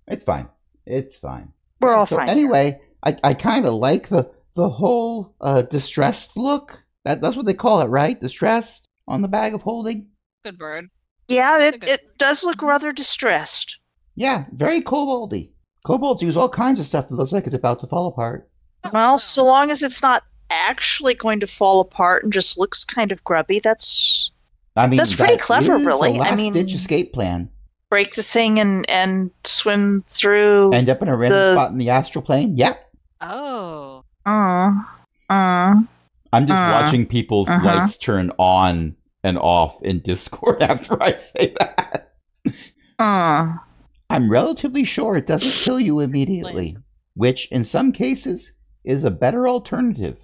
It's 0.08 0.24
fine. 0.24 0.48
It's 0.84 1.16
fine. 1.16 1.52
We're 1.80 1.94
all 1.94 2.06
so 2.06 2.16
fine. 2.16 2.28
anyway, 2.28 2.80
I, 3.02 3.16
I 3.22 3.34
kind 3.34 3.66
of 3.66 3.74
like 3.74 4.08
the 4.08 4.30
the 4.54 4.68
whole 4.68 5.34
uh, 5.40 5.62
distressed 5.62 6.36
look. 6.36 6.82
That 7.04 7.20
that's 7.20 7.36
what 7.36 7.46
they 7.46 7.54
call 7.54 7.80
it, 7.82 7.86
right? 7.86 8.20
Distressed 8.20 8.88
on 9.06 9.22
the 9.22 9.28
bag 9.28 9.54
of 9.54 9.62
holding. 9.62 10.06
Good 10.44 10.58
word. 10.58 10.88
yeah, 11.28 11.58
it, 11.60 11.74
Okay. 11.76 11.92
it 11.92 12.12
does 12.18 12.44
look 12.44 12.62
rather 12.62 12.92
distressed. 12.92 13.78
Yeah, 14.14 14.44
very 14.52 14.80
koboldy. 14.80 15.50
Kobolds 15.84 16.22
use 16.22 16.36
all 16.36 16.48
kinds 16.48 16.80
of 16.80 16.86
stuff 16.86 17.08
that 17.08 17.14
looks 17.14 17.32
like 17.32 17.46
it's 17.46 17.54
about 17.54 17.80
to 17.80 17.86
fall 17.86 18.06
apart. 18.08 18.48
Well, 18.92 19.18
so 19.18 19.44
long 19.44 19.70
as 19.70 19.82
it's 19.82 20.02
not 20.02 20.22
actually 20.50 21.14
going 21.14 21.40
to 21.40 21.46
fall 21.46 21.80
apart 21.80 22.22
and 22.24 22.32
just 22.32 22.56
looks 22.58 22.84
kind 22.84 23.12
of 23.12 23.22
grubby, 23.24 23.58
that's 23.58 24.30
I 24.76 24.86
mean, 24.86 24.96
That's 24.98 25.14
pretty 25.14 25.34
that 25.34 25.42
clever, 25.42 25.74
is 25.76 25.82
a 25.82 25.86
really. 25.86 26.18
I 26.18 26.34
mean- 26.36 26.52
ditch 26.52 26.72
escape 26.74 27.12
plan. 27.12 27.50
Break 27.90 28.14
the 28.14 28.22
thing 28.22 28.58
and 28.58 28.88
and 28.90 29.30
swim 29.44 30.04
through. 30.08 30.72
End 30.72 30.88
up 30.88 31.02
in 31.02 31.08
a 31.08 31.16
random 31.16 31.38
The- 31.38 31.54
spot 31.54 31.70
in 31.72 31.78
the 31.78 31.90
astral 31.90 32.22
plane. 32.22 32.56
Yep. 32.56 32.82
Oh. 33.20 34.02
Mm, 34.26 34.84
mm. 35.30 35.88
I'm 36.32 36.46
just 36.46 36.58
Uh, 36.58 36.80
watching 36.82 37.06
people's 37.06 37.48
uh-huh. 37.48 37.64
lights 37.64 37.96
turn 37.98 38.30
on 38.38 38.96
and 39.22 39.38
off 39.38 39.80
in 39.82 40.00
Discord 40.00 40.62
after 40.62 41.00
I 41.02 41.12
say 41.16 41.54
that. 41.58 42.12
Mm. 43.00 43.58
I'm 44.10 44.30
relatively 44.30 44.84
sure 44.84 45.16
it 45.16 45.26
doesn't 45.26 45.64
kill 45.64 45.80
you 45.80 46.00
immediately, 46.00 46.66
Explains. 46.66 46.84
which 47.14 47.48
in 47.52 47.64
some 47.64 47.92
cases 47.92 48.52
is 48.84 49.04
a 49.04 49.10
better 49.10 49.48
alternative. 49.48 50.18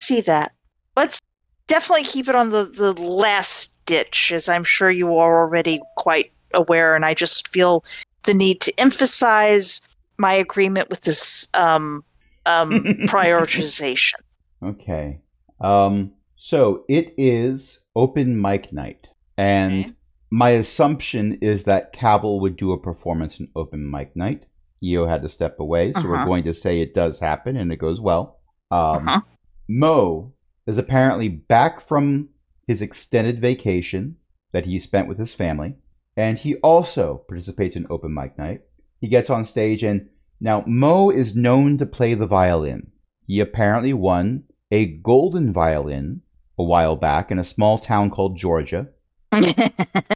See 0.00 0.20
that. 0.22 0.52
Let's 0.96 1.18
definitely 1.66 2.04
keep 2.04 2.28
it 2.28 2.34
on 2.34 2.50
the, 2.50 2.64
the 2.64 2.92
last 2.92 3.78
ditch, 3.86 4.32
as 4.32 4.50
I'm 4.50 4.64
sure 4.64 4.90
you 4.90 5.16
are 5.16 5.40
already 5.40 5.80
quite 5.96 6.32
aware, 6.54 6.94
and 6.96 7.04
I 7.04 7.14
just 7.14 7.48
feel 7.48 7.84
the 8.24 8.34
need 8.34 8.60
to 8.62 8.72
emphasize 8.80 9.80
my 10.18 10.32
agreement 10.32 10.88
with 10.90 11.02
this 11.02 11.48
um, 11.54 12.04
um, 12.46 12.70
prioritization. 13.06 14.14
Okay. 14.62 15.20
Um, 15.60 16.12
so 16.36 16.84
it 16.88 17.14
is 17.16 17.80
open 17.96 18.40
mic 18.40 18.72
night. 18.72 19.08
And 19.36 19.84
Okay. 19.86 19.92
my 20.30 20.50
assumption 20.50 21.38
is 21.40 21.64
that 21.64 21.92
Cavill 21.94 22.40
would 22.40 22.56
do 22.56 22.72
a 22.72 22.78
performance 22.80 23.40
in 23.40 23.48
open 23.56 23.90
mic 23.90 24.14
night. 24.16 24.46
Io 24.84 25.06
had 25.06 25.22
to 25.22 25.28
step 25.28 25.58
away, 25.60 25.92
so 25.92 26.08
we're 26.08 26.16
Uh-huh. 26.16 26.24
going 26.26 26.44
to 26.44 26.54
say 26.54 26.80
it 26.80 26.94
does 26.94 27.18
happen 27.18 27.56
and 27.56 27.72
it 27.72 27.76
goes 27.76 28.00
well. 28.00 28.40
Um, 28.70 29.06
Uh-huh. 29.08 29.20
Mo 29.68 30.32
is 30.66 30.78
apparently 30.78 31.28
back 31.28 31.80
from 31.86 32.28
his 32.66 32.82
extended 32.82 33.40
vacation 33.40 34.16
that 34.52 34.64
he 34.66 34.78
spent 34.80 35.08
with 35.08 35.18
his 35.18 35.34
family, 35.34 35.74
and 36.16 36.38
he 36.38 36.56
also 36.56 37.24
participates 37.28 37.76
in 37.76 37.86
open 37.90 38.12
mic 38.14 38.36
night. 38.38 38.62
He 39.00 39.08
gets 39.08 39.30
on 39.30 39.44
stage, 39.44 39.82
and 39.82 40.08
now 40.40 40.62
Mo 40.66 41.10
is 41.10 41.34
known 41.36 41.78
to 41.78 41.86
play 41.86 42.14
the 42.14 42.26
violin. 42.26 42.90
He 43.26 43.40
apparently 43.40 43.92
won 43.92 44.44
a 44.70 44.86
golden 44.86 45.52
violin 45.52 46.22
a 46.58 46.62
while 46.64 46.96
back 46.96 47.30
in 47.30 47.38
a 47.38 47.44
small 47.44 47.78
town 47.78 48.10
called 48.10 48.36
Georgia. 48.36 48.88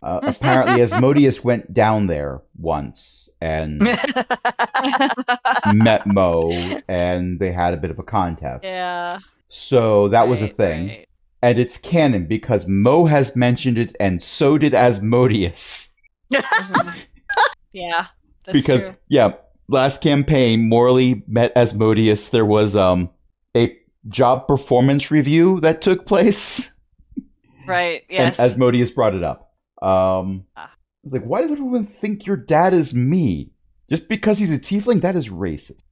Uh, 0.01 0.21
apparently, 0.23 0.81
Asmodeus 0.81 1.43
went 1.45 1.75
down 1.75 2.07
there 2.07 2.41
once 2.57 3.29
and 3.41 3.79
met 5.75 6.07
Mo, 6.07 6.41
and 6.89 7.39
they 7.39 7.53
had 7.53 7.75
a 7.75 7.77
bit 7.77 7.91
of 7.91 7.99
a 7.99 8.03
contest. 8.03 8.65
yeah. 8.65 9.19
So 9.49 10.09
that 10.09 10.29
was 10.29 10.41
a 10.41 10.49
thing. 10.49 10.89
right. 10.89 11.09
And 11.43 11.59
it's 11.59 11.79
canon 11.79 12.27
because 12.27 12.67
Mo 12.67 13.05
has 13.07 13.37
mentioned 13.37 13.77
it, 13.79 13.97
and 14.01 14.23
so 14.23 14.57
did 14.59 14.73
Asmodeus. 14.75 15.88
Mhm. 16.33 16.95
yeah. 17.73 18.07
That's 18.47 18.53
because 18.65 18.81
true. 18.81 18.95
yeah, 19.09 19.33
last 19.69 20.01
campaign, 20.01 20.69
Morley 20.69 21.23
met 21.27 21.53
Asmodeus. 21.57 22.31
There 22.31 22.47
was 22.47 22.75
um 22.77 23.11
a 23.57 23.77
job 24.09 24.47
performance 24.49 25.11
review 25.11 25.61
that 25.61 25.83
took 25.83 26.07
place, 26.07 26.73
Right. 27.67 28.03
Yes. 28.11 28.39
and 28.39 28.51
Asmodeus 28.51 28.91
brought 28.91 29.15
it 29.15 29.23
up. 29.25 29.53
Um, 29.83 30.45
Ah. 30.57 30.71
Like, 31.05 31.23
why 31.25 31.41
does 31.43 31.53
everyone 31.53 31.85
think 31.85 32.27
your 32.27 32.37
dad 32.37 32.75
is 32.75 32.95
me? 32.95 33.51
Just 33.89 34.09
because 34.09 34.39
he's 34.39 34.51
a 34.51 34.59
tiefling, 34.59 35.01
that 35.03 35.17
is 35.17 35.31
racist. 35.31 35.83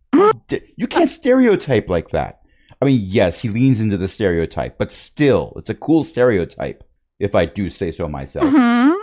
You 0.76 0.87
can't 0.87 1.09
stereotype 1.11 1.89
like 1.89 2.11
that. 2.11 2.41
I 2.82 2.84
mean, 2.84 3.01
yes, 3.03 3.41
he 3.41 3.49
leans 3.49 3.80
into 3.80 3.97
the 3.97 4.09
stereotype, 4.09 4.76
but 4.76 4.93
still, 4.93 5.55
it's 5.57 5.70
a 5.70 5.74
cool 5.74 6.05
stereotype, 6.05 6.84
if 7.20 7.34
I 7.34 7.47
do 7.47 7.70
say 7.70 7.91
so 7.93 8.07
myself. 8.09 8.45
Mhm, 8.45 8.95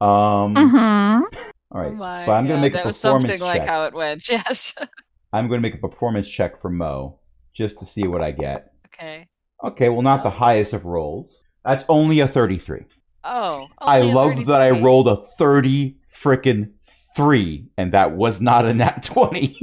Um, 0.00 0.54
mhm. 0.54 1.22
all 1.72 1.80
right, 1.80 1.88
Oh 1.88 1.94
my 1.94 2.26
but 2.26 2.32
I'm 2.32 2.44
gonna 2.46 2.54
God, 2.56 2.60
make 2.60 2.72
a 2.72 2.76
that 2.76 2.86
was 2.86 2.96
performance 3.00 3.22
something 3.24 3.40
like 3.40 3.60
check. 3.62 3.68
how 3.68 3.84
it 3.84 3.94
went. 3.94 4.28
Yes. 4.30 4.74
I'm 5.32 5.48
going 5.48 5.58
to 5.60 5.62
make 5.68 5.74
a 5.74 5.88
performance 5.88 6.28
check 6.28 6.60
for 6.62 6.70
Mo 6.70 7.18
just 7.54 7.78
to 7.80 7.84
see 7.86 8.06
what 8.06 8.22
I 8.22 8.30
get. 8.30 8.72
okay. 8.86 9.26
Okay, 9.64 9.88
well, 9.90 10.02
not 10.02 10.22
the 10.22 10.28
Oh. 10.28 10.32
highest 10.32 10.72
of 10.72 10.84
rolls. 10.84 11.42
That's 11.64 11.84
only 11.88 12.20
a 12.20 12.28
33. 12.28 12.84
Oh. 13.24 13.66
I 13.78 14.00
only 14.00 14.14
love 14.14 14.46
that 14.46 14.60
I 14.62 14.70
rolled 14.70 15.08
a 15.08 15.16
30 15.16 15.96
frickin' 16.10 16.70
3, 17.16 17.66
and 17.76 17.92
that 17.92 18.12
was 18.12 18.40
not 18.40 18.64
a 18.66 18.72
nat 18.72 19.02
20. 19.04 19.56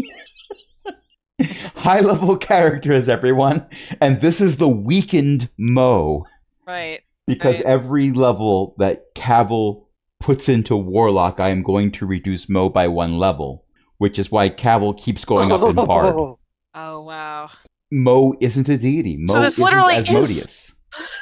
High 1.76 2.02
level 2.02 2.38
characters, 2.38 3.10
everyone. 3.10 3.66
And 4.02 4.22
this 4.22 4.42
is 4.42 4.58
the 4.58 4.70
weakened 4.70 5.50
Mo. 5.58 6.26
Right. 6.68 7.02
Because 7.26 7.56
Right. 7.58 7.66
every 7.66 8.12
level 8.12 8.76
that 8.78 9.16
Cavill 9.16 9.83
puts 10.24 10.50
into 10.50 10.76
Warlock, 10.76 11.40
I 11.40 11.50
am 11.50 11.62
going 11.62 11.92
to 11.92 12.06
reduce 12.06 12.50
Mo 12.50 12.70
by 12.70 12.88
one 12.88 13.18
level. 13.20 13.66
Which 14.00 14.18
is 14.20 14.32
why 14.32 14.50
Cavill 14.50 14.98
keeps 14.98 15.24
going 15.24 15.52
up 15.52 15.62
in 15.62 15.76
Bard. 15.76 16.16
Oh 16.76 17.04
wow. 17.04 17.50
Mo 17.92 18.34
isn't 18.42 18.68
a 18.68 18.78
deity. 18.80 19.18
Mo 19.20 19.34
So 19.36 19.42
this 19.42 19.54
isn't 19.54 19.66
literally 19.66 19.94
is- 19.94 20.10
Asmodeus. 20.10 20.74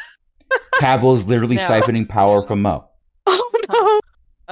Cavill 0.76 1.14
is 1.16 1.28
literally 1.28 1.58
No. 1.58 1.64
siphoning 1.68 2.08
power 2.08 2.46
from 2.48 2.62
Mo. 2.62 2.88
Oh 3.28 3.52
no! 3.70 4.00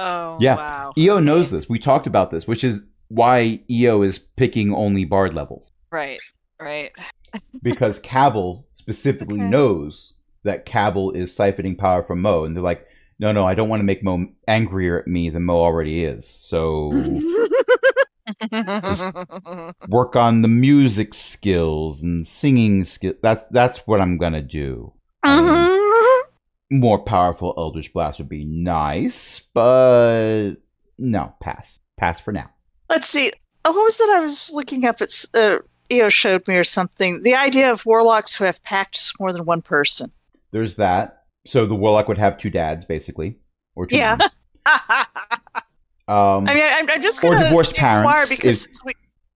Oh 0.04 0.36
Yeah. 0.40 0.56
wow. 0.56 0.92
EO 0.98 1.18
knows 1.20 1.50
this. 1.50 1.68
We 1.68 1.78
talked 1.78 2.06
about 2.06 2.30
this, 2.30 2.46
which 2.46 2.64
is 2.64 2.82
why 3.08 3.60
EO 3.70 4.02
is 4.02 4.18
picking 4.36 4.72
only 4.74 5.04
Bard 5.06 5.32
levels. 5.34 5.72
Right. 5.90 6.20
Right. 6.60 6.92
Because 7.62 8.00
Cavill 8.02 8.64
specifically 8.74 9.40
Okay. 9.40 9.48
knows 9.50 10.12
that 10.44 10.66
Cavill 10.66 11.14
is 11.16 11.34
siphoning 11.36 11.76
power 11.78 12.02
from 12.02 12.20
Mo. 12.22 12.44
And 12.44 12.54
they're 12.54 12.62
like, 12.62 12.86
no, 13.20 13.30
no, 13.32 13.44
I 13.44 13.54
don't 13.54 13.68
want 13.68 13.80
to 13.80 13.84
make 13.84 14.02
Mo 14.02 14.26
angrier 14.48 14.98
at 14.98 15.06
me 15.06 15.30
than 15.30 15.44
Mo 15.44 15.56
already 15.56 16.04
is. 16.04 16.26
So 16.26 16.90
work 19.88 20.16
on 20.16 20.42
the 20.42 20.48
music 20.48 21.14
skills 21.14 22.02
and 22.02 22.26
singing 22.26 22.84
skills. 22.84 23.16
That, 23.22 23.52
that's 23.52 23.78
what 23.86 24.00
I'm 24.00 24.18
going 24.18 24.32
to 24.32 24.42
do. 24.42 24.92
I 25.22 25.40
mean, 25.40 25.46
Mhm. 26.72 26.80
more 26.80 26.98
powerful 27.04 27.54
Eldritch 27.56 27.92
Blast 27.92 28.18
would 28.18 28.28
be 28.28 28.44
nice, 28.44 29.40
but 29.54 30.54
no, 30.98 31.32
pass. 31.40 31.78
Pass 31.98 32.20
for 32.20 32.32
now. 32.32 32.50
Let's 32.88 33.08
see. 33.08 33.30
Oh, 33.64 33.72
what 33.72 33.84
was 33.84 34.00
it 34.00 34.10
I 34.10 34.20
was 34.20 34.50
looking 34.54 34.86
up? 34.86 35.02
It's 35.02 35.32
uh, 35.34 35.58
EO 35.92 36.08
showed 36.08 36.48
me 36.48 36.56
or 36.56 36.64
something. 36.64 37.22
The 37.22 37.34
idea 37.34 37.70
of 37.70 37.84
warlocks 37.84 38.36
who 38.36 38.44
have 38.44 38.62
pacts 38.62 39.12
more 39.20 39.32
than 39.32 39.44
one 39.44 39.60
person. 39.60 40.12
There's 40.52 40.76
that. 40.76 41.19
So 41.46 41.66
the 41.66 41.74
warlock 41.74 42.08
would 42.08 42.18
have 42.18 42.38
two 42.38 42.50
dads, 42.50 42.84
basically, 42.84 43.38
or 43.74 43.86
two. 43.86 43.96
Yeah. 43.96 44.16
moms. 44.16 44.34
I 44.66 45.06
Um, 46.08 46.44
mean, 46.44 46.58
I'm, 46.60 46.90
I'm 46.90 47.02
just 47.02 47.22
Or 47.22 47.30
going 47.30 47.38
to 47.38 47.44
divorced 47.44 47.74
parents, 47.76 48.28
because 48.28 48.66
if- 48.66 48.72
we, 48.84 48.92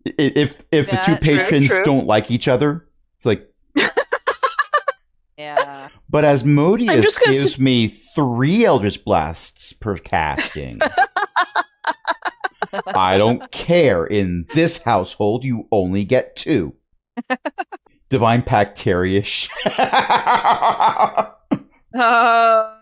i- 0.07 0.13
if 0.37 0.63
if 0.73 0.91
the 0.91 0.97
two 1.05 1.13
Yeah, 1.13 1.19
true, 1.19 1.39
patrons 1.39 1.69
true. 1.69 1.85
don't 1.85 2.07
like 2.07 2.31
each 2.31 2.49
other, 2.49 2.89
it's 3.17 3.25
like. 3.27 3.49
yeah. 5.39 5.89
But 6.11 6.25
Asmodeus 6.25 6.91
I'm 6.91 7.03
just 7.03 7.21
gonna 7.21 7.33
gives 7.33 7.59
me 7.59 7.89
three 7.89 8.65
Eldritch 8.65 9.05
Blasts 9.05 9.73
per 9.73 9.97
casting. 9.99 10.79
I 12.95 13.17
don't 13.19 13.51
care. 13.53 14.05
In 14.05 14.45
this 14.55 14.83
household, 14.83 15.45
you 15.45 15.67
only 15.73 16.05
get 16.05 16.35
two. 16.37 16.75
Divine 18.11 18.43
Pactarius. 18.43 19.49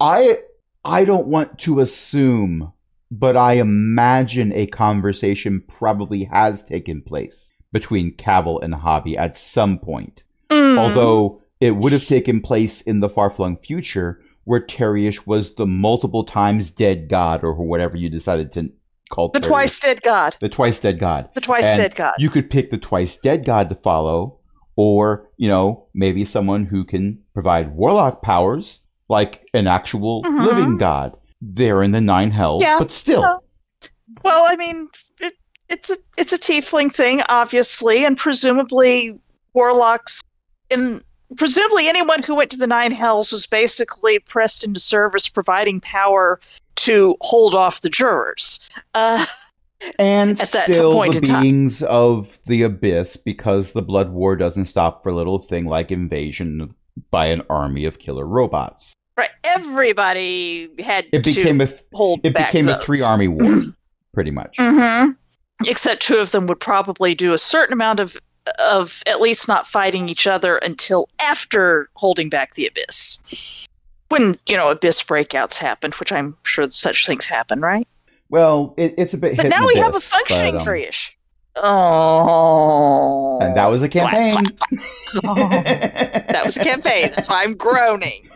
I 0.00 0.38
I 0.84 1.04
don't 1.04 1.26
want 1.26 1.58
to 1.60 1.80
assume, 1.80 2.72
but 3.10 3.36
I 3.36 3.54
imagine 3.54 4.52
a 4.52 4.66
conversation 4.66 5.62
probably 5.68 6.24
has 6.24 6.64
taken 6.64 7.02
place 7.02 7.52
between 7.72 8.14
Cavill 8.16 8.62
and 8.62 8.74
Hobby 8.74 9.16
at 9.16 9.38
some 9.38 9.78
point. 9.78 10.22
Mm. 10.48 10.78
Although 10.78 11.42
it 11.60 11.76
would 11.76 11.92
have 11.92 12.06
taken 12.06 12.40
place 12.40 12.80
in 12.82 13.00
the 13.00 13.08
far 13.08 13.30
flung 13.30 13.56
future 13.56 14.20
where 14.44 14.60
Teriush 14.60 15.26
was 15.26 15.54
the 15.54 15.66
multiple 15.66 16.24
times 16.24 16.70
dead 16.70 17.08
god 17.08 17.44
or 17.44 17.54
whatever 17.54 17.96
you 17.96 18.08
decided 18.08 18.50
to 18.52 18.72
call 19.10 19.28
the 19.28 19.40
Teriush. 19.40 19.46
twice 19.46 19.78
dead 19.78 20.02
god. 20.02 20.36
the 20.40 20.48
twice 20.48 20.80
dead 20.80 20.98
god. 20.98 21.28
The 21.34 21.40
twice 21.40 21.66
And 21.66 21.76
dead 21.76 21.94
god. 21.94 22.14
You 22.18 22.30
could 22.30 22.50
pick 22.50 22.70
the 22.70 22.78
twice 22.78 23.16
dead 23.16 23.44
god 23.44 23.68
to 23.68 23.74
follow, 23.74 24.39
or, 24.82 25.28
you 25.36 25.46
know, 25.46 25.84
maybe 25.92 26.24
someone 26.24 26.64
who 26.64 26.84
can 26.84 27.18
provide 27.34 27.74
warlock 27.74 28.22
powers, 28.22 28.80
like 29.10 29.44
an 29.52 29.66
actual 29.66 30.22
Mhm. 30.24 30.46
living 30.46 30.78
god. 30.78 31.14
They're 31.42 31.82
in 31.82 31.90
the 31.90 32.00
nine 32.00 32.30
hells, 32.30 32.62
Yeah. 32.62 32.78
but 32.78 32.90
still. 32.90 33.20
Well- 33.20 33.44
Well, 34.24 34.46
I 34.48 34.56
mean, 34.56 34.88
it, 35.20 35.34
it's 35.68 35.90
a 35.90 35.96
it's 36.18 36.32
a 36.32 36.38
tiefling 36.38 36.92
thing, 36.92 37.22
obviously, 37.28 38.04
and 38.06 38.16
presumably 38.18 39.18
warlocks 39.54 40.22
in 40.70 41.02
presumably 41.36 41.86
anyone 41.88 42.22
who 42.22 42.34
went 42.34 42.50
to 42.52 42.56
the 42.56 42.66
nine 42.66 42.90
hells 42.90 43.30
was 43.32 43.46
basically 43.46 44.18
pressed 44.18 44.64
into 44.64 44.80
service, 44.80 45.28
providing 45.28 45.80
power 45.80 46.40
to 46.76 47.16
hold 47.20 47.54
off 47.54 47.82
the 47.82 47.90
jurors. 47.90 48.58
Uh, 48.94 49.24
and 49.98 50.40
at 50.40 50.48
that 50.50 50.64
still 50.72 50.92
point 50.92 51.12
the 51.12 51.18
in 51.18 51.24
time. 51.24 51.42
beings 51.42 51.82
of 51.84 52.38
the 52.46 52.62
abyss, 52.62 53.16
because 53.16 53.72
the 53.72 53.82
blood 53.82 54.10
war 54.10 54.36
doesn't 54.36 54.66
stop 54.66 55.02
for 55.02 55.10
a 55.10 55.14
little 55.14 55.38
thing 55.38 55.64
like 55.66 55.90
invasion 55.90 56.74
by 57.10 57.26
an 57.26 57.42
army 57.48 57.84
of 57.84 57.98
killer 57.98 58.26
robots. 58.26 58.92
right, 59.16 59.30
everybody 59.44 60.68
had 60.80 61.06
It 61.12 61.24
became 61.24 61.58
to 61.58 61.64
a 61.64 61.66
th- 61.68 61.80
hold 61.94 62.20
it 62.24 62.34
became 62.34 62.68
a 62.68 62.78
three 62.78 63.00
army 63.02 63.28
war, 63.28 63.60
pretty 64.14 64.30
much. 64.30 64.56
hmm 64.58 65.10
Except 65.66 66.00
two 66.00 66.16
of 66.16 66.30
them 66.30 66.46
would 66.46 66.58
probably 66.60 67.14
do 67.14 67.32
a 67.34 67.38
certain 67.38 67.74
amount 67.74 68.00
of 68.00 68.16
of 68.58 69.02
at 69.06 69.20
least 69.20 69.46
not 69.46 69.66
fighting 69.66 70.08
each 70.08 70.26
other 70.26 70.56
until 70.56 71.06
after 71.20 71.90
holding 71.96 72.30
back 72.30 72.54
the 72.54 72.66
abyss. 72.66 73.66
When 74.08 74.38
you 74.48 74.56
know 74.56 74.70
abyss 74.70 75.02
breakouts 75.02 75.58
happened, 75.58 75.94
which 75.96 76.10
I'm 76.12 76.36
sure 76.44 76.68
such 76.70 77.06
things 77.06 77.26
happen, 77.26 77.60
right? 77.60 77.86
Well, 78.30 78.74
it, 78.78 78.94
it's 78.96 79.12
a 79.14 79.18
bit. 79.18 79.36
But 79.36 79.44
hit 79.44 79.50
now 79.50 79.58
and 79.58 79.66
we 79.66 79.76
have 79.80 79.94
a 79.94 80.00
functioning 80.00 80.52
but, 80.54 80.62
um, 80.62 80.66
Trish. 80.68 81.14
Oh, 81.56 83.38
And 83.42 83.56
that 83.56 83.70
was 83.70 83.82
a 83.82 83.88
Flap, 83.88 84.12
campaign. 84.12 84.56
that 85.22 86.42
was 86.44 86.56
a 86.56 86.62
campaign. 86.64 87.10
That's 87.14 87.28
why 87.28 87.42
I'm 87.42 87.54
groaning. 87.56 88.28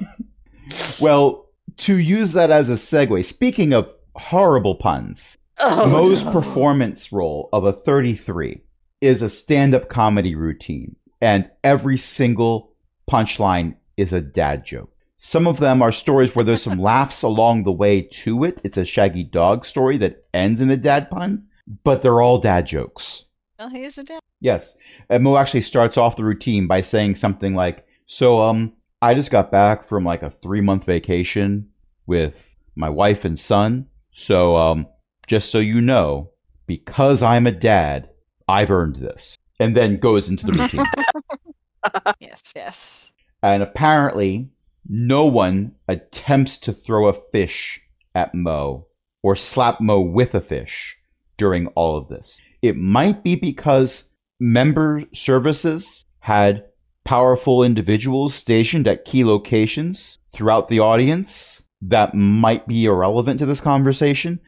well, 1.01 1.47
to 1.79 1.97
use 1.99 2.33
that 2.33 2.51
as 2.51 2.69
a 2.71 2.75
segue, 2.75 3.25
speaking 3.25 3.73
of 3.73 3.91
horrible 4.17 4.75
puns, 4.75 5.39
Oh, 5.61 5.89
Mo's 5.89 6.25
no. 6.25 6.33
performance 6.33 7.13
role 7.13 7.49
of 7.53 7.65
a 7.65 7.73
33 7.73 8.61
is 9.01 9.23
a 9.23 9.31
stand 9.31 9.73
up 9.75 9.89
comedy 9.89 10.35
routine, 10.35 10.97
and 11.21 11.49
every 11.63 11.97
single 11.97 12.75
punchline 13.09 13.77
is 13.97 14.13
a 14.13 14.21
dad 14.21 14.65
joke. 14.65 14.91
Some 15.27 15.47
of 15.47 15.59
them 15.59 15.81
are 15.81 15.91
stories 15.91 16.37
where 16.37 16.45
there's 16.45 16.63
some 16.63 16.79
laughs 16.79 17.23
along 17.23 17.65
the 17.65 17.73
way 17.73 18.03
to 18.03 18.45
it. 18.45 18.61
It's 18.63 18.77
a 18.77 18.85
shaggy 18.85 19.25
dog 19.25 19.65
story 19.65 19.97
that 19.97 20.27
ends 20.35 20.61
in 20.61 20.71
a 20.71 20.77
dad 20.77 21.09
pun, 21.09 21.47
but 21.83 22.03
they're 22.03 22.21
all 22.21 22.39
dad 22.39 22.67
jokes. 22.67 23.25
Well, 23.59 23.71
he 23.71 23.85
is 23.85 23.97
a 23.97 24.05
dad. 24.05 24.21
Yes. 24.43 24.77
And 25.09 25.25
Mo 25.25 25.39
actually 25.39 25.63
starts 25.63 25.97
off 25.97 26.17
the 26.17 26.25
routine 26.25 26.67
by 26.67 26.83
saying 26.83 27.15
something 27.15 27.55
like, 27.55 27.87
So, 28.05 28.43
um, 28.43 28.75
I 29.01 29.15
just 29.15 29.31
got 29.31 29.51
back 29.51 29.83
from 29.83 30.05
like 30.05 30.23
a 30.23 30.29
three 30.29 30.61
month 30.61 30.85
vacation 30.85 31.71
with 32.07 32.55
my 32.77 32.91
wife 32.91 33.25
and 33.25 33.41
son. 33.41 33.87
So, 34.13 34.57
um, 34.57 34.87
just 35.27 35.51
so 35.51 35.59
you 35.59 35.81
know, 35.81 36.33
because 36.67 37.23
I'm 37.23 37.47
a 37.47 37.51
dad, 37.51 38.11
I've 38.47 38.71
earned 38.71 38.97
this. 38.97 39.39
And 39.59 39.75
then 39.75 39.97
goes 39.97 40.29
into 40.29 40.45
the 40.45 40.53
routine. 40.53 42.15
yes, 42.21 42.53
yes. 42.55 43.13
And 43.43 43.63
apparently, 43.63 44.51
no 44.89 45.27
one 45.27 45.73
attempts 45.89 46.59
to 46.59 46.73
throw 46.73 47.09
a 47.09 47.21
fish 47.33 47.81
at 48.15 48.35
Mo 48.35 48.87
or 49.23 49.37
slap 49.37 49.81
Mo 49.81 50.01
with 50.01 50.35
a 50.35 50.41
fish 50.41 50.97
during 51.37 51.67
all 51.69 51.97
of 51.97 52.09
this. 52.09 52.41
It 52.63 52.77
might 52.77 53.23
be 53.23 53.35
because 53.35 54.05
member 54.41 55.03
services 55.13 56.05
had 56.21 56.65
powerful 57.05 57.63
individuals 57.63 58.35
stationed 58.35 58.89
at 58.89 59.05
key 59.05 59.25
locations 59.25 60.19
throughout 60.33 60.69
the 60.69 60.81
audience 60.81 61.63
that 61.83 62.15
might 62.15 62.67
be 62.67 62.87
irrelevant 62.87 63.39
to 63.41 63.47
this 63.47 63.61
conversation, 63.61 64.41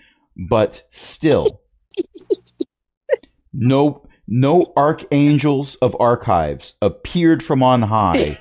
but 0.48 0.84
still. 0.90 1.60
no 3.52 4.02
no 4.28 4.72
archangels 4.76 5.76
of 5.76 5.96
archives 6.00 6.74
appeared 6.82 7.44
from 7.44 7.62
on 7.62 7.82
high. 7.82 8.38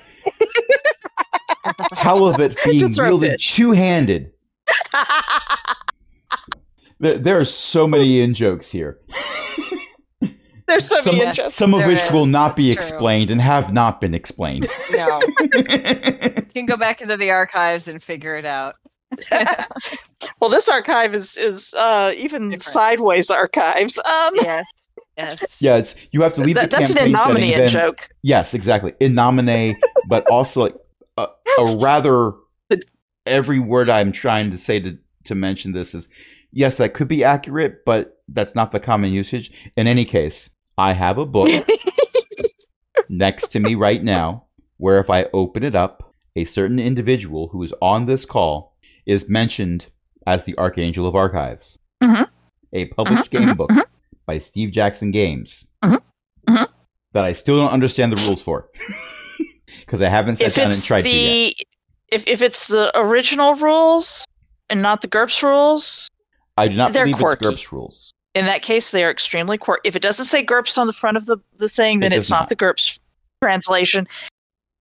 Halibut 1.92 2.58
being 2.64 2.92
throw 2.94 3.08
wielded 3.10 3.40
two-handed. 3.40 4.32
There, 6.98 7.18
there 7.18 7.38
are 7.38 7.44
so 7.44 7.86
many 7.86 8.20
in 8.22 8.32
jokes 8.32 8.70
here. 8.72 8.98
There's 10.66 10.88
so 10.88 11.00
Some, 11.02 11.14
many 11.16 11.18
Yes. 11.18 11.38
in-jokes. 11.38 11.54
some 11.54 11.74
of 11.74 11.80
There 11.80 11.88
which 11.88 12.10
will 12.10 12.24
is, 12.24 12.30
not 12.30 12.56
be 12.56 12.62
true. 12.64 12.72
explained 12.72 13.30
and 13.30 13.38
have 13.40 13.72
not 13.72 14.00
been 14.00 14.14
explained. 14.14 14.66
No. 14.92 15.20
you 15.42 16.42
can 16.54 16.64
go 16.66 16.76
back 16.78 17.02
into 17.02 17.18
the 17.18 17.30
archives 17.30 17.86
and 17.86 18.02
figure 18.02 18.34
it 18.36 18.46
out. 18.46 18.76
well, 20.40 20.48
this 20.48 20.68
archive 20.70 21.14
is 21.14 21.36
is 21.36 21.74
uh, 21.74 22.12
even 22.16 22.44
Different. 22.44 22.62
sideways 22.62 23.30
archives. 23.30 23.98
Um, 23.98 24.30
yes. 24.36 24.66
Yes. 25.18 25.60
yeah, 25.62 25.76
it's 25.76 25.94
you 26.12 26.22
have 26.22 26.32
to 26.34 26.40
leave 26.40 26.54
that, 26.56 26.70
the 26.70 26.76
that's 26.78 26.90
an 26.92 26.96
campaign 26.96 27.14
setting, 27.14 27.34
innominate 27.36 27.56
then- 27.58 27.68
joke. 27.68 28.08
Yes, 28.22 28.54
exactly. 28.54 28.94
In 29.00 29.14
nomine, 29.14 29.76
but 30.08 30.28
also 30.30 30.60
like 30.62 30.74
a, 31.16 31.28
a 31.58 31.76
rather 31.78 32.32
every 33.26 33.58
word 33.58 33.90
I'm 33.90 34.12
trying 34.12 34.50
to 34.50 34.58
say 34.58 34.80
to 34.80 34.98
to 35.24 35.34
mention 35.34 35.72
this 35.72 35.94
is 35.94 36.08
yes, 36.52 36.76
that 36.76 36.94
could 36.94 37.08
be 37.08 37.24
accurate, 37.24 37.84
but 37.84 38.22
that's 38.28 38.54
not 38.54 38.70
the 38.70 38.80
common 38.80 39.12
usage. 39.12 39.52
In 39.76 39.86
any 39.86 40.04
case, 40.04 40.50
I 40.78 40.92
have 40.92 41.18
a 41.18 41.26
book 41.26 41.48
next 43.08 43.48
to 43.48 43.60
me 43.60 43.74
right 43.74 44.02
now 44.02 44.44
where 44.78 44.98
if 44.98 45.10
I 45.10 45.24
open 45.32 45.62
it 45.62 45.74
up, 45.74 46.12
a 46.34 46.44
certain 46.44 46.78
individual 46.78 47.48
who 47.48 47.62
is 47.62 47.72
on 47.80 48.06
this 48.06 48.24
call 48.24 48.76
is 49.06 49.28
mentioned 49.28 49.86
as 50.26 50.44
the 50.44 50.56
Archangel 50.58 51.06
of 51.06 51.14
Archives. 51.14 51.78
Mhm. 52.02 52.28
A 52.72 52.86
published 52.86 53.30
Mhm, 53.30 53.30
game 53.30 53.48
mhm, 53.50 53.56
book 53.56 53.72
by 54.26 54.38
Steve 54.38 54.70
Jackson 54.72 55.10
Games 55.12 55.66
Mhm, 55.84 56.00
mhm. 56.48 56.68
that 57.12 57.24
I 57.24 57.32
still 57.32 57.58
don't 57.58 57.72
understand 57.72 58.12
the 58.12 58.22
rules 58.26 58.42
for. 58.42 58.68
Because 59.80 60.00
I 60.02 60.08
haven't 60.08 60.36
sat 60.36 60.48
if 60.48 60.54
down 60.54 60.70
and 60.72 60.82
tried 60.82 61.02
to 61.02 61.08
yet. 61.08 61.14
the 61.14 61.56
if 62.08 62.26
if 62.26 62.40
it's 62.42 62.68
the 62.68 62.90
original 62.98 63.54
rules 63.56 64.24
and 64.70 64.80
not 64.82 65.02
the 65.02 65.08
GURPS 65.08 65.42
rules, 65.42 66.08
I 66.56 66.68
do 66.68 66.74
not 66.74 66.92
they're 66.92 67.04
believe 67.04 67.16
quirky. 67.18 67.46
it's 67.46 67.56
GURPS 67.62 67.72
rules. 67.72 68.12
in 68.34 68.46
that 68.46 68.62
case, 68.62 68.90
they 68.90 69.04
are 69.04 69.10
extremely 69.10 69.58
quirky. 69.58 69.88
If 69.88 69.96
it 69.96 70.02
doesn't 70.02 70.26
say 70.26 70.44
GURPS 70.44 70.78
on 70.78 70.86
the 70.86 70.92
front 70.92 71.16
of 71.16 71.26
the, 71.26 71.38
the 71.56 71.68
thing, 71.68 72.00
then 72.00 72.12
It 72.12 72.18
it's 72.18 72.30
not. 72.30 72.40
not. 72.42 72.48
the 72.48 72.56
GURPS 72.56 72.98
translation. 73.42 74.06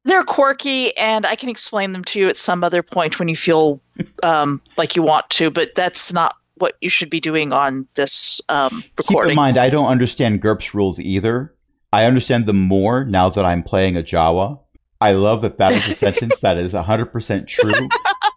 They're 0.04 0.24
quirky, 0.24 0.96
and 0.98 1.26
I 1.26 1.36
can 1.36 1.50
explain 1.50 1.92
them 1.94 2.04
to 2.06 2.20
you 2.20 2.30
at 2.30 2.38
some 2.38 2.64
other 2.64 2.84
point 2.84 3.18
when 3.18 3.28
you 3.28 3.36
feel 3.36 3.82
um, 4.24 4.62
like 4.78 4.96
you 4.96 5.02
want 5.02 5.28
to, 5.32 5.50
but 5.50 5.74
that's 5.74 6.14
not 6.14 6.36
what 6.58 6.76
you 6.80 6.90
should 6.90 7.10
be 7.10 7.20
doing 7.20 7.52
on 7.52 7.88
this 7.96 8.40
um, 8.50 8.70
Keep 8.70 8.86
in 8.86 9.06
recording. 9.16 9.36
mind, 9.36 9.58
I 9.58 9.70
don't 9.72 9.88
understand 9.88 10.42
GURPS 10.44 10.74
rules 10.76 11.00
either. 11.00 11.54
I 11.92 12.06
understand 12.06 12.46
them 12.46 12.60
more 12.62 13.04
now 13.06 13.30
that 13.30 13.46
I'm 13.46 13.64
playing 13.64 13.98
a 13.98 14.04
Jawa. 14.04 14.60
I 15.06 15.12
love 15.12 15.44
that 15.44 15.60
that 15.60 15.72
is 15.72 15.88
a 15.88 15.96
sentence 15.96 16.40
that 16.40 16.58
is 16.58 16.74
100% 16.74 17.48
true, 17.48 17.88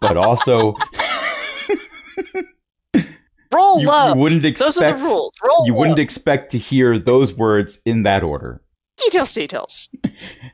but 0.01 0.17
also 0.17 0.75
Roll 3.51 3.81
you, 3.81 3.87
low. 3.87 4.13
you 4.13 4.19
wouldn't 4.19 4.45
expect 4.45 4.75
Those 4.75 4.83
are 4.83 4.95
the 4.95 5.03
rules. 5.03 5.33
Roll 5.43 5.65
you 5.65 5.73
wouldn't 5.73 5.97
expect 5.97 6.51
to 6.51 6.59
hear 6.59 6.99
those 6.99 7.33
words 7.33 7.79
in 7.85 8.03
that 8.03 8.21
order. 8.21 8.61
details, 8.97 9.33
details. 9.33 9.89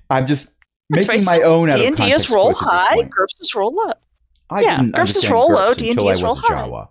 I'm 0.10 0.26
just 0.26 0.54
That's 0.90 1.06
making 1.06 1.26
very 1.26 1.40
my 1.40 1.46
own 1.46 1.70
out 1.70 1.80
D&D 1.80 2.14
is 2.14 2.30
roll 2.30 2.54
quotes 2.54 2.62
at 2.62 2.96
this 2.96 3.02
high. 3.02 3.10
GURPS 3.10 3.42
is 3.42 3.54
roll 3.54 3.76
low. 3.76 3.92
I 4.50 4.62
yeah, 4.62 4.84
GURPS 4.84 5.18
is 5.18 5.30
roll 5.30 5.50
GURPS 5.50 5.68
low, 5.68 5.74
D&D 5.74 6.08
is 6.08 6.24
roll 6.24 6.40
a 6.40 6.88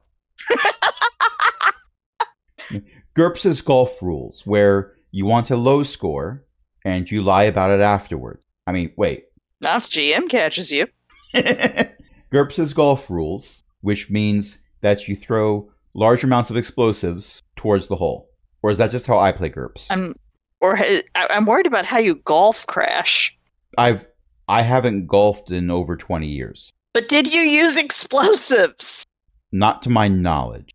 GURPS 3.16 3.46
is 3.46 3.62
golf 3.62 4.02
rules, 4.02 4.42
where 4.44 4.96
you 5.12 5.24
want 5.24 5.50
a 5.50 5.56
low 5.56 5.82
score 5.82 6.44
and 6.84 7.10
you 7.10 7.22
lie 7.22 7.44
about 7.44 7.70
it 7.70 7.80
afterward. 7.80 8.40
I 8.66 8.72
mean, 8.72 8.92
wait. 8.96 9.26
Now 9.60 9.76
if 9.76 9.84
GM 9.84 10.28
catches 10.28 10.72
you, 10.72 10.86
GURPS 11.34 12.58
is 12.58 12.74
golf 12.74 13.10
rules, 13.10 13.62
which 13.82 14.10
means 14.10 14.58
that 14.80 15.08
you 15.08 15.16
throw 15.16 15.70
large 15.94 16.24
amounts 16.24 16.50
of 16.50 16.56
explosives 16.56 17.42
towards 17.56 17.88
the 17.88 17.96
hole. 17.96 18.28
Or 18.62 18.70
is 18.70 18.78
that 18.78 18.90
just 18.90 19.06
how 19.06 19.18
I 19.18 19.32
play 19.32 19.50
GURPS? 19.50 19.88
I'm 19.90 20.14
or 20.60 20.78
I'm 21.14 21.44
worried 21.44 21.66
about 21.66 21.84
how 21.84 21.98
you 21.98 22.16
golf 22.16 22.66
crash. 22.66 23.36
I've 23.76 24.06
I 24.48 24.62
haven't 24.62 25.06
golfed 25.06 25.50
in 25.50 25.70
over 25.70 25.96
20 25.96 26.26
years. 26.26 26.70
But 26.92 27.08
did 27.08 27.32
you 27.32 27.40
use 27.40 27.76
explosives? 27.76 29.04
Not 29.52 29.82
to 29.82 29.90
my 29.90 30.08
knowledge. 30.08 30.70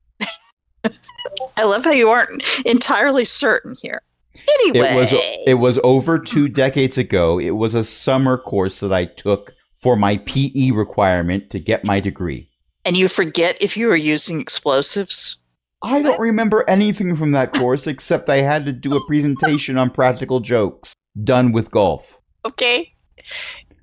I 1.57 1.63
love 1.63 1.85
how 1.85 1.91
you 1.91 2.09
aren't 2.09 2.31
entirely 2.65 3.25
certain 3.25 3.75
here. 3.81 4.01
Anyway, 4.61 4.87
It 4.87 4.95
was 4.95 5.13
it 5.47 5.53
was 5.55 5.79
over 5.83 6.19
2 6.19 6.47
decades 6.49 6.97
ago. 6.97 7.39
It 7.39 7.51
was 7.51 7.75
a 7.75 7.83
summer 7.83 8.37
course 8.37 8.79
that 8.81 8.93
I 8.93 9.05
took 9.05 9.53
for 9.81 9.95
my 9.95 10.17
PE 10.25 10.71
requirement 10.71 11.49
to 11.51 11.59
get 11.59 11.85
my 11.85 11.99
degree. 11.99 12.49
and 12.85 12.95
you 12.97 13.07
forget 13.07 13.57
if 13.61 13.75
you 13.77 13.87
were 13.87 13.95
using 13.95 14.39
explosives. 14.41 15.37
I 15.81 16.01
don't 16.01 16.19
remember 16.19 16.65
anything 16.69 17.15
from 17.15 17.31
that 17.31 17.53
course 17.53 17.87
except 17.87 18.29
I 18.29 18.37
had 18.41 18.65
to 18.65 18.71
do 18.73 18.95
a 18.95 19.05
presentation 19.07 19.77
on 19.77 19.89
practical 19.91 20.39
jokes 20.41 20.93
done 21.23 21.51
with 21.53 21.71
golf. 21.71 22.17
Okay, 22.45 22.93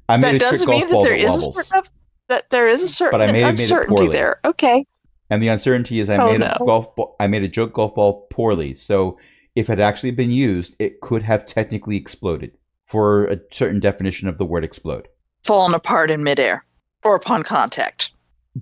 I 0.09 0.17
made 0.17 0.25
that 0.27 0.35
a 0.37 0.39
doesn't 0.39 0.69
mean 0.69 0.89
that 0.89 1.03
there 1.03 1.15
a 1.15 1.23
wobbles. 1.25 1.55
certain 1.55 1.83
that 2.29 2.51
there 2.51 2.69
is 2.69 2.83
a 2.83 2.89
certain 2.89 3.19
But 3.19 3.29
I 3.29 3.33
made 3.33 3.43
it 3.45 3.49
uncertainty 3.51 3.95
poorly. 3.97 4.13
there. 4.13 4.41
Okay, 4.45 4.85
And 5.31 5.43
the 5.43 5.49
uncertainty 5.49 6.01
is 6.01 6.09
I 6.11 6.17
Oh, 6.19 6.33
made 6.33 6.43
a 6.43 6.57
golf 6.59 6.95
ball, 6.97 7.17
I 7.21 7.27
made 7.29 7.43
a 7.45 7.49
joke 7.49 7.73
golf 7.75 7.95
ball 7.95 8.27
poorly. 8.31 8.75
So 8.75 9.19
if 9.57 9.69
it 9.69 9.79
had 9.79 9.81
actually 9.81 10.13
been 10.13 10.31
used, 10.31 10.77
it 10.79 11.01
could 11.01 11.23
have 11.23 11.47
technically 11.47 11.97
exploded 11.97 12.53
for 12.87 13.25
a 13.27 13.41
certain 13.51 13.81
definition 13.81 14.29
of 14.29 14.39
the 14.39 14.45
word 14.45 14.63
explode. 14.65 15.09
fallen 15.45 15.75
apart 15.75 16.11
in 16.11 16.23
midair 16.23 16.65
or 17.03 17.15
upon 17.17 17.43
contact. 17.43 18.13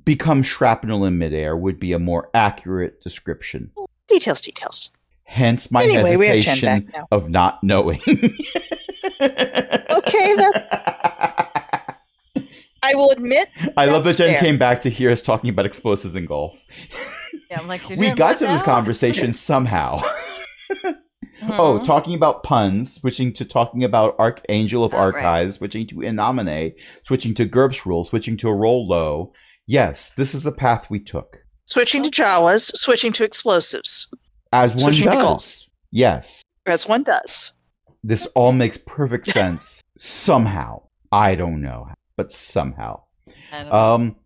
Become 0.05 0.43
shrapnel 0.43 1.05
in 1.05 1.19
midair 1.19 1.57
would 1.57 1.79
be 1.79 1.93
a 1.93 1.99
more 1.99 2.31
accurate 2.35 3.01
description. 3.03 3.71
Details, 4.09 4.41
details. 4.41 4.91
Hence 5.25 5.71
my 5.71 5.83
Anyway, 5.85 6.17
we 6.17 6.27
have 6.27 6.37
hesitation 6.37 6.85
back 6.87 6.95
now. 6.97 7.09
of 7.11 7.29
not 7.31 7.63
knowing. 7.63 8.01
Okay, 9.21 10.35
then 10.37 10.53
I 12.83 12.95
will 12.95 13.11
admit. 13.11 13.49
I 13.77 13.87
love 13.87 14.05
that 14.05 14.17
Jen 14.17 14.33
fair. 14.33 14.41
came 14.41 14.59
back 14.59 14.81
to 14.83 14.91
hear 14.91 15.11
us 15.11 15.23
talking 15.23 15.49
about 15.51 15.65
explosives 15.67 16.15
in 16.15 16.27
golf. 16.27 16.55
Yeah, 17.51 17.61
I'm 17.61 17.69
like, 17.69 17.89
we 17.97 18.11
got 18.11 18.19
let 18.33 18.39
to 18.39 18.47
this 18.47 18.61
down? 18.61 18.65
conversation 18.65 19.33
somehow. 19.33 20.03
Oh, 21.43 21.79
Mhm. 21.81 21.85
talking 21.85 22.15
about 22.15 22.43
puns, 22.43 22.95
switching 22.95 23.33
to 23.35 23.45
talking 23.45 23.85
about 23.85 24.15
Archangel 24.19 24.85
of 24.85 24.95
Oh, 24.95 24.99
right. 24.99 25.05
Archives, 25.15 25.57
switching 25.57 25.87
to 25.89 26.01
In 26.01 26.17
Nomine, 26.17 26.73
switching 27.05 27.35
to 27.35 27.45
GURPS 27.45 27.85
rule, 27.85 28.05
switching 28.05 28.37
to 28.39 28.49
a 28.49 28.55
roll 28.55 28.87
low. 28.89 29.33
Yes, 29.67 30.13
this 30.17 30.35
is 30.35 30.43
the 30.45 30.53
path 30.53 30.87
we 30.91 31.01
took. 31.01 31.39
Switching 31.67 32.03
to 32.05 32.11
Jawas, 32.11 32.71
switching 32.77 33.13
to 33.13 33.25
explosives, 33.25 34.09
As 34.53 34.71
one 34.71 34.79
Switching 34.79 35.07
does. 35.11 35.23
golf. 35.23 35.59
Yes. 35.91 36.43
as 36.67 36.87
one 36.89 37.03
does. 37.03 37.53
This 38.03 38.27
all 38.35 38.53
makes 38.53 38.79
perfect 38.79 39.27
sense. 39.31 39.83
somehow. 39.99 40.83
I 41.13 41.35
don't 41.35 41.61
know, 41.63 41.89
but 42.17 42.33
somehow. 42.33 43.03
I 43.53 43.59
don't 43.63 43.69
know. 43.71 43.75
Um 43.95 44.17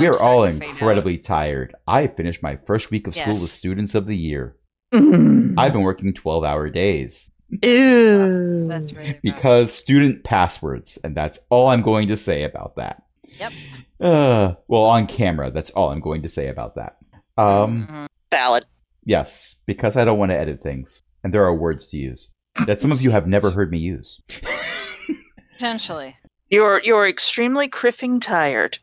we're 0.00 0.10
all 0.10 0.40
starting 0.40 0.54
to 0.54 0.58
fade 0.60 0.68
out. 0.68 0.70
incredibly 0.72 1.18
tired. 1.18 1.74
I 1.86 2.06
finished 2.08 2.42
my 2.42 2.56
first 2.66 2.90
week 2.90 3.06
of 3.06 3.14
school 3.14 3.28
with 3.34 3.38
students 3.38 3.94
of 3.94 4.06
the 4.06 4.16
year. 4.16 4.56
Mm. 4.94 5.54
I've 5.58 5.72
been 5.72 5.82
working 5.82 6.12
12 6.14 6.44
hour 6.44 6.70
days 6.70 7.30
Ew. 7.62 8.66
That's 8.68 8.92
really 8.92 9.12
rough. 9.12 9.20
because 9.22 9.72
student 9.72 10.24
passwords, 10.24 10.98
and 11.04 11.16
that's 11.16 11.38
all 11.50 11.68
I'm 11.68 11.82
going 11.82 12.08
to 12.08 12.16
say 12.16 12.42
about 12.44 12.76
that. 12.76 13.02
Yep. 13.38 13.52
Uh, 14.00 14.54
well, 14.68 14.84
on 14.84 15.06
camera, 15.06 15.50
that's 15.50 15.70
all 15.70 15.90
I'm 15.90 16.00
going 16.00 16.22
to 16.22 16.28
say 16.28 16.48
about 16.48 16.74
that. 16.76 16.96
Um, 17.36 17.86
Mhm. 17.88 18.06
valid. 18.30 18.66
yes, 19.04 19.56
because 19.66 19.96
I 19.96 20.04
don't 20.04 20.18
want 20.18 20.30
to 20.30 20.38
edit 20.38 20.62
things, 20.62 21.02
and 21.22 21.32
there 21.34 21.44
are 21.44 21.54
words 21.54 21.86
to 21.88 21.96
use 21.96 22.28
that 22.66 22.80
some 22.80 22.92
of 22.92 23.02
you 23.02 23.10
have 23.10 23.26
never 23.26 23.50
heard 23.50 23.70
me 23.70 23.78
use. 23.78 24.20
potentially. 25.52 26.16
You're 26.50 26.80
you're 26.82 27.08
extremely 27.08 27.68
kriffing 27.68 28.20
tired. 28.20 28.78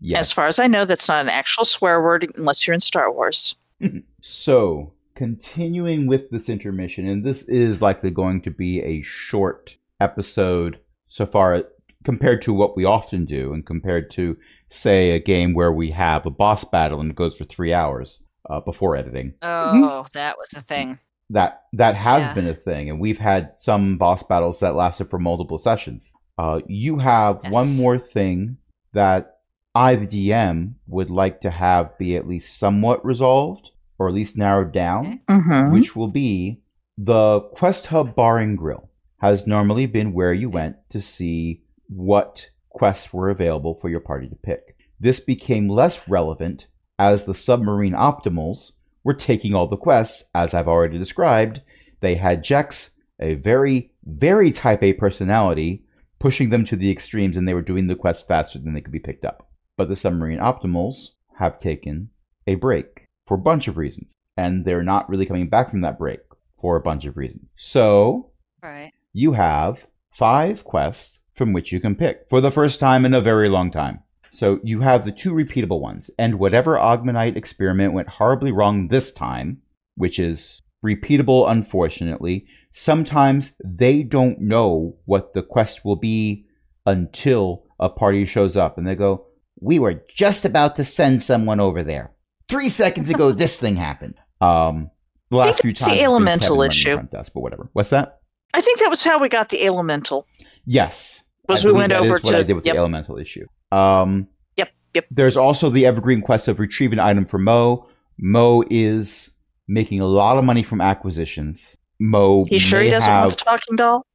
Yes. 0.00 0.20
As 0.20 0.32
far 0.32 0.46
as 0.46 0.58
I 0.58 0.66
know, 0.68 0.84
that's 0.84 1.08
not 1.08 1.22
an 1.22 1.28
actual 1.28 1.64
swear 1.64 2.00
word 2.02 2.26
unless 2.36 2.66
you're 2.66 2.74
in 2.74 2.80
Star 2.80 3.12
Wars. 3.12 3.56
So, 4.20 4.92
continuing 5.18 6.06
with 6.06 6.30
this 6.30 6.48
intermission, 6.48 7.08
and 7.08 7.24
this 7.24 7.42
is 7.48 7.82
likely 7.82 8.08
going 8.08 8.40
to 8.40 8.52
be 8.52 8.80
a 8.82 9.02
short 9.02 9.76
episode 10.00 10.78
so 11.08 11.26
far 11.26 11.64
compared 12.04 12.40
to 12.40 12.52
what 12.54 12.76
we 12.76 12.84
often 12.84 13.24
do, 13.24 13.52
and 13.52 13.66
compared 13.66 14.12
to 14.12 14.36
say 14.68 15.10
a 15.10 15.18
game 15.18 15.54
where 15.54 15.72
we 15.72 15.90
have 15.90 16.24
a 16.24 16.30
boss 16.30 16.62
battle 16.62 17.00
and 17.00 17.10
it 17.10 17.16
goes 17.16 17.36
for 17.36 17.44
three 17.44 17.74
hours 17.74 18.22
uh, 18.48 18.60
before 18.60 18.94
editing. 18.94 19.34
Oh, 19.42 20.06
that 20.12 20.38
was 20.38 20.52
a 20.54 20.60
thing. 20.60 21.00
That 21.30 21.62
that 21.72 21.96
has 21.96 22.22
Yeah. 22.22 22.34
been 22.34 22.46
a 22.46 22.54
thing, 22.54 22.88
and 22.88 23.00
we've 23.00 23.18
had 23.18 23.54
some 23.58 23.98
boss 23.98 24.22
battles 24.22 24.60
that 24.60 24.76
lasted 24.76 25.10
for 25.10 25.18
multiple 25.18 25.58
sessions. 25.58 26.12
Uh, 26.38 26.60
you 26.68 26.96
have 26.98 27.40
Yes. 27.42 27.52
one 27.52 27.76
more 27.76 27.98
thing 27.98 28.56
that 28.92 29.38
I, 29.74 29.96
the 29.96 30.06
DM, 30.06 30.74
would 30.86 31.10
like 31.10 31.40
to 31.40 31.50
have 31.50 31.98
be 31.98 32.14
at 32.14 32.28
least 32.28 32.56
somewhat 32.56 33.04
resolved, 33.04 33.70
or 33.98 34.08
at 34.08 34.14
least 34.14 34.36
narrowed 34.36 34.72
down 34.72 35.20
Mm-hmm. 35.28 35.72
which 35.72 35.94
will 35.96 36.08
be 36.08 36.60
the 36.96 37.40
Quest 37.52 37.86
Hub 37.88 38.14
Bar 38.14 38.38
and 38.38 38.56
Grill 38.58 38.88
has 39.18 39.46
normally 39.46 39.86
been 39.86 40.12
where 40.12 40.32
you 40.32 40.48
went 40.48 40.76
to 40.90 41.00
see 41.00 41.62
what 41.88 42.48
quests 42.70 43.12
were 43.12 43.30
available 43.30 43.78
for 43.80 43.88
your 43.88 44.00
party 44.00 44.28
to 44.28 44.36
pick. 44.36 44.76
This 45.00 45.20
became 45.20 45.68
less 45.68 46.08
relevant 46.08 46.66
as 46.98 47.24
the 47.24 47.34
submarine 47.34 47.92
optimals 47.92 48.72
were 49.04 49.14
taking 49.14 49.54
all 49.54 49.66
the 49.66 49.76
quests, 49.76 50.24
as 50.34 50.54
I've 50.54 50.68
already 50.68 50.98
described. 50.98 51.62
They 52.00 52.16
had 52.16 52.44
Jex, 52.44 52.90
a 53.20 53.34
very, 53.34 53.92
very 54.04 54.50
type 54.52 54.82
A 54.82 54.92
personality, 54.92 55.84
pushing 56.18 56.50
them 56.50 56.64
to 56.66 56.76
the 56.76 56.90
extremes, 56.90 57.36
and 57.36 57.46
they 57.46 57.54
were 57.54 57.62
doing 57.62 57.86
the 57.86 57.96
quests 57.96 58.24
faster 58.26 58.58
than 58.58 58.74
they 58.74 58.80
could 58.80 58.92
be 58.92 58.98
picked 58.98 59.24
up. 59.24 59.48
But 59.76 59.88
the 59.88 59.96
submarine 59.96 60.40
optimals 60.40 61.10
have 61.38 61.60
taken 61.60 62.10
a 62.46 62.56
break 62.56 62.97
for 63.28 63.34
a 63.34 63.38
bunch 63.38 63.68
of 63.68 63.76
reasons 63.76 64.14
and 64.38 64.64
they're 64.64 64.82
not 64.82 65.08
really 65.08 65.26
coming 65.26 65.48
back 65.48 65.70
from 65.70 65.82
that 65.82 65.98
break 65.98 66.20
for 66.60 66.76
a 66.76 66.80
bunch 66.80 67.04
of 67.04 67.16
reasons. 67.16 67.50
So 67.56 68.30
Right. 68.62 68.92
you 69.12 69.32
have 69.32 69.86
five 70.10 70.64
quests 70.64 71.20
from 71.34 71.52
which 71.52 71.70
you 71.70 71.80
can 71.80 71.94
pick 71.94 72.26
for 72.30 72.40
the 72.40 72.50
first 72.50 72.80
time 72.80 73.04
in 73.04 73.14
a 73.14 73.20
very 73.20 73.48
long 73.48 73.70
time. 73.70 74.00
So 74.30 74.60
you 74.62 74.80
have 74.80 75.04
the 75.04 75.12
two 75.12 75.32
repeatable 75.32 75.80
ones, 75.80 76.10
and 76.18 76.38
whatever 76.38 76.78
Augmenite 76.78 77.36
experiment 77.36 77.94
went 77.94 78.08
horribly 78.08 78.52
wrong 78.52 78.88
this 78.88 79.12
time, 79.12 79.62
which 79.96 80.18
is 80.18 80.62
repeatable, 80.84 81.50
unfortunately, 81.50 82.46
sometimes 82.72 83.54
they 83.64 84.02
don't 84.02 84.40
know 84.40 84.96
what 85.06 85.34
the 85.34 85.42
quest 85.42 85.84
will 85.84 85.96
be 85.96 86.46
until 86.86 87.64
a 87.80 87.88
party 87.88 88.24
shows 88.24 88.56
up 88.56 88.78
and 88.78 88.86
they 88.86 88.94
go, 88.94 89.26
We 89.60 89.78
were 89.78 90.02
just 90.08 90.44
about 90.44 90.76
to 90.76 90.84
send 90.84 91.22
someone 91.22 91.58
over 91.60 91.82
there. 91.82 92.12
Three 92.48 92.68
seconds 92.68 93.10
ago, 93.10 93.32
this 93.32 93.58
thing 93.58 93.76
happened. 93.76 94.14
Um, 94.40 94.90
the 95.30 95.36
last 95.36 95.60
few 95.60 95.72
the 95.72 95.78
times, 95.78 95.92
been 95.94 96.04
elemental 96.04 96.62
issue. 96.62 97.02
desk, 97.08 97.32
but 97.34 97.40
whatever. 97.40 97.68
What's 97.74 97.90
that? 97.90 98.20
I 98.54 98.60
think 98.60 98.78
that 98.80 98.88
was 98.88 99.04
how 99.04 99.18
we 99.18 99.28
got 99.28 99.50
the 99.50 99.64
elemental. 99.64 100.26
Yes. 100.64 101.22
Was 101.48 101.64
I 101.64 101.68
we 101.68 101.74
went 101.74 101.92
over 101.92 102.14
what 102.14 102.24
to- 102.24 102.38
I 102.38 102.42
did 102.42 102.54
with 102.54 102.64
yep. 102.64 102.74
the 102.74 102.78
elemental 102.78 103.18
issue. 103.18 103.46
Um, 103.72 104.28
Yep, 104.56 104.70
yep. 104.94 105.06
There's 105.10 105.36
also 105.36 105.70
the 105.70 105.86
evergreen 105.86 106.20
quest 106.22 106.48
of 106.48 106.58
retrieve 106.58 106.92
an 106.92 106.98
item 106.98 107.26
for 107.26 107.38
Mo. 107.38 107.86
Mo 108.18 108.64
is 108.70 109.30
making 109.68 110.00
a 110.00 110.06
lot 110.06 110.38
of 110.38 110.44
money 110.44 110.62
from 110.62 110.80
acquisitions. 110.80 111.76
Mo, 112.00 112.44
He 112.48 112.58
sure 112.58 112.80
he 112.80 112.88
doesn't 112.88 113.10
have, 113.10 113.24
want 113.26 113.38
the 113.38 113.44
talking 113.44 113.76
doll? 113.76 114.06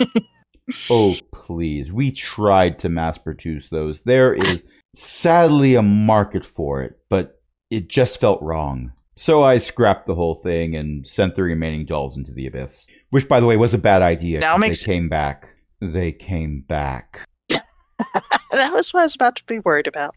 Oh 0.88 1.16
please, 1.34 1.90
we 1.90 2.12
tried 2.12 2.78
to 2.80 2.88
mass 2.88 3.18
produce 3.18 3.68
those. 3.70 4.02
There 4.02 4.34
is 4.34 4.64
sadly 4.94 5.74
a 5.74 5.82
market 5.82 6.46
for 6.46 6.82
it, 6.82 6.98
but 7.08 7.39
it 7.70 7.88
just 7.88 8.20
felt 8.20 8.42
wrong. 8.42 8.92
So 9.16 9.42
I 9.42 9.58
scrapped 9.58 10.06
the 10.06 10.14
whole 10.14 10.34
thing 10.34 10.74
and 10.74 11.06
sent 11.06 11.34
the 11.34 11.42
remaining 11.42 11.84
dolls 11.84 12.16
into 12.16 12.32
the 12.32 12.46
abyss. 12.46 12.86
Which, 13.10 13.28
by 13.28 13.40
the 13.40 13.46
way, 13.46 13.56
was 13.56 13.74
a 13.74 13.78
bad 13.78 14.02
idea. 14.02 14.40
Now 14.40 14.56
makes- 14.56 14.84
they 14.84 14.92
came 14.92 15.08
back. 15.08 15.48
They 15.80 16.12
came 16.12 16.62
back. 16.62 17.20
That 18.52 18.72
was 18.72 18.92
what 18.92 19.00
I 19.00 19.04
was 19.04 19.14
about 19.14 19.36
to 19.36 19.44
be 19.44 19.60
worried 19.60 19.86
about. 19.86 20.14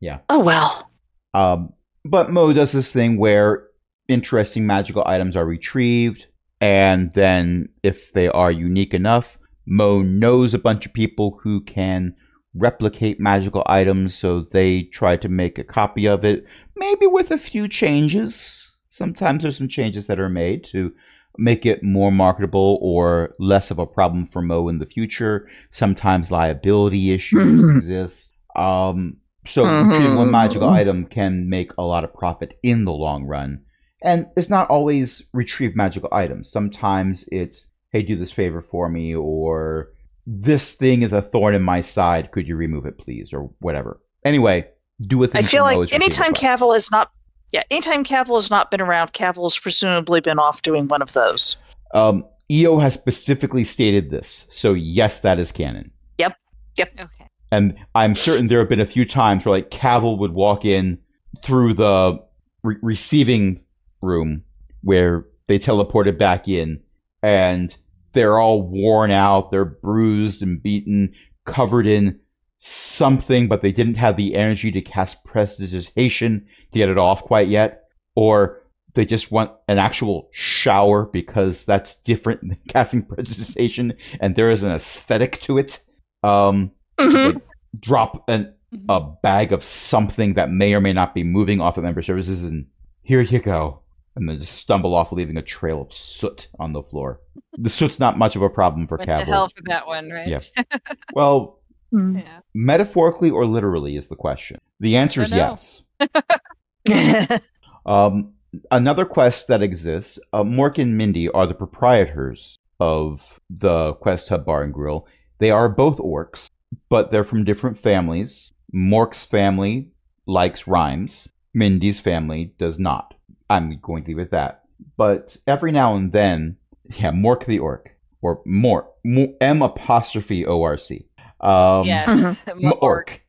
Yeah. 0.00 0.18
Oh 0.28 0.42
well. 0.42 0.88
Um, 1.34 1.72
but 2.04 2.30
Mo 2.30 2.52
does 2.52 2.72
this 2.72 2.90
thing 2.92 3.18
where 3.18 3.68
interesting 4.08 4.66
magical 4.66 5.04
items 5.06 5.36
are 5.36 5.46
retrieved, 5.46 6.26
and 6.60 7.12
then 7.12 7.68
if 7.82 8.12
they 8.12 8.28
are 8.28 8.50
unique 8.50 8.94
enough, 8.94 9.38
Mo 9.66 10.02
knows 10.02 10.54
a 10.54 10.58
bunch 10.58 10.86
of 10.86 10.92
people 10.92 11.38
who 11.42 11.60
can 11.60 12.14
replicate 12.56 13.20
magical 13.20 13.62
items, 13.66 14.14
so 14.14 14.40
they 14.40 14.84
try 14.84 15.16
to 15.16 15.28
make 15.28 15.58
a 15.58 15.64
copy 15.64 16.06
of 16.06 16.24
it, 16.24 16.44
maybe 16.76 17.06
with 17.06 17.30
a 17.30 17.38
few 17.38 17.68
changes. 17.68 18.72
Sometimes 18.90 19.42
there's 19.42 19.58
some 19.58 19.68
changes 19.68 20.06
that 20.06 20.20
are 20.20 20.28
made 20.28 20.64
to 20.64 20.92
make 21.38 21.66
it 21.66 21.82
more 21.82 22.10
marketable 22.10 22.78
or 22.80 23.34
less 23.38 23.70
of 23.70 23.78
a 23.78 23.86
problem 23.86 24.26
for 24.26 24.40
Mo 24.40 24.68
in 24.68 24.78
the 24.78 24.86
future. 24.86 25.48
Sometimes 25.70 26.30
liability 26.30 27.12
issues 27.12 27.76
exist. 27.76 28.32
Um, 28.54 29.18
so 29.44 29.62
retrieving 29.62 30.16
one 30.16 30.30
magical 30.30 30.68
item 30.68 31.06
can 31.06 31.48
make 31.48 31.72
a 31.78 31.82
lot 31.82 32.04
of 32.04 32.14
profit 32.14 32.58
in 32.62 32.84
the 32.84 32.92
long 32.92 33.24
run. 33.24 33.62
And 34.02 34.26
it's 34.36 34.50
not 34.50 34.68
always 34.70 35.26
retrieve 35.32 35.76
magical 35.76 36.08
items. 36.12 36.50
Sometimes 36.50 37.24
it's, 37.30 37.68
hey, 37.90 38.02
do 38.02 38.16
this 38.16 38.32
favor 38.32 38.60
for 38.60 38.88
me, 38.88 39.14
or 39.14 39.90
this 40.26 40.72
thing 40.72 41.02
is 41.02 41.12
a 41.12 41.22
thorn 41.22 41.54
in 41.54 41.62
my 41.62 41.82
side. 41.82 42.32
Could 42.32 42.48
you 42.48 42.56
remove 42.56 42.86
it, 42.86 42.98
please, 42.98 43.32
or 43.32 43.50
whatever. 43.60 44.00
Anyway, 44.24 44.68
do 45.02 45.22
a 45.22 45.26
thing. 45.26 45.44
I 45.44 45.46
feel 45.46 45.62
like 45.62 45.76
is 45.76 45.80
retrieve 45.80 46.00
a 46.00 46.04
anytime 46.04 46.32
quest. 46.34 46.60
Cavill 46.60 46.72
has 46.74 46.90
not 46.90 47.10
yeah, 47.52 47.62
anytime 47.70 48.04
Cavill 48.04 48.36
has 48.36 48.50
not 48.50 48.70
been 48.70 48.80
around, 48.80 49.12
Cavill 49.12 49.44
has 49.44 49.58
presumably 49.58 50.20
been 50.20 50.38
off 50.38 50.62
doing 50.62 50.88
one 50.88 51.00
of 51.00 51.12
those. 51.12 51.58
Um, 51.94 52.24
EO 52.50 52.78
has 52.78 52.94
specifically 52.94 53.64
stated 53.64 54.10
this, 54.10 54.46
so 54.50 54.72
yes, 54.72 55.20
that 55.20 55.38
is 55.38 55.52
canon. 55.52 55.90
Yep. 56.18 56.36
Yep. 56.76 56.92
Okay. 57.00 57.28
And 57.52 57.76
I'm 57.94 58.14
certain 58.14 58.46
there 58.46 58.58
have 58.58 58.68
been 58.68 58.80
a 58.80 58.86
few 58.86 59.04
times 59.04 59.46
where 59.46 59.56
like 59.56 59.70
Cavill 59.70 60.18
would 60.18 60.32
walk 60.32 60.64
in 60.64 60.98
through 61.42 61.74
the 61.74 62.18
re- 62.62 62.76
receiving 62.82 63.60
room 64.02 64.42
where 64.82 65.24
they 65.46 65.58
teleported 65.58 66.18
back 66.18 66.48
in, 66.48 66.80
and 67.22 67.76
they're 68.16 68.38
all 68.40 68.62
worn 68.62 69.10
out, 69.12 69.50
they're 69.52 69.64
bruised 69.64 70.42
and 70.42 70.60
beaten, 70.62 71.12
covered 71.44 71.86
in 71.86 72.18
something, 72.58 73.46
but 73.46 73.60
they 73.62 73.70
didn't 73.70 73.96
have 73.98 74.16
the 74.16 74.34
energy 74.34 74.72
to 74.72 74.80
cast 74.80 75.22
prestidigitation 75.24 76.46
to 76.72 76.78
get 76.78 76.88
it 76.88 76.98
off 76.98 77.22
quite 77.22 77.46
yet, 77.48 77.84
or 78.14 78.60
they 78.94 79.04
just 79.04 79.30
want 79.30 79.52
an 79.68 79.78
actual 79.78 80.28
shower 80.32 81.04
because 81.04 81.64
that's 81.66 81.96
different 81.96 82.40
than 82.40 82.56
casting 82.68 83.02
prestidigitation, 83.04 83.92
and 84.20 84.34
there 84.34 84.50
is 84.50 84.62
an 84.62 84.72
aesthetic 84.72 85.40
to 85.42 85.58
it. 85.58 85.80
Um, 86.22 86.72
Mhm. 86.98 87.42
drop 87.78 88.24
an, 88.28 88.54
a 88.88 89.00
bag 89.22 89.52
of 89.52 89.62
something 89.62 90.32
that 90.34 90.50
may 90.50 90.72
or 90.72 90.80
may 90.80 90.94
not 90.94 91.14
be 91.14 91.22
moving 91.22 91.60
off 91.60 91.76
of 91.76 91.84
member 91.84 92.00
services, 92.00 92.42
and 92.42 92.66
here 93.02 93.20
you 93.20 93.38
go. 93.38 93.82
And 94.16 94.28
then 94.28 94.40
just 94.40 94.54
stumble 94.54 94.94
off, 94.94 95.12
leaving 95.12 95.36
a 95.36 95.42
trail 95.42 95.82
of 95.82 95.92
soot 95.92 96.48
on 96.58 96.72
the 96.72 96.82
floor. 96.82 97.20
The 97.58 97.68
soot's 97.68 98.00
not 98.00 98.16
much 98.16 98.34
of 98.34 98.42
a 98.42 98.48
problem 98.48 98.86
for 98.88 98.96
Went 98.96 99.14
to 99.16 99.24
hell 99.24 99.48
for 99.48 99.62
that 99.66 99.86
one, 99.86 100.10
right? 100.10 100.26
Yeah. 100.26 100.40
Well, 101.12 101.60
Mm. 101.94 102.20
yeah. 102.24 102.40
metaphorically 102.52 103.30
or 103.30 103.46
literally 103.46 103.96
is 103.96 104.08
the 104.08 104.16
question. 104.16 104.58
The 104.80 104.96
answer 104.96 105.22
is 105.22 105.30
yes. 105.30 105.84
Um, 107.86 108.32
another 108.72 109.04
quest 109.04 109.46
that 109.48 109.62
exists, 109.62 110.18
uh, 110.32 110.42
Mork 110.42 110.78
and 110.78 110.96
Mindy 110.98 111.28
are 111.28 111.46
the 111.46 111.54
proprietors 111.54 112.58
of 112.80 113.38
the 113.48 113.92
Quest 113.94 114.28
Hub 114.28 114.44
Bar 114.44 114.64
and 114.64 114.74
Grill. 114.74 115.06
They 115.38 115.50
are 115.50 115.68
both 115.68 115.98
orcs, 115.98 116.48
but 116.88 117.10
they're 117.12 117.22
from 117.24 117.44
different 117.44 117.78
families. 117.78 118.52
Mork's 118.74 119.24
family 119.24 119.90
likes 120.26 120.66
rhymes. 120.66 121.28
Mindy's 121.54 122.00
family 122.00 122.52
does 122.58 122.78
not. 122.80 123.14
I'm 123.50 123.78
going 123.80 124.04
to 124.04 124.08
leave 124.08 124.18
it 124.18 124.22
at 124.22 124.30
that. 124.32 124.62
But 124.96 125.36
every 125.46 125.72
now 125.72 125.94
and 125.96 126.12
then, 126.12 126.56
yeah, 126.96 127.10
Mork 127.10 127.46
the 127.46 127.58
orc, 127.58 127.90
or 128.22 128.42
Mork, 128.44 128.86
Mo- 129.04 129.34
M 129.40 129.62
apostrophe 129.62 130.44
O 130.46 130.62
R 130.62 130.78
C. 130.78 131.06
Um, 131.40 131.86
yes. 131.86 132.22
Mork. 132.48 133.20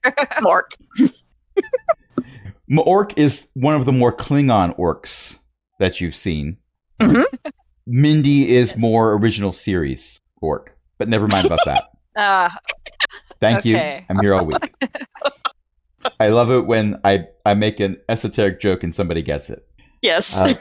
Mark. 0.41 0.71
Maork 2.69 3.17
is 3.17 3.47
one 3.53 3.75
of 3.75 3.85
the 3.85 3.91
more 3.91 4.15
Klingon 4.15 4.77
orcs 4.77 5.39
that 5.79 6.01
you've 6.01 6.15
seen. 6.15 6.57
Mhm. 6.99 7.23
Mindy 7.85 8.53
is 8.55 8.71
Yes. 8.71 8.77
more 8.77 9.13
original 9.13 9.53
series 9.53 10.19
orc, 10.41 10.75
but 10.97 11.07
never 11.07 11.27
mind 11.27 11.45
about 11.45 11.59
that. 11.65 11.85
Ah, 12.19 12.57
Thank 13.39 13.59
Okay. 13.59 13.97
you. 13.99 14.05
I'm 14.09 14.19
here 14.21 14.33
all 14.33 14.43
week. 14.43 14.73
I 16.19 16.29
love 16.29 16.49
it 16.49 16.65
when 16.65 16.99
I, 17.03 17.27
I 17.45 17.53
make 17.53 17.79
an 17.79 17.97
esoteric 18.09 18.59
joke 18.59 18.81
and 18.81 18.95
somebody 18.95 19.21
gets 19.21 19.51
it. 19.51 19.66
Yes. 20.01 20.41
Uh, 20.41 20.53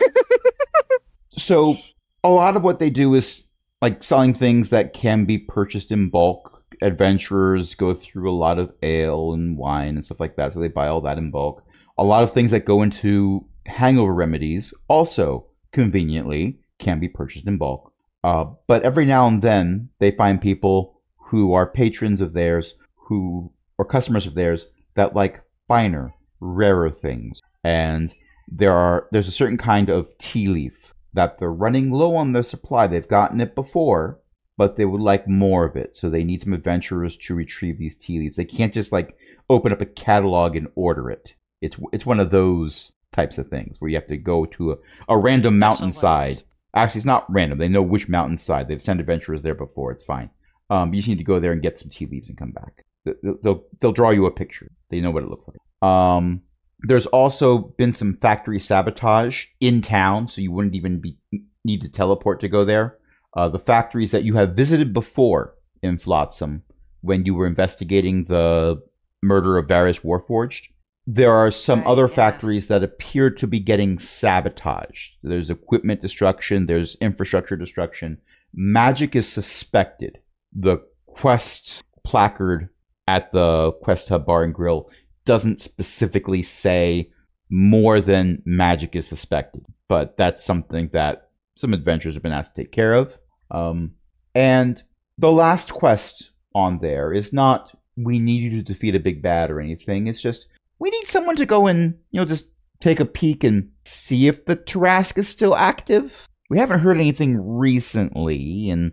so 1.37 1.77
a 2.25 2.29
lot 2.29 2.57
of 2.57 2.63
what 2.63 2.79
they 2.79 2.91
do 2.91 3.15
is 3.15 3.47
like 3.83 4.03
selling 4.03 4.35
things 4.35 4.71
that 4.71 4.93
can 4.93 5.25
be 5.25 5.39
purchased 5.39 5.93
in 5.93 6.11
bulk. 6.11 6.63
Adventurers 6.83 7.75
go 7.75 7.95
through 7.95 8.31
a 8.31 8.35
lot 8.35 8.59
of 8.59 8.73
ale 8.83 9.33
and 9.33 9.57
wine 9.57 9.97
and 9.97 10.05
stuff 10.05 10.21
like 10.21 10.37
that, 10.37 10.53
so 10.53 10.61
they 10.61 10.69
buy 10.69 10.89
all 10.89 11.01
that 11.03 11.19
in 11.19 11.31
bulk. 11.31 11.65
A 11.99 12.05
lot 12.05 12.23
of 12.23 12.33
things 12.33 12.51
that 12.51 12.65
go 12.65 12.83
into 12.83 13.47
hangover 13.67 14.13
remedies 14.13 14.75
also 14.89 15.47
conveniently 15.73 16.59
can 16.79 17.01
be 17.01 17.09
purchased 17.09 17.47
in 17.47 17.57
bulk. 17.57 17.93
Uh, 18.25 18.45
but 18.67 18.83
every 18.83 19.05
now 19.05 19.27
and 19.27 19.41
then 19.41 19.89
they 19.99 20.11
find 20.11 20.41
people 20.41 21.01
who 21.17 21.53
are 21.53 21.67
patrons 21.67 22.21
of 22.21 22.33
theirs 22.33 22.75
who 22.95 23.51
or 23.79 23.85
customers 23.85 24.27
of 24.27 24.35
theirs 24.35 24.67
that 24.95 25.15
like 25.15 25.43
finer, 25.69 26.13
rarer 26.41 26.91
things. 26.91 27.41
And 27.63 28.13
there 28.49 28.73
are 28.73 29.09
there's 29.13 29.29
a 29.29 29.33
certain 29.33 29.59
kind 29.59 29.89
of 29.89 30.09
tea 30.19 30.49
leaf 30.49 30.95
that 31.15 31.39
they're 31.39 31.53
running 31.53 31.91
low 31.91 32.15
on 32.17 32.33
their 32.33 32.43
supply. 32.43 32.87
They've 32.87 33.09
gotten 33.09 33.41
it 33.41 33.55
before, 33.55 34.21
but 34.57 34.77
they 34.77 34.85
would 34.85 35.01
like 35.01 35.27
more 35.27 35.65
of 35.65 35.77
it. 35.77 35.97
So 35.97 36.11
they 36.11 36.25
need 36.25 36.43
some 36.43 36.53
adventurers 36.53 37.17
to 37.17 37.35
retrieve 37.35 37.79
these 37.79 37.97
tea 37.97 38.19
leaves. 38.19 38.37
They 38.37 38.45
can't 38.45 38.75
just 38.75 38.93
like 38.93 39.17
open 39.49 39.73
up 39.73 39.81
a 39.81 39.87
catalog 39.87 40.57
and 40.57 40.69
order 40.75 41.11
it. 41.11 41.35
It's 41.61 41.77
it's 41.93 42.07
one 42.07 42.21
of 42.21 42.31
those 42.31 42.93
types 43.13 43.39
of 43.39 43.49
things 43.49 43.81
where 43.81 43.89
you 43.89 43.97
have 43.97 44.07
to 44.09 44.17
go 44.17 44.45
to 44.47 44.73
a, 44.73 44.77
a 45.09 45.19
random 45.19 45.59
mountainside. 45.59 46.33
ones. 46.33 46.45
Actually, 46.75 46.99
it's 46.99 47.07
not 47.07 47.33
random. 47.33 47.59
They 47.59 47.69
know 47.69 47.83
which 47.83 48.09
mountainside. 48.09 48.69
They've 48.69 48.83
sent 48.83 49.01
adventurers 49.01 49.43
there 49.43 49.55
before. 49.55 49.93
It's 49.93 50.05
fine. 50.05 50.29
Um, 50.69 50.93
you 50.93 51.01
just 51.01 51.09
need 51.09 51.19
to 51.19 51.25
go 51.25 51.41
there 51.41 51.53
and 51.53 51.63
get 51.63 51.79
some 51.79 51.89
tea 51.89 52.07
leaves 52.07 52.29
and 52.29 52.37
come 52.37 52.51
back. 52.51 52.85
They'll, 53.05 53.39
they'll, 53.43 53.65
they'll 53.81 53.93
draw 53.93 54.11
you 54.11 54.27
a 54.27 54.31
picture. 54.31 54.71
They 54.91 55.01
know 55.01 55.11
what 55.11 55.23
it 55.23 55.31
looks 55.31 55.49
like. 55.49 55.89
Um, 55.89 56.43
there's 56.81 57.07
also 57.07 57.59
been 57.79 57.93
some 57.93 58.17
factory 58.21 58.61
sabotage 58.61 59.45
in 59.61 59.81
town, 59.81 60.29
so 60.29 60.41
you 60.41 60.53
wouldn't 60.53 60.75
even 60.75 61.01
be 61.01 61.19
need 61.65 61.83
to 61.83 61.89
teleport 61.89 62.41
to 62.41 62.49
go 62.49 62.65
there. 62.65 62.99
Uh, 63.37 63.49
the 63.49 63.59
factories 63.59 64.13
that 64.13 64.23
you 64.25 64.35
have 64.35 64.55
visited 64.55 64.93
before 64.93 65.55
in 65.83 65.99
Flotsam 65.99 66.63
when 67.01 67.25
you 67.25 67.35
were 67.35 67.47
investigating 67.47 68.25
the 68.25 68.81
murder 69.23 69.59
of 69.59 69.67
Varys 69.67 70.03
Warforged. 70.03 70.63
There 71.07 71.33
are 71.33 71.51
some 71.51 71.81
Right, 71.81 71.89
other 71.89 72.09
yeah. 72.09 72.15
factories 72.15 72.67
that 72.69 72.83
appear 72.83 73.31
to 73.31 73.47
be 73.47 73.61
getting 73.61 73.99
sabotaged. 73.99 75.17
There's 75.23 75.51
equipment 75.51 76.03
destruction, 76.03 76.67
there's 76.67 76.97
infrastructure 77.01 77.57
destruction. 77.57 78.19
Magic 78.55 79.15
is 79.15 79.29
suspected. 79.29 80.19
The 80.53 80.79
quest 81.07 81.83
placard 82.05 82.69
at 83.07 83.31
the 83.31 83.73
Quest 83.83 84.09
Hub 84.09 84.27
Bar 84.27 84.45
and 84.45 84.55
Grill 84.55 84.91
doesn't 85.27 85.61
specifically 85.61 86.43
say 86.43 87.11
more 87.51 88.01
than 88.01 88.43
magic 88.47 88.97
is 88.97 89.07
suspected, 89.07 89.65
but 89.89 90.17
that's 90.17 90.43
something 90.43 90.89
that 90.93 91.29
some 91.57 91.75
adventurers 91.75 92.15
have 92.15 92.23
been 92.23 92.33
asked 92.33 92.55
to 92.55 92.63
take 92.63 92.73
care 92.73 92.95
of. 92.95 93.19
Um, 93.51 93.93
and 94.35 94.83
the 95.19 95.31
last 95.31 95.73
quest 95.73 96.31
on 96.55 96.79
there 96.79 97.13
is 97.13 97.33
not 97.33 97.77
we 97.97 98.19
need 98.19 98.43
you 98.43 98.51
to 98.51 98.63
defeat 98.63 98.95
a 98.95 99.01
big 99.01 99.23
bad 99.23 99.51
or 99.51 99.61
anything. 99.61 100.07
It's 100.07 100.21
just 100.21 100.47
we 100.79 100.91
need 100.91 101.07
someone 101.07 101.37
to 101.37 101.47
go 101.47 101.67
and 101.67 101.95
you 102.11 102.21
know 102.21 102.25
just 102.25 102.49
take 102.81 103.01
a 103.01 103.05
peek 103.05 103.45
and 103.45 103.71
see 103.85 104.29
if 104.29 104.45
the 104.45 104.57
Tarrasque 104.57 105.19
is 105.19 105.29
still 105.29 105.55
active. 105.55 106.27
We 106.51 106.59
haven't 106.59 106.81
heard 106.81 106.97
anything 106.97 107.39
recently, 107.41 108.71
and 108.71 108.93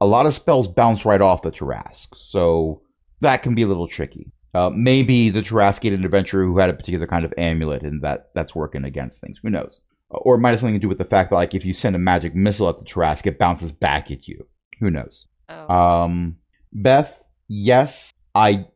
a 0.00 0.06
lot 0.06 0.26
of 0.26 0.34
spells 0.34 0.68
bounce 0.68 1.04
right 1.04 1.20
off 1.20 1.42
the 1.42 1.50
Tarrasque, 1.50 2.16
so 2.16 2.82
that 3.20 3.42
can 3.42 3.54
be 3.54 3.62
a 3.62 3.66
little 3.66 3.88
tricky. 3.88 4.32
Uh, 4.54 4.70
maybe 4.70 5.30
the 5.30 5.42
Taraskian 5.42 6.04
adventurer 6.04 6.44
who 6.44 6.58
had 6.58 6.70
a 6.70 6.74
particular 6.74 7.06
kind 7.06 7.24
of 7.24 7.34
amulet, 7.36 7.82
and 7.82 8.02
that 8.02 8.30
that's 8.34 8.54
working 8.54 8.84
against 8.84 9.20
things. 9.20 9.40
Who 9.42 9.50
knows? 9.50 9.80
Or 10.10 10.36
it 10.36 10.38
might 10.38 10.50
have 10.50 10.60
something 10.60 10.74
to 10.74 10.80
do 10.80 10.88
with 10.88 10.98
the 10.98 11.04
fact 11.04 11.30
that, 11.30 11.36
like, 11.36 11.54
if 11.54 11.64
you 11.64 11.74
send 11.74 11.96
a 11.96 11.98
magic 11.98 12.34
missile 12.34 12.68
at 12.68 12.78
the 12.78 12.84
Tarrasque, 12.84 13.26
it 13.26 13.38
bounces 13.38 13.72
back 13.72 14.10
at 14.10 14.28
you. 14.28 14.46
Who 14.78 14.90
knows? 14.90 15.26
Oh. 15.48 15.74
Um, 15.74 16.36
Beth, 16.72 17.20
yes, 17.48 18.12
I 18.34 18.66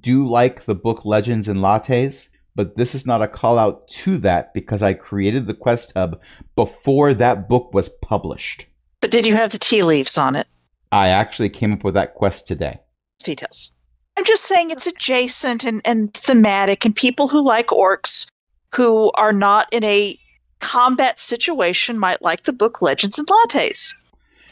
do 0.00 0.28
like 0.28 0.64
the 0.64 0.74
book 0.74 1.04
Legends 1.04 1.48
and 1.48 1.60
Lattes, 1.60 2.28
but 2.56 2.76
this 2.76 2.94
is 2.94 3.06
not 3.06 3.22
a 3.22 3.28
call 3.28 3.58
out 3.58 3.86
to 3.88 4.18
that 4.18 4.52
because 4.54 4.82
I 4.82 4.92
created 4.92 5.46
the 5.46 5.54
Quest 5.54 5.92
Hub 5.94 6.20
before 6.56 7.14
that 7.14 7.48
book 7.48 7.72
was 7.72 7.88
published. 8.02 8.66
But 9.00 9.12
did 9.12 9.24
you 9.24 9.36
have 9.36 9.52
the 9.52 9.58
tea 9.58 9.84
leaves 9.84 10.18
on 10.18 10.34
it? 10.34 10.48
I 10.90 11.08
actually 11.08 11.50
came 11.50 11.72
up 11.72 11.84
with 11.84 11.94
that 11.94 12.14
quest 12.14 12.48
today. 12.48 12.80
Details. 13.22 13.76
I'm 14.18 14.24
just 14.24 14.46
saying 14.46 14.72
it's 14.72 14.88
adjacent 14.88 15.62
and, 15.62 15.80
and 15.84 16.12
thematic, 16.12 16.84
and 16.84 16.94
people 16.94 17.28
who 17.28 17.40
like 17.40 17.68
orcs 17.68 18.26
who 18.74 19.12
are 19.12 19.32
not 19.32 19.68
in 19.70 19.84
a 19.84 20.18
combat 20.58 21.20
situation 21.20 22.00
might 22.00 22.20
like 22.20 22.42
the 22.42 22.52
book 22.52 22.82
Legends 22.82 23.16
and 23.16 23.28
Lattes. 23.28 23.94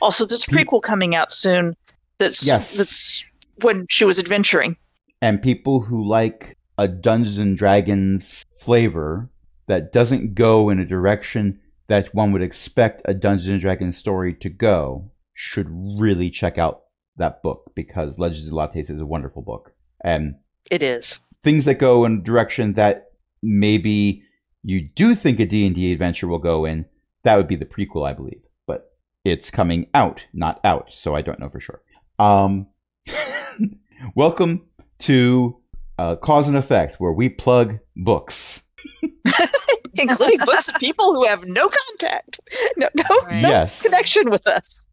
Also, 0.00 0.24
there's 0.24 0.46
a 0.46 0.50
prequel 0.52 0.80
coming 0.80 1.16
out 1.16 1.32
soon. 1.32 1.74
That's 2.18 2.46
Yes. 2.46 2.76
that's 2.76 3.24
when 3.60 3.86
she 3.90 4.04
was 4.04 4.20
adventuring. 4.20 4.76
And 5.20 5.42
people 5.42 5.80
who 5.80 6.06
like 6.06 6.56
a 6.78 6.86
Dungeons 6.86 7.38
and 7.38 7.58
Dragons 7.58 8.44
flavor 8.60 9.28
that 9.66 9.92
doesn't 9.92 10.36
go 10.36 10.70
in 10.70 10.78
a 10.78 10.86
direction 10.86 11.58
that 11.88 12.14
one 12.14 12.30
would 12.30 12.42
expect 12.42 13.02
a 13.04 13.14
Dungeons 13.14 13.48
and 13.48 13.60
Dragons 13.60 13.98
story 13.98 14.32
to 14.34 14.48
go 14.48 15.10
should 15.34 15.66
really 15.68 16.30
check 16.30 16.56
out 16.56 16.82
that 17.18 17.42
book 17.42 17.72
because 17.74 18.18
Legends 18.18 18.48
of 18.48 18.54
Lattes 18.54 18.90
is 18.90 19.00
a 19.00 19.06
wonderful 19.06 19.42
book. 19.42 19.72
And 20.02 20.36
It 20.70 20.82
is. 20.82 21.20
things 21.42 21.64
that 21.64 21.74
go 21.78 22.04
in 22.04 22.18
a 22.18 22.22
direction 22.22 22.74
that 22.74 23.10
maybe 23.42 24.22
you 24.62 24.88
do 24.94 25.14
think 25.14 25.40
a 25.40 25.46
D&D 25.46 25.92
adventure 25.92 26.26
will 26.28 26.38
go 26.38 26.64
in, 26.64 26.84
that 27.24 27.36
would 27.36 27.48
be 27.48 27.56
the 27.56 27.64
prequel, 27.64 28.06
I 28.08 28.12
believe. 28.12 28.40
But 28.66 28.92
it's 29.24 29.50
coming 29.50 29.86
out, 29.94 30.24
not 30.32 30.60
out, 30.64 30.90
so 30.92 31.14
I 31.14 31.22
don't 31.22 31.38
know 31.40 31.48
for 31.48 31.60
sure. 31.60 31.80
Um, 32.18 32.66
welcome 34.14 34.66
to 35.00 35.56
uh, 35.98 36.16
Cause 36.16 36.48
and 36.48 36.56
Effect, 36.56 37.00
where 37.00 37.12
we 37.12 37.28
plug 37.28 37.78
books. 37.96 38.62
Including 39.98 40.40
books 40.44 40.68
of 40.68 40.74
people 40.76 41.14
who 41.14 41.24
have 41.24 41.44
no 41.46 41.68
contact, 41.70 42.38
no, 42.76 42.88
no, 42.94 43.02
Right. 43.26 43.40
no 43.42 43.48
Yes. 43.48 43.80
connection 43.80 44.28
with 44.30 44.46
us. 44.46 44.85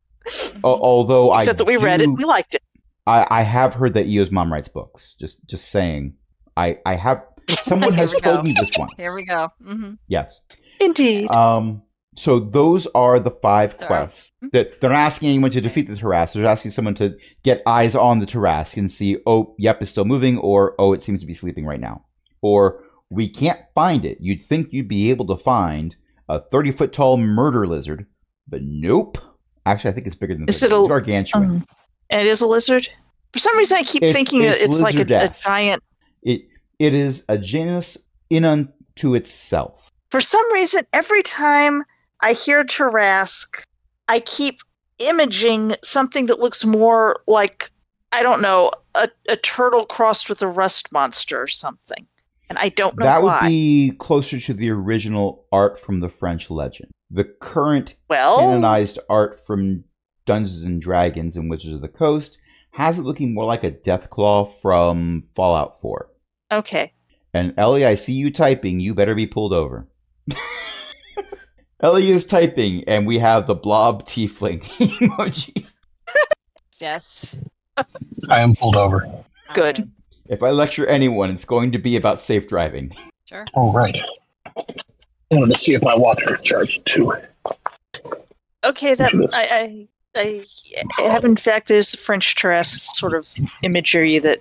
Al- 0.64 0.80
although 0.82 1.34
Except 1.36 1.60
I 1.62 1.64
that 1.64 1.68
we 1.68 1.78
read 1.78 2.02
it, 2.02 2.08
we 2.08 2.26
liked 2.26 2.56
it. 2.56 2.62
I, 3.06 3.28
I 3.30 3.42
have 3.42 3.74
heard 3.74 3.94
that 3.96 4.06
Eo's 4.08 4.32
mom 4.32 4.52
writes 4.52 4.68
books. 4.68 5.16
Just 5.20 5.46
just 5.48 5.70
saying. 5.70 6.14
I, 6.56 6.78
I 6.86 6.96
have 6.96 7.24
someone 7.50 7.94
has 7.94 8.12
told 8.12 8.38
go. 8.38 8.42
me 8.44 8.54
this 8.60 8.72
once. 8.78 8.94
Here 8.98 9.14
we 9.16 9.26
go. 9.26 9.50
hmm 9.62 9.94
Yes. 10.08 10.40
Indeed. 10.80 11.34
Um, 11.36 11.82
so 12.16 12.40
those 12.40 12.86
are 12.94 13.20
the 13.20 13.32
five 13.42 13.76
Sorry. 13.78 13.88
quests 13.88 14.32
that 14.52 14.80
they're 14.80 14.92
not 14.92 14.98
asking 15.00 15.30
anyone 15.30 15.50
to 15.52 15.62
defeat 15.62 15.88
the 15.88 15.96
Tarrasque. 15.96 16.34
They're 16.34 16.46
asking 16.46 16.72
someone 16.72 16.94
to 16.96 17.16
get 17.44 17.64
eyes 17.66 17.96
on 17.96 18.20
the 18.20 18.26
Tarrasque 18.28 18.78
and 18.78 18.92
see, 18.92 19.18
oh, 19.26 19.56
yep, 19.58 19.82
it's 19.82 19.90
still 19.90 20.06
moving, 20.06 20.38
or 20.38 20.76
oh, 20.78 20.94
it 20.94 21.02
seems 21.02 21.22
to 21.22 21.26
be 21.26 21.34
sleeping 21.34 21.66
right 21.66 21.80
now, 21.80 22.06
or 22.42 22.84
we 23.10 23.28
can't 23.28 23.60
find 23.74 24.06
it. 24.06 24.20
You'd 24.22 24.44
think 24.44 24.68
you'd 24.72 24.88
be 24.88 25.10
able 25.10 25.26
to 25.28 25.38
find 25.38 25.96
a 26.30 26.40
thirty 26.40 26.72
foot 26.72 26.94
tall 26.94 27.18
murder 27.18 27.66
lizard, 27.66 28.06
but 28.48 28.62
nope. 28.64 29.18
Actually, 29.66 29.92
I 29.92 29.94
think 29.94 30.08
it's 30.08 30.16
bigger 30.16 30.36
than 30.36 30.46
Is 30.48 30.62
it 30.64 30.74
a- 30.74 30.80
it's 30.80 30.88
gargantuan. 30.88 31.44
Um, 31.44 31.64
it 32.10 32.26
is 32.28 32.42
a 32.42 32.48
lizard. 32.48 32.88
For 33.32 33.40
some 33.40 33.58
reason, 33.58 33.78
I 33.78 33.84
keep 33.84 34.04
It's- 34.04 34.16
thinking 34.16 34.44
it's 34.44 34.62
it's, 34.62 34.82
like 34.82 34.96
a, 34.96 35.02
a 35.02 35.30
giant. 35.30 35.84
it 36.22 36.48
it 36.80 36.94
is 36.94 37.24
a 37.30 37.38
genus 37.38 37.98
in 38.30 38.44
unto 38.46 39.16
itself. 39.16 39.92
For 40.12 40.22
some 40.22 40.44
reason, 40.54 40.86
every 40.94 41.24
time 41.24 41.84
I 42.20 42.34
hear 42.34 42.64
Tarrasque, 42.64 43.64
I 44.08 44.20
keep 44.20 44.60
imaging 45.00 45.72
something 45.84 46.28
that 46.28 46.40
looks 46.40 46.64
more 46.66 47.16
like 47.28 47.72
I 48.12 48.22
don't 48.22 48.42
know 48.42 48.70
a, 48.96 49.10
a 49.30 49.36
turtle 49.38 49.86
crossed 49.86 50.30
with 50.30 50.42
a 50.44 50.48
rust 50.48 50.92
monster 50.92 51.42
or 51.42 51.48
something, 51.48 52.06
and 52.50 52.58
I 52.58 52.70
don't 52.70 52.98
know 52.98 53.06
that 53.06 53.24
would 53.24 53.40
be 53.48 53.94
closer 54.00 54.40
to 54.40 54.54
the 54.54 54.70
original 54.70 55.46
art 55.52 55.84
from 55.84 56.00
the 56.00 56.10
French 56.10 56.50
legend. 56.50 56.92
The 57.12 57.24
current 57.26 57.96
well, 58.10 58.40
canonized 58.40 59.00
art 59.10 59.40
from 59.46 59.84
Dungeons 60.26 60.64
and 60.64 60.82
Dragons 60.82 61.36
and 61.36 61.50
Wizards 61.50 61.76
of 61.76 61.82
the 61.82 61.88
Coast 61.88 62.38
has 62.72 62.98
it 62.98 63.04
looking 63.04 63.34
more 63.34 63.46
like 63.46 63.64
a 63.64 63.72
Deathclaw 63.72 64.60
from 64.62 65.24
Fallout 65.36 65.80
4. 65.80 66.10
okay. 66.52 66.92
And 67.36 67.54
Ellie, 67.58 67.86
I 67.86 67.96
see 67.96 68.14
you 68.14 68.32
typing. 68.32 68.80
You 68.80 68.94
better 68.94 69.16
be 69.16 69.26
pulled 69.26 69.54
over. 69.54 69.88
Ellie 71.82 72.12
is 72.12 72.26
typing, 72.28 72.84
and 72.86 73.08
we 73.08 73.18
have 73.18 73.48
the 73.48 73.56
blob 73.56 74.06
tiefling 74.06 74.62
emoji. 75.00 75.66
Yes. 76.80 77.38
I 78.30 78.40
am 78.40 78.56
pulled 78.56 78.76
over. 78.76 79.08
Good. 79.54 79.92
Okay. 80.26 80.34
If 80.36 80.44
I 80.44 80.52
lecture 80.52 80.86
anyone, 80.88 81.30
it's 81.30 81.46
going 81.46 81.72
to 81.72 81.78
be 81.78 81.96
about 81.96 82.22
safe 82.22 82.48
driving. 82.48 82.96
Sure. 83.26 83.46
All 83.54 83.74
right. 83.74 83.98
I 84.46 85.36
wanted 85.36 85.54
to 85.54 85.58
see 85.60 85.74
if 85.74 85.82
my 85.84 85.96
watch 85.96 86.24
was 86.26 86.40
charged 86.42 86.86
too. 86.86 87.14
Okay, 88.64 88.96
that 88.96 89.12
I, 89.34 89.88
I, 90.16 90.46
I 91.00 91.02
have 91.02 91.26
in 91.26 91.36
fact 91.36 91.68
there's 91.68 91.92
the 91.92 91.98
French 91.98 92.36
Tarrasque 92.36 92.96
sort 92.96 93.14
of 93.14 93.28
imagery 93.62 94.20
that. 94.20 94.40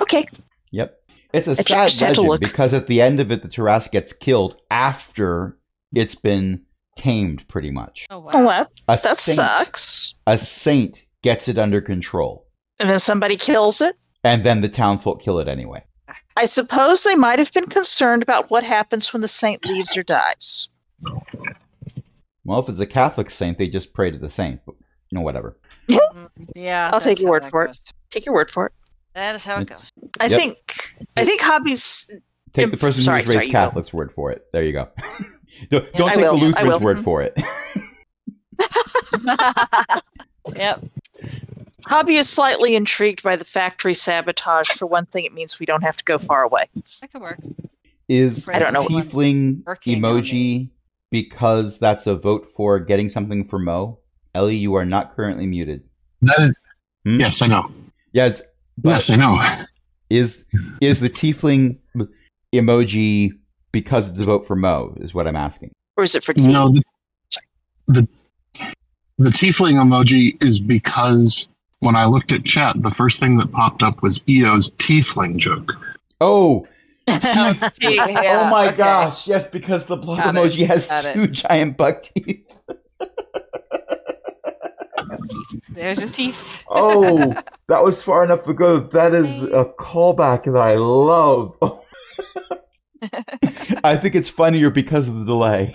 Okay, 0.00 0.26
Yep. 0.70 1.00
It's 1.32 1.48
a 1.48 1.52
I 1.52 1.54
sad 1.54 1.88
just 1.88 2.00
legend 2.00 2.28
look. 2.28 2.40
because 2.40 2.72
at 2.74 2.86
the 2.86 3.00
end 3.00 3.18
of 3.18 3.32
it, 3.32 3.42
the 3.42 3.48
Tarrasque 3.48 3.90
gets 3.90 4.12
killed 4.12 4.56
after 4.70 5.56
it's 5.94 6.14
been 6.14 6.62
tamed, 6.96 7.46
pretty 7.48 7.70
much. 7.72 8.06
Oh 8.10 8.20
wow. 8.20 8.30
Oh, 8.34 8.46
well 8.46 8.70
that 8.86 9.02
that 9.02 9.16
saint, 9.18 9.36
sucks. 9.36 10.14
A 10.28 10.38
saint 10.38 11.02
gets 11.22 11.48
it 11.48 11.58
under 11.58 11.80
control, 11.80 12.46
And 12.78 12.88
then 12.88 12.98
somebody 13.00 13.36
kills 13.36 13.80
it. 13.80 13.96
And 14.24 14.44
then 14.44 14.60
the 14.62 14.68
townsfolk 14.68 15.22
kill 15.22 15.38
it 15.38 15.48
anyway. 15.48 15.84
I 16.36 16.46
suppose 16.46 17.04
they 17.04 17.14
might 17.14 17.38
have 17.38 17.52
been 17.52 17.66
concerned 17.66 18.22
about 18.22 18.50
what 18.50 18.64
happens 18.64 19.12
when 19.12 19.22
the 19.22 19.28
saint 19.28 19.64
leaves 19.66 19.96
or 19.96 20.02
dies. 20.02 20.68
Well, 22.44 22.60
if 22.60 22.68
it's 22.68 22.80
a 22.80 22.86
Catholic 22.86 23.30
saint, 23.30 23.58
they 23.58 23.68
just 23.68 23.92
pray 23.94 24.10
to 24.10 24.18
the 24.18 24.30
saint. 24.30 24.60
But, 24.66 24.74
you 25.10 25.16
know, 25.18 25.22
whatever. 25.22 25.56
Yeah. 26.56 26.90
I'll 26.92 27.00
take 27.00 27.20
your 27.20 27.30
word 27.30 27.44
that 27.44 27.50
for 27.50 27.64
it. 27.66 27.78
Take 28.10 28.26
your 28.26 28.34
word 28.34 28.50
for 28.50 28.66
it. 28.66 28.72
That 29.14 29.34
is 29.36 29.44
how 29.44 29.58
it 29.58 29.62
It's- 29.62 29.90
goes. 29.92 30.10
I 30.20 30.26
Yep. 30.26 30.38
think 30.40 30.58
I 31.16 31.24
think 31.24 31.40
hobbies 31.40 32.10
Take 32.52 32.70
the 32.70 32.76
person 32.76 33.02
sorry, 33.02 33.22
who 33.22 33.28
was 33.28 33.34
sorry, 33.34 33.46
raised. 33.46 33.54
Catholic's 33.54 33.92
word 33.92 34.12
for 34.12 34.32
it. 34.32 34.44
There 34.52 34.64
you 34.64 34.72
go. 34.72 34.88
don't 35.70 35.92
don't 35.94 36.08
take 36.08 36.18
will, 36.18 36.38
the 36.38 36.44
Lutheran's 36.46 36.80
word 36.80 37.04
for 37.04 37.22
it. 37.22 37.36
yep. 40.56 40.84
Hobby 41.86 42.16
is 42.16 42.28
slightly 42.28 42.74
intrigued 42.76 43.22
by 43.22 43.36
the 43.36 43.44
factory 43.44 43.94
sabotage. 43.94 44.68
For 44.70 44.86
one 44.86 45.06
thing, 45.06 45.24
it 45.24 45.32
means 45.32 45.58
we 45.60 45.66
don't 45.66 45.82
have 45.82 45.96
to 45.96 46.04
go 46.04 46.18
far 46.18 46.42
away. 46.42 46.68
That 47.00 47.12
could 47.12 47.22
work. 47.22 47.38
Is 48.08 48.48
I 48.48 48.58
don't 48.58 48.72
know. 48.72 48.84
tiefling 48.86 49.64
Working 49.64 50.00
emoji 50.00 50.68
because 51.10 51.78
that's 51.78 52.06
a 52.06 52.14
vote 52.14 52.50
for 52.50 52.78
getting 52.78 53.08
something 53.08 53.48
for 53.48 53.58
Mo? 53.58 53.98
Ellie, 54.34 54.56
you 54.56 54.74
are 54.74 54.84
not 54.84 55.14
currently 55.16 55.46
muted. 55.46 55.82
That 56.22 56.40
is, 56.40 56.60
Hmm? 57.04 57.20
yes, 57.20 57.40
I 57.42 57.46
know. 57.46 57.70
Yeah, 58.12 58.26
it's, 58.26 58.42
Yes, 58.82 59.08
I 59.10 59.16
know. 59.16 59.64
is 60.10 60.44
is 60.80 61.00
the 61.00 61.08
tiefling 61.08 61.78
emoji 62.52 63.30
because 63.72 64.08
it's 64.10 64.18
a 64.18 64.24
vote 64.24 64.46
for 64.46 64.56
Mo? 64.56 64.94
Is 65.00 65.14
what 65.14 65.26
I'm 65.26 65.36
asking. 65.36 65.70
Or 65.96 66.04
is 66.04 66.14
it 66.14 66.24
for 66.24 66.32
tea? 66.32 66.48
No, 66.48 66.70
the, 66.72 66.82
the 67.86 68.08
the 69.18 69.30
tiefling 69.30 69.74
emoji 69.74 70.42
is 70.42 70.58
because 70.60 71.46
when 71.84 71.96
I 71.96 72.06
looked 72.06 72.32
at 72.32 72.44
chat, 72.44 72.74
the 72.82 72.90
first 72.90 73.20
thing 73.20 73.36
that 73.38 73.52
popped 73.52 73.82
up 73.82 74.02
was 74.02 74.22
EO's 74.28 74.70
tiefling 74.72 75.36
joke. 75.38 75.72
Oh, 76.20 76.66
Yeah, 77.06 78.46
oh 78.46 78.50
my 78.50 78.68
okay. 78.68 78.76
gosh! 78.76 79.28
Yes, 79.28 79.48
because 79.48 79.86
the 79.86 79.96
blood 79.96 80.18
Got 80.18 80.36
it, 80.36 80.38
emoji 80.38 80.66
has 80.66 80.88
got 80.88 81.04
it. 81.04 81.14
two 81.14 81.26
giant 81.28 81.76
buck 81.76 82.02
teeth. 82.02 82.40
There's 85.68 86.00
his 86.00 86.10
teeth. 86.10 86.62
Oh, 86.68 87.34
that 87.68 87.84
was 87.84 88.02
far 88.02 88.24
enough 88.24 88.46
ago. 88.48 88.78
That 88.78 89.14
is 89.14 89.28
a 89.44 89.66
callback 89.78 90.44
that 90.44 90.60
I 90.60 90.76
love. 90.76 91.56
I 93.84 93.96
think 93.96 94.14
it's 94.14 94.28
funnier 94.28 94.70
because 94.70 95.08
of 95.08 95.18
the 95.18 95.24
delay. 95.24 95.74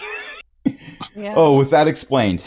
Yeah. 1.16 1.34
Oh, 1.36 1.58
with 1.58 1.70
that 1.70 1.88
explained, 1.88 2.44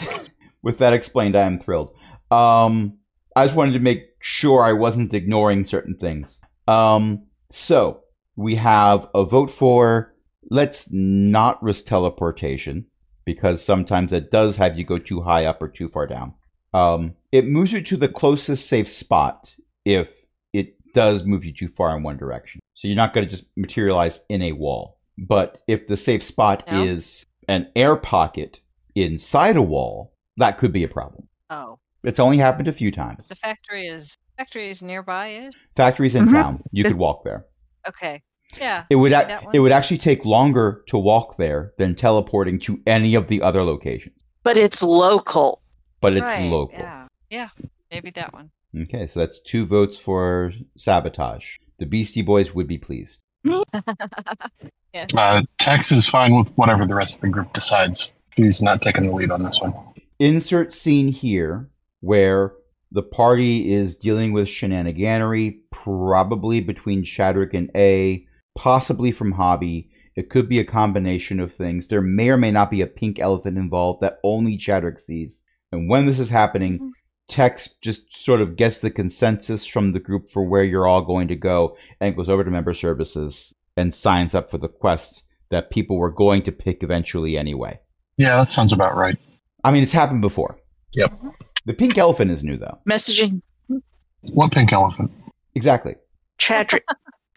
with 0.61 0.77
that 0.79 0.93
explained, 0.93 1.35
I 1.35 1.43
am 1.43 1.59
thrilled. 1.59 1.95
Um, 2.31 2.97
I 3.35 3.45
just 3.45 3.55
wanted 3.55 3.73
to 3.73 3.79
make 3.79 4.09
sure 4.19 4.61
I 4.61 4.73
wasn't 4.73 5.13
ignoring 5.13 5.65
certain 5.65 5.95
things. 5.95 6.39
Um, 6.67 7.23
so 7.51 8.01
we 8.35 8.55
have 8.55 9.07
a 9.13 9.23
vote 9.25 9.51
for 9.51 10.13
let's 10.49 10.89
not 10.91 11.61
risk 11.63 11.85
teleportation 11.85 12.85
because 13.25 13.63
sometimes 13.63 14.11
it 14.11 14.31
does 14.31 14.55
have 14.57 14.77
you 14.77 14.83
go 14.85 14.97
too 14.99 15.21
high 15.21 15.45
up 15.45 15.61
or 15.61 15.67
too 15.67 15.87
far 15.89 16.07
down. 16.07 16.33
Um, 16.73 17.13
it 17.31 17.45
moves 17.47 17.71
you 17.71 17.81
to 17.81 17.97
the 17.97 18.07
closest 18.07 18.67
safe 18.67 18.89
spot 18.89 19.55
if 19.85 20.09
it 20.53 20.75
does 20.93 21.23
move 21.23 21.45
you 21.45 21.53
too 21.53 21.67
far 21.69 21.95
in 21.95 22.03
one 22.03 22.17
direction. 22.17 22.59
So 22.73 22.87
you're 22.87 22.97
not 22.97 23.13
going 23.13 23.25
to 23.25 23.31
just 23.31 23.45
materialize 23.55 24.21
in 24.29 24.41
a 24.41 24.51
wall. 24.53 24.97
But 25.17 25.61
if 25.67 25.87
the 25.87 25.97
safe 25.97 26.23
spot 26.23 26.63
No. 26.69 26.83
is 26.83 27.25
an 27.47 27.69
air 27.75 27.95
pocket 27.95 28.59
inside 28.95 29.55
a 29.57 29.61
wall, 29.61 30.13
that 30.37 30.57
could 30.57 30.73
be 30.73 30.83
a 30.83 30.87
problem. 30.87 31.27
Oh, 31.49 31.77
It's 32.03 32.19
only 32.19 32.37
happened 32.37 32.67
a 32.67 32.73
few 32.73 32.91
times. 32.91 33.27
the 33.27 33.35
factory 33.35 33.87
is 33.87 34.15
factory 34.37 34.69
is 34.69 34.81
nearby. 34.83 35.27
Ish. 35.27 35.53
Factories 35.75 36.15
in 36.15 36.25
Mhm. 36.25 36.41
town, 36.41 36.63
you 36.71 36.83
could 36.83 36.97
walk 36.97 37.23
there. 37.23 37.45
Okay. 37.87 38.21
Yeah. 38.59 38.83
It 38.89 38.95
would 38.97 39.11
maybe 39.11 39.31
ac- 39.33 39.47
it 39.53 39.59
would 39.59 39.71
actually 39.71 39.97
take 39.99 40.25
longer 40.25 40.83
to 40.87 40.97
walk 40.97 41.37
there 41.37 41.73
than 41.77 41.95
teleporting 41.95 42.59
to 42.61 42.81
any 42.85 43.15
of 43.15 43.27
the 43.27 43.41
other 43.41 43.63
locations. 43.63 44.15
But 44.43 44.57
it's 44.57 44.83
local. 44.83 45.61
But 46.01 46.13
it's 46.13 46.23
Right, 46.23 46.49
local. 46.51 46.77
Yeah. 46.79 47.07
Yeah. 47.29 47.49
Maybe 47.91 48.11
that 48.15 48.33
one. 48.33 48.51
Okay, 48.81 49.07
so 49.07 49.19
that's 49.19 49.39
two 49.39 49.65
votes 49.65 49.97
for 49.97 50.51
sabotage. 50.77 51.57
The 51.79 51.85
Beastie 51.85 52.21
Boys 52.21 52.53
would 52.53 52.67
be 52.67 52.77
pleased. 52.77 53.21
yeah. 54.93 55.05
Uh, 55.15 55.41
Tex 55.59 55.91
is 55.91 56.07
fine 56.07 56.35
with 56.35 56.51
whatever 56.55 56.85
the 56.85 56.95
rest 56.95 57.15
of 57.15 57.21
the 57.21 57.29
group 57.29 57.53
decides. 57.53 58.11
She's 58.35 58.61
not 58.61 58.81
taking 58.81 59.07
the 59.07 59.13
lead 59.13 59.31
on 59.31 59.43
this 59.43 59.59
one. 59.61 59.73
Insert 60.19 60.73
scene 60.73 61.07
here 61.09 61.69
where 62.03 62.53
the 62.91 63.01
party 63.01 63.71
is 63.71 63.95
dealing 63.95 64.33
with 64.33 64.47
shenaniganery, 64.47 65.59
probably 65.71 66.59
between 66.59 67.03
Chadrick 67.03 67.53
and 67.53 67.71
A, 67.75 68.25
possibly 68.55 69.11
from 69.11 69.31
Hobby. 69.31 69.89
It 70.15 70.29
could 70.29 70.49
be 70.49 70.59
a 70.59 70.65
combination 70.65 71.39
of 71.39 71.53
things. 71.53 71.87
There 71.87 72.01
may 72.01 72.29
or 72.29 72.37
may 72.37 72.51
not 72.51 72.69
be 72.69 72.81
a 72.81 72.87
pink 72.87 73.19
elephant 73.19 73.57
involved 73.57 74.01
that 74.01 74.19
only 74.23 74.57
Chadrick 74.57 74.99
sees. 74.99 75.41
And 75.71 75.89
when 75.89 76.05
this 76.05 76.19
is 76.19 76.29
happening, 76.29 76.77
Mhm. 76.79 76.91
Tex 77.29 77.69
just 77.81 78.13
sort 78.13 78.41
of 78.41 78.57
gets 78.57 78.79
the 78.79 78.91
consensus 78.91 79.65
from 79.65 79.93
the 79.93 79.99
group 79.99 80.29
for 80.29 80.43
where 80.43 80.63
you're 80.63 80.85
all 80.85 81.03
going 81.03 81.29
to 81.29 81.37
go 81.37 81.77
and 82.01 82.17
goes 82.17 82.29
over 82.29 82.43
to 82.43 82.51
member 82.51 82.73
services 82.73 83.55
and 83.77 83.95
signs 83.95 84.35
up 84.35 84.51
for 84.51 84.57
the 84.57 84.67
quest 84.67 85.23
that 85.49 85.71
people 85.71 85.97
were 85.97 86.11
going 86.11 86.41
to 86.43 86.51
pick 86.51 86.83
eventually 86.83 87.37
anyway. 87.37 87.79
Yeah, 88.17 88.35
that 88.35 88.49
sounds 88.49 88.73
about 88.73 88.97
right. 88.97 89.17
I 89.63 89.71
mean, 89.71 89.83
it's 89.83 89.93
happened 89.93 90.21
before. 90.21 90.59
Yep. 90.95 91.11
The 91.65 91.73
pink 91.73 91.97
elephant 91.97 92.31
is 92.31 92.43
new, 92.43 92.57
though. 92.57 92.77
Messaging 92.89 93.41
What 94.33 94.51
pink 94.51 94.71
elephant? 94.73 95.11
Exactly. 95.55 95.95
Chadrick. 96.39 96.81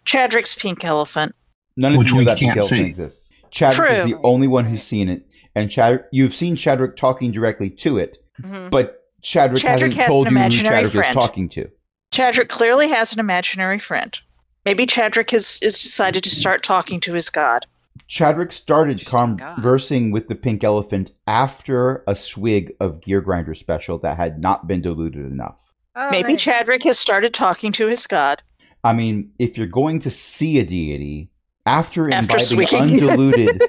Chadrick's 0.05 0.55
pink 0.55 0.83
elephant. 0.83 1.33
None 1.75 1.93
of 1.93 1.97
Which 1.99 2.11
you 2.11 2.17
know 2.17 2.23
that 2.25 2.37
pink 2.39 2.51
can't 2.53 2.59
elephant 2.59 2.79
see. 2.81 2.85
exists. 2.87 3.31
Chadrick 3.51 3.99
is 3.99 4.05
the 4.05 4.19
only 4.23 4.47
one 4.47 4.65
who's 4.65 4.83
seen 4.83 5.09
it, 5.09 5.25
and 5.55 5.69
Chad, 5.71 6.03
you've 6.11 6.33
seen 6.33 6.55
Chadrick 6.55 6.95
talking 6.97 7.31
directly 7.31 7.69
to 7.69 7.97
it, 7.97 8.17
Mhm. 8.41 8.69
but 8.69 9.05
Chadrick, 9.23 9.57
Chadwick 9.59 9.63
hasn't 9.63 9.93
has 9.95 10.07
told 10.07 10.27
an 10.27 10.33
you 10.33 10.37
who 10.39 10.43
imaginary 10.43 10.83
Chadrick 10.83 10.91
friend. 10.91 11.09
is 11.17 11.23
talking 11.23 11.49
to. 11.49 11.69
Chadrick 12.11 12.49
clearly 12.49 12.89
has 12.89 13.13
an 13.13 13.19
imaginary 13.19 13.79
friend. 13.79 14.19
Maybe 14.65 14.85
Chadrick 14.85 15.31
has, 15.31 15.59
has 15.61 15.79
decided 15.79 16.23
to 16.25 16.29
start 16.29 16.63
talking 16.63 16.99
to 17.01 17.13
his 17.13 17.29
god. 17.29 17.65
Chadrick 18.09 18.51
started 18.53 18.99
Interesting 18.99 19.37
God. 19.37 19.55
conversing 19.55 20.11
with 20.11 20.27
the 20.27 20.35
pink 20.35 20.63
elephant 20.63 21.11
after 21.25 22.03
a 22.07 22.15
swig 22.15 22.73
of 22.79 23.01
Gear 23.01 23.21
Grinder 23.21 23.53
special 23.55 23.97
that 23.99 24.17
had 24.17 24.41
not 24.41 24.67
been 24.67 24.81
diluted 24.81 25.25
enough. 25.25 25.55
Oh, 25.95 26.09
Maybe 26.11 26.23
there 26.23 26.31
you 26.31 26.37
go. 26.37 26.51
Chadrick 26.51 26.83
has 26.83 26.99
started 26.99 27.33
talking 27.33 27.71
to 27.73 27.87
his 27.87 28.05
god. 28.07 28.43
I 28.83 28.93
mean, 28.93 29.31
if 29.39 29.57
you're 29.57 29.67
going 29.67 29.99
to 30.01 30.09
see 30.11 30.59
a 30.59 30.65
deity 30.65 31.31
after, 31.65 32.09
After 32.11 32.37
imbibing 32.37 32.45
swigging. 32.45 32.81
undiluted 33.01 33.61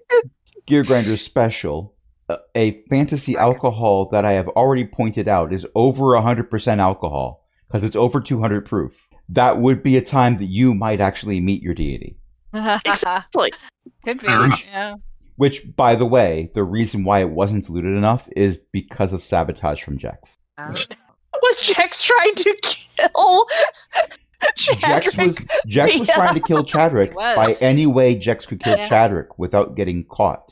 Gear 0.66 0.82
Grinder 0.84 1.16
special, 1.16 1.94
a- 2.28 2.38
a 2.54 2.82
fantasy 2.90 3.34
Right. 3.36 3.42
alcohol 3.42 4.08
that 4.10 4.24
I 4.24 4.32
have 4.32 4.48
already 4.48 4.84
pointed 4.84 5.28
out 5.28 5.52
is 5.52 5.66
over 5.74 6.14
100% 6.16 6.78
alcohol 6.78 7.46
because 7.68 7.84
it's 7.84 7.96
over 7.96 8.20
200 8.20 8.66
proof. 8.66 9.08
That 9.28 9.58
would 9.60 9.82
be 9.82 9.96
a 9.96 10.02
time 10.02 10.38
that 10.38 10.46
you 10.46 10.74
might 10.74 11.00
actually 11.00 11.40
meet 11.40 11.62
your 11.62 11.74
deity. 11.74 12.17
Exactly. 12.52 13.50
Could 14.04 14.20
be. 14.20 14.26
Fair. 14.26 14.48
Yeah. 14.70 14.94
Which, 15.36 15.74
by 15.76 15.94
the 15.94 16.06
way, 16.06 16.50
the 16.54 16.64
reason 16.64 17.04
why 17.04 17.20
it 17.20 17.30
wasn't 17.30 17.66
diluted 17.66 17.96
enough 17.96 18.28
is 18.36 18.58
because 18.72 19.12
of 19.12 19.22
sabotage 19.22 19.82
from 19.82 19.96
Jex. 19.98 20.36
Um, 20.58 20.72
Was 21.42 21.60
Jax 21.60 22.02
trying 22.02 22.34
to 22.34 22.56
kill 22.62 23.46
Jex 24.56 25.16
was 25.16 25.36
Chadrick? 25.36 25.48
Jex 25.66 25.98
was 25.98 26.08
trying 26.08 26.34
to 26.34 26.40
kill 26.40 26.64
Chadrick 26.64 27.14
by 27.14 27.54
any 27.60 27.86
way 27.86 28.16
Jex 28.16 28.44
could 28.46 28.60
kill 28.60 28.76
Yeah. 28.76 28.88
Chadrick 28.88 29.28
without 29.36 29.76
getting 29.76 30.04
caught. 30.04 30.50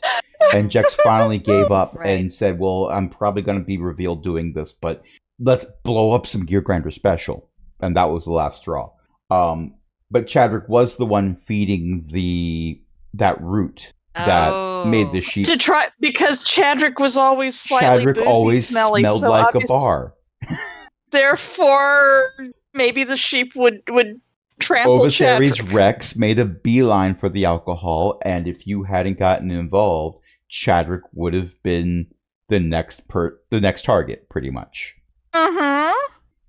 And 0.54 0.70
Jex 0.70 0.94
finally 1.02 1.38
gave 1.38 1.72
up 1.72 1.94
Right. 1.96 2.08
and 2.20 2.32
said, 2.32 2.58
"Well, 2.60 2.88
I'm 2.90 3.08
probably 3.08 3.42
going 3.42 3.58
to 3.58 3.64
be 3.64 3.78
revealed 3.78 4.22
doing 4.22 4.52
this, 4.52 4.72
but 4.72 5.02
let's 5.40 5.66
blow 5.82 6.12
up 6.12 6.26
some 6.26 6.44
Gear 6.44 6.60
Grinder 6.60 6.90
special." 6.92 7.48
And 7.80 7.96
that 7.96 8.04
was 8.10 8.24
the 8.26 8.32
last 8.32 8.60
straw. 8.60 8.90
Um, 9.30 9.74
but 10.10 10.26
Chadrick 10.26 10.68
was 10.68 10.96
the 10.96 11.06
one 11.06 11.36
feeding 11.46 12.06
the 12.10 12.80
that 13.14 13.40
root 13.40 13.92
that 14.14 14.52
oh. 14.52 14.84
made 14.86 15.12
the 15.12 15.20
sheep. 15.20 15.46
To 15.46 15.56
try 15.56 15.88
because 16.00 16.44
Chadrick 16.44 16.98
was 17.00 17.16
always 17.16 17.58
slightly 17.58 18.04
Chadrick 18.04 18.14
boozy, 18.14 18.26
always 18.26 18.68
smelly, 18.68 19.02
smelled 19.02 19.20
so 19.20 19.30
like 19.30 19.54
a 19.54 19.60
bar. 19.66 20.14
Therefore, 21.10 22.32
maybe 22.74 23.04
the 23.04 23.16
sheep 23.16 23.54
would 23.54 23.82
would 23.88 24.20
trample 24.58 25.00
Ovisaries 25.00 25.56
Chadrick. 25.56 25.74
Rex 25.74 26.16
made 26.16 26.38
a 26.38 26.44
beeline 26.44 27.14
for 27.14 27.28
the 27.28 27.44
alcohol, 27.44 28.20
and 28.24 28.46
if 28.46 28.66
you 28.66 28.84
hadn't 28.84 29.18
gotten 29.18 29.50
involved, 29.50 30.20
Chadrick 30.50 31.02
would 31.12 31.34
have 31.34 31.60
been 31.62 32.06
the 32.48 32.60
next 32.60 33.06
per 33.08 33.38
the 33.50 33.60
next 33.60 33.84
target, 33.84 34.28
pretty 34.28 34.50
much. 34.50 34.94
hmm 35.34 35.92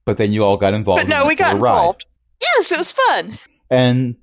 But 0.05 0.18
then 0.18 0.32
you 0.32 0.43
all 0.43 0.58
got 0.58 0.74
involved. 0.74 1.03
But 1.03 1.10
no, 1.10 1.28
we 1.28 1.36
got 1.36 1.55
involved. 1.55 2.05
Yes, 2.41 2.71
it 2.71 2.77
was 2.77 2.91
fun. 2.91 3.33
and 3.69 4.15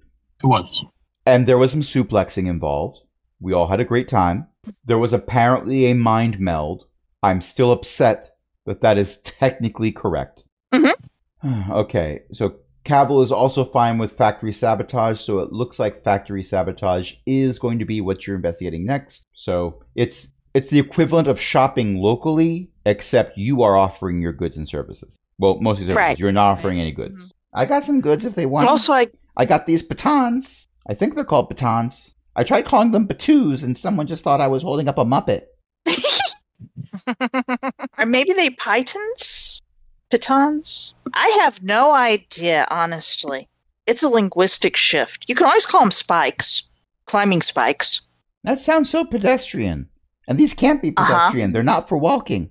It 0.43 0.47
was. 0.47 0.85
and 1.27 1.47
there 1.47 1.59
was 1.59 1.73
some 1.73 1.81
suplexing 1.83 2.49
involved. 2.49 3.01
We 3.41 3.53
all 3.53 3.67
had 3.67 3.81
a 3.81 3.85
great 3.85 4.09
time. 4.09 4.47
There 4.85 4.99
was 4.99 5.13
apparently 5.13 5.87
a 5.87 5.95
mind 5.95 6.39
meld. 6.41 6.87
I'm 7.23 7.41
still 7.43 7.73
upset 7.73 8.37
that 8.67 8.81
that 8.83 8.97
is 8.99 9.19
technically 9.19 9.93
correct. 9.93 10.45
Mm-hmm. 10.73 11.73
okay, 11.73 12.21
so 12.33 12.57
Cavill 12.85 13.23
is 13.23 13.33
also 13.33 13.65
fine 13.65 13.99
with 13.99 14.13
factory 14.17 14.53
sabotage, 14.53 15.21
so 15.21 15.39
it 15.41 15.53
looks 15.53 15.79
like 15.79 16.05
factory 16.05 16.43
sabotage 16.43 17.15
is 17.27 17.59
going 17.59 17.79
to 17.79 17.85
be 17.85 18.01
what 18.01 18.27
you're 18.27 18.37
investigating 18.37 18.85
next. 18.85 19.25
So 19.33 19.83
it's 19.95 20.29
it's 20.55 20.71
the 20.71 20.79
equivalent 20.79 21.27
of 21.27 21.41
shopping 21.41 21.97
locally, 21.97 22.71
except 22.87 23.37
you 23.37 23.63
are 23.63 23.77
offering 23.77 24.21
your 24.23 24.33
goods 24.33 24.57
and 24.57 24.69
services. 24.69 25.17
Well, 25.39 25.59
mostly 25.61 25.87
services. 25.87 25.97
Right. 25.97 26.19
You're 26.19 26.31
not 26.33 26.53
offering 26.59 26.79
any 26.81 26.93
goods. 26.93 27.15
Mm-hmm. 27.15 27.34
I 27.55 27.67
got 27.67 27.85
some 27.85 28.01
goods 28.01 28.25
if 28.25 28.35
they 28.35 28.47
want. 28.47 28.69
Also, 28.69 28.93
I 28.93 29.09
I 29.37 29.45
got 29.45 29.67
these 29.67 29.83
batons. 29.83 30.69
I 30.89 30.95
think 30.95 31.15
they're 31.15 31.25
called 31.25 31.49
batons. 31.49 32.13
I 32.37 32.45
tried 32.45 32.67
calling 32.67 32.91
them 32.91 33.07
batoos, 33.07 33.63
and 33.63 33.79
someone 33.79 34.07
just 34.07 34.25
thought 34.25 34.41
I 34.41 34.49
was 34.49 34.63
holding 34.63 34.89
up 34.89 34.99
a 34.99 35.05
muppet. 35.05 35.43
or 37.99 38.07
maybe 38.07 38.33
they 38.33 38.51
pythons, 38.51 39.61
pitons. 40.11 40.97
I 41.13 41.29
have 41.43 41.63
no 41.63 41.93
idea, 41.93 42.67
honestly. 42.71 43.49
It's 43.87 44.03
a 44.03 44.09
linguistic 44.09 44.77
shift. 44.77 45.27
You 45.29 45.35
can 45.35 45.47
always 45.47 45.67
call 45.67 45.81
them 45.81 45.91
spikes, 45.91 46.69
climbing 47.07 47.43
spikes. 47.43 48.07
That 48.43 48.61
sounds 48.61 48.91
so 48.91 49.05
pedestrian. 49.05 49.89
And 50.27 50.39
these 50.39 50.55
can't 50.55 50.81
be 50.81 50.93
Uh-huh. 50.97 51.07
pedestrian. 51.07 51.53
They're 51.53 51.63
not 51.63 51.89
for 51.89 51.99
walking. 51.99 52.51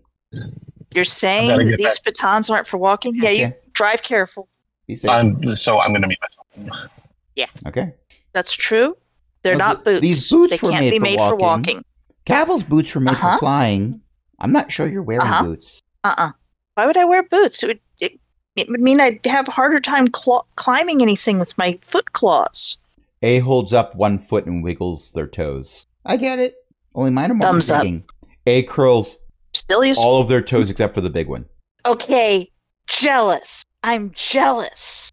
You're 0.93 1.05
saying 1.05 1.49
gotta 1.49 1.75
these 1.75 1.99
batons 1.99 2.49
aren't 2.49 2.67
for 2.67 2.77
walking? 2.77 3.15
Yeah, 3.15 3.29
you 3.31 3.53
drive 3.73 4.03
careful. 4.03 4.47
Be 4.87 4.95
safe. 4.95 5.09
I'm, 5.09 5.43
so 5.55 5.79
I'm 5.79 5.91
going 5.91 6.01
to 6.01 6.07
mute 6.07 6.19
myself. 6.21 6.89
Yeah. 7.35 7.45
Okay. 7.67 7.93
That's 8.33 8.53
true. 8.53 8.97
They're 9.43 9.53
Well, 9.57 9.59
not 9.75 9.85
th- 9.85 9.95
boots. 9.95 10.01
these 10.01 10.29
boots 10.29 10.59
they 10.61 10.65
were 10.67 10.71
can't 10.71 10.85
made 10.85 10.91
be 10.91 10.97
for 10.99 11.03
made 11.03 11.19
for 11.19 11.35
walking. 11.35 11.75
walking. 11.77 11.83
Caval's 12.25 12.63
boots 12.63 12.93
were 12.95 13.01
made 13.01 13.11
Uh-huh. 13.11 13.33
for 13.33 13.39
flying. 13.39 14.01
I'm 14.39 14.51
not 14.51 14.71
sure 14.71 14.87
you're 14.87 15.03
wearing 15.03 15.21
Uh-huh. 15.21 15.43
boots. 15.43 15.81
Uh-uh. 16.03 16.31
Why 16.75 16.85
would 16.85 16.97
I 16.97 17.05
wear 17.05 17.23
boots? 17.23 17.61
It 17.63 17.67
would 17.67 17.79
it, 17.99 18.19
it 18.55 18.67
would 18.69 18.81
mean 18.81 18.99
I'd 18.99 19.25
have 19.25 19.47
a 19.47 19.51
harder 19.51 19.79
time 19.79 20.07
cl- 20.13 20.47
climbing 20.55 21.01
anything 21.01 21.39
with 21.39 21.57
my 21.57 21.77
foot 21.81 22.13
claws. 22.13 22.77
A 23.21 23.39
holds 23.39 23.73
up 23.73 23.95
one 23.95 24.19
foot 24.19 24.45
and 24.45 24.63
wiggles 24.63 25.11
their 25.13 25.27
toes. 25.27 25.85
I 26.05 26.17
get 26.17 26.39
it. 26.39 26.55
Only 26.95 27.11
mine 27.11 27.31
are 27.31 27.35
more 27.35 27.47
Thumbs 27.47 27.69
up. 27.71 27.85
A 28.45 28.63
curls 28.63 29.17
Still 29.53 29.83
use 29.85 29.97
all 29.97 30.21
of 30.21 30.27
their 30.27 30.41
toes 30.41 30.69
except 30.69 30.93
for 30.93 31.01
the 31.01 31.09
big 31.09 31.27
one. 31.27 31.45
Okay, 31.85 32.49
jealous. 32.87 33.63
I'm 33.83 34.11
jealous. 34.11 35.11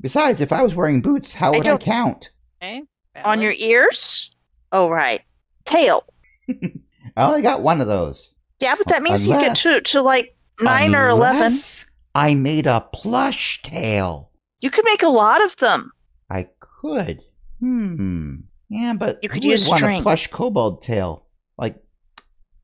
Besides, 0.00 0.40
if 0.40 0.52
I 0.52 0.62
was 0.62 0.74
wearing 0.74 1.00
boots, 1.02 1.34
how 1.34 1.50
would 1.52 1.60
I, 1.60 1.70
don't- 1.70 1.80
count? 1.82 2.30
Okay. 2.62 2.82
On 3.24 3.40
your 3.40 3.52
ears? 3.52 4.30
Oh 4.72 4.88
right. 4.90 5.22
Tail. 5.64 6.04
I 6.48 7.22
only 7.22 7.42
got 7.42 7.62
one 7.62 7.80
of 7.80 7.86
those. 7.86 8.30
Yeah, 8.60 8.74
but 8.76 8.88
that 8.88 9.02
means 9.02 9.26
you 9.26 9.34
get 9.34 9.42
Unless- 9.44 9.62
to 9.62 9.80
to 9.92 10.02
like 10.02 10.36
nine 10.60 10.94
or 10.94 11.08
eleven. 11.08 11.42
Unless 11.46 11.86
I 12.14 12.34
made 12.34 12.66
a 12.66 12.80
plush 12.92 13.62
tail. 13.62 14.30
You 14.60 14.70
could 14.70 14.84
make 14.84 15.02
a 15.02 15.08
lot 15.08 15.44
of 15.44 15.56
them. 15.56 15.92
I 16.30 16.48
could. 16.60 17.20
Hmm. 17.60 18.36
Yeah, 18.68 18.94
but 18.98 19.18
You 19.22 19.28
could 19.28 19.42
who 19.44 19.48
would 19.48 19.52
use 19.52 19.68
want 19.68 19.78
string. 19.78 20.00
a 20.00 20.02
plush 20.02 20.26
kobold 20.28 20.82
tail. 20.82 21.26
Like 21.58 21.76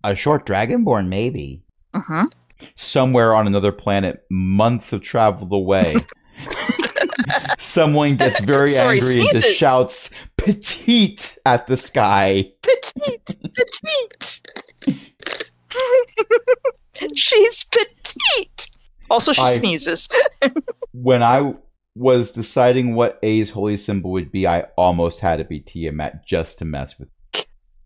a 0.05 0.15
short 0.17 0.47
dragonborn, 0.47 1.09
maybe. 1.09 1.63
hmm 1.95 2.25
Somewhere 2.77 3.35
on 3.35 3.47
another 3.47 3.73
planet, 3.73 4.25
months 4.31 4.93
of 4.93 5.03
travel 5.03 5.49
away. 5.55 5.97
Someone 7.59 8.17
gets 8.17 8.41
very 8.41 8.69
Sorry, 8.69 8.99
angry 8.99 9.21
and 9.21 9.29
just 9.33 9.57
shouts 9.57 10.11
petite 10.37 11.39
at 11.47 11.67
the 11.67 11.77
sky. 11.77 12.51
Petite, 12.63 13.35
petite. 13.55 14.41
She's 17.15 17.65
petite. 17.65 18.67
Also, 19.11 19.33
she 19.33 19.43
I- 19.43 19.55
sneezes. 19.55 20.09
When 20.95 21.23
I 21.23 21.55
was 21.95 22.33
deciding 22.33 22.95
what 22.95 23.19
A's 23.23 23.49
holy 23.49 23.79
symbol 23.79 24.11
would 24.13 24.31
be, 24.31 24.47
I 24.47 24.67
almost 24.77 25.21
had 25.21 25.41
it 25.41 25.49
be 25.49 25.61
Tiamat 25.61 26.27
just 26.27 26.59
to 26.59 26.67
mess 26.67 26.99
with. 26.99 27.09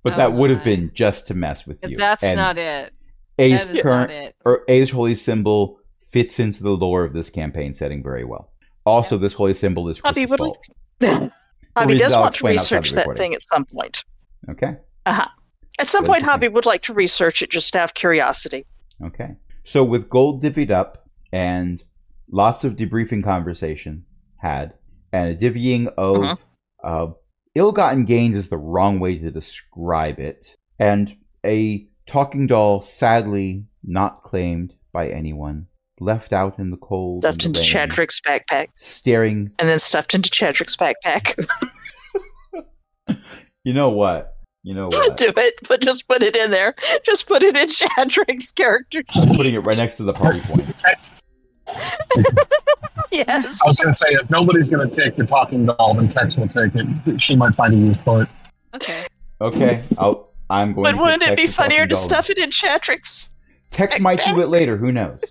But 0.02 0.14
Oh 0.14 0.16
that 0.16 0.32
would 0.32 0.50
have 0.50 0.64
been 0.64 0.90
just 0.92 1.28
to 1.28 1.34
mess 1.34 1.64
with 1.66 1.78
you. 1.86 1.96
That's 1.96 2.24
And 2.24 2.36
not 2.36 2.58
it. 2.58 2.92
A's 3.38 3.64
That 3.64 3.74
is 3.76 3.82
current 3.82 4.10
not 4.10 4.22
it. 4.22 4.36
or 4.44 4.62
A's 4.68 4.90
holy 4.90 5.14
symbol 5.14 5.78
fits 6.12 6.38
into 6.40 6.62
the 6.62 6.70
lore 6.70 7.04
of 7.04 7.12
this 7.12 7.28
campaign 7.30 7.74
setting 7.74 8.02
very 8.02 8.24
well. 8.24 8.50
Also, 8.84 9.18
this 9.18 9.32
holy 9.34 9.54
symbol 9.54 9.88
is 9.88 10.00
Bobby, 10.00 10.26
Chris's 10.26 10.30
would 10.30 10.38
fault. 10.38 10.58
Hobby 11.02 11.32
reasons 11.94 12.00
does 12.00 12.14
want 12.14 12.24
to 12.24 12.28
explain 12.46 12.58
outside 12.58 12.76
the 12.76 12.80
research 12.80 12.92
that 12.92 13.16
thing 13.16 13.34
at 13.34 13.42
some 13.42 13.64
point. 13.64 14.04
Okay. 14.48 14.76
Uh-huh. 15.04 15.28
At 15.78 15.88
some 15.88 16.04
What 16.04 16.08
point, 16.12 16.22
Hobby 16.24 16.48
would 16.48 16.64
like 16.66 16.82
to 16.82 16.94
research 16.94 17.42
it 17.42 17.50
just 17.50 17.74
out 17.76 17.84
of 17.84 17.94
curiosity. 17.94 18.64
Okay. 19.04 19.34
So 19.64 19.84
with 19.84 20.08
gold 20.08 20.42
divvied 20.42 20.70
up 20.70 21.08
and 21.32 21.82
lots 22.30 22.64
of 22.64 22.76
debriefing 22.76 23.22
conversation 23.24 24.04
had, 24.38 24.74
and 25.12 25.28
a 25.28 25.36
divvying 25.36 25.92
of 25.98 26.16
Mhm. 26.16 26.38
uh, 26.84 27.06
ill-gotten 27.54 28.04
gains 28.04 28.36
is 28.36 28.48
the 28.48 28.56
wrong 28.56 29.00
way 29.00 29.18
to 29.18 29.30
describe 29.30 30.18
it, 30.20 30.56
and 30.78 31.14
a 31.44 31.86
talking 32.06 32.46
doll 32.46 32.82
sadly 32.82 33.64
not 33.84 34.22
claimed 34.22 34.74
by 34.92 35.08
anyone, 35.08 35.66
left 36.00 36.32
out 36.32 36.58
in 36.58 36.70
the 36.70 36.76
cold, 36.76 37.22
Stuffed 37.24 37.44
and 37.44 37.56
into 37.56 37.68
the 37.70 37.78
rain, 37.78 37.88
Chadrick's 37.88 38.20
backpack, 38.20 38.68
staring. 38.76 39.50
and 39.58 39.68
then 39.68 39.78
stuffed 39.78 40.14
into 40.14 40.30
Chadrick's 40.30 40.76
backpack. 40.76 41.34
You 43.64 43.72
know 43.74 43.90
what? 43.90 44.36
You 44.62 44.74
know 44.74 44.86
what? 44.86 45.16
Do 45.16 45.32
it, 45.36 45.54
but 45.68 45.80
just 45.80 46.06
put 46.06 46.22
it 46.22 46.36
in 46.36 46.52
there. 46.52 46.76
Just 47.02 47.26
put 47.26 47.42
it 47.42 47.56
in 47.56 47.66
Chadrick's 47.66 48.52
character 48.52 49.02
I'm 49.16 49.34
putting 49.34 49.54
it 49.54 49.58
right 49.58 49.76
next 49.76 49.96
to 49.96 50.04
the 50.04 50.12
party 50.12 50.38
points. 50.44 50.84
Yes. 53.10 53.60
I 53.64 53.66
was 53.68 53.80
going 53.80 53.92
to 53.92 53.94
say, 53.94 54.06
if 54.10 54.30
nobody's 54.30 54.68
going 54.68 54.88
to 54.88 54.94
take 54.94 55.16
the 55.16 55.26
talking 55.26 55.66
doll, 55.66 55.94
then 55.94 56.08
Tex 56.08 56.36
will 56.36 56.46
take 56.46 56.72
it. 56.76 57.20
She 57.20 57.34
might 57.34 57.56
find 57.56 57.74
a 57.74 57.76
use 57.76 57.96
for 57.98 58.22
it. 58.22 58.28
Okay. 58.74 59.04
Okay, 59.40 59.82
I'll. 59.98 60.25
I'm 60.50 60.72
going. 60.72 60.84
But 60.84 61.00
wouldn't 61.00 61.22
it 61.22 61.36
be 61.36 61.46
funnier 61.46 61.86
to 61.86 61.96
stuff 61.96 62.30
it 62.30 62.38
in 62.38 62.50
Chadrick's? 62.50 63.34
Tex 63.70 64.00
might 64.00 64.20
do 64.24 64.40
it 64.40 64.48
later. 64.48 64.76
Who 64.76 64.92
knows? 64.92 65.22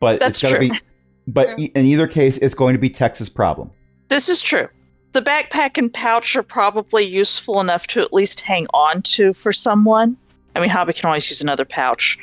But 0.00 0.20
That's 0.20 0.42
it's 0.42 0.52
gonna 0.52 0.66
true. 0.66 0.76
be. 0.76 0.80
But 1.26 1.58
e- 1.58 1.72
in 1.74 1.86
either 1.86 2.06
case, 2.06 2.36
it's 2.38 2.54
going 2.54 2.74
to 2.74 2.78
be 2.78 2.90
Tex's 2.90 3.28
problem. 3.28 3.70
This 4.08 4.28
is 4.28 4.42
true. 4.42 4.68
The 5.12 5.22
backpack 5.22 5.78
and 5.78 5.92
pouch 5.92 6.34
are 6.36 6.42
probably 6.42 7.04
useful 7.04 7.60
enough 7.60 7.86
to 7.88 8.00
at 8.00 8.12
least 8.12 8.40
hang 8.40 8.66
on 8.74 9.00
to 9.02 9.32
for 9.32 9.52
someone. 9.52 10.16
I 10.56 10.60
mean, 10.60 10.70
Hobby 10.70 10.92
can 10.92 11.06
always 11.06 11.28
use 11.30 11.40
another 11.40 11.64
pouch. 11.64 12.18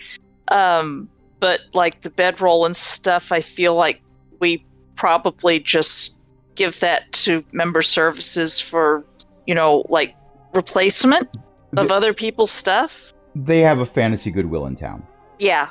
Um, 0.49 1.09
but 1.39 1.61
like 1.73 2.01
the 2.01 2.09
bedroll 2.09 2.65
and 2.65 2.75
stuff, 2.75 3.31
I 3.31 3.41
feel 3.41 3.73
like 3.75 4.01
we 4.39 4.63
probably 4.95 5.59
just 5.59 6.19
give 6.55 6.79
that 6.81 7.11
to 7.13 7.43
member 7.53 7.81
services 7.81 8.59
for, 8.59 9.03
you 9.47 9.55
know, 9.55 9.85
like 9.89 10.15
replacement 10.53 11.27
of 11.77 11.87
The- 11.87 11.93
other 11.93 12.13
people's 12.13 12.51
stuff. 12.51 13.13
They 13.35 13.59
have 13.61 13.79
a 13.79 13.85
fantasy 13.85 14.29
goodwill 14.31 14.65
in 14.65 14.75
town, 14.75 15.03
Yeah, 15.39 15.67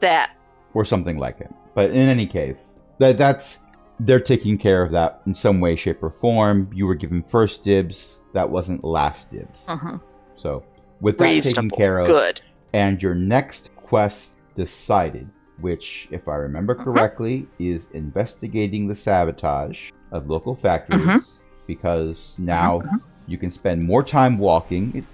that. 0.00 0.30
or 0.74 0.84
something 0.84 1.16
like 1.18 1.40
it. 1.40 1.52
But 1.74 1.90
in 1.90 2.08
any 2.08 2.26
case, 2.26 2.78
that 2.98 3.16
that's 3.18 3.58
they're 4.00 4.20
taking 4.20 4.58
care 4.58 4.82
of 4.82 4.92
that 4.92 5.22
in 5.26 5.32
some 5.32 5.58
way, 5.58 5.74
shape, 5.74 6.02
or 6.02 6.10
form. 6.20 6.68
You 6.74 6.86
were 6.86 6.94
given 6.94 7.22
first 7.22 7.64
dibs. 7.64 8.20
That 8.34 8.50
wasn't 8.50 8.84
last 8.84 9.30
dibs. 9.30 9.64
Mhm. 9.66 10.02
So 10.34 10.62
with 11.00 11.16
that 11.16 11.42
taken 11.42 11.70
care 11.70 11.98
of, 12.00 12.06
Good. 12.06 12.42
and 12.74 13.02
your 13.02 13.14
next 13.14 13.70
quest 13.76 14.34
decided, 14.54 15.26
which, 15.62 16.08
if 16.10 16.28
I 16.28 16.34
remember 16.34 16.74
Mhm. 16.74 16.84
correctly, 16.84 17.48
is 17.58 17.88
investigating 17.92 18.86
the 18.86 18.94
sabotage 18.94 19.90
of 20.12 20.28
local 20.28 20.54
factories, 20.54 21.40
because 21.66 22.36
now. 22.38 22.82
You 23.26 23.38
can 23.38 23.50
spend 23.50 23.82
more 23.82 24.02
time 24.02 24.38
walking. 24.38 24.92
It, 24.94 25.04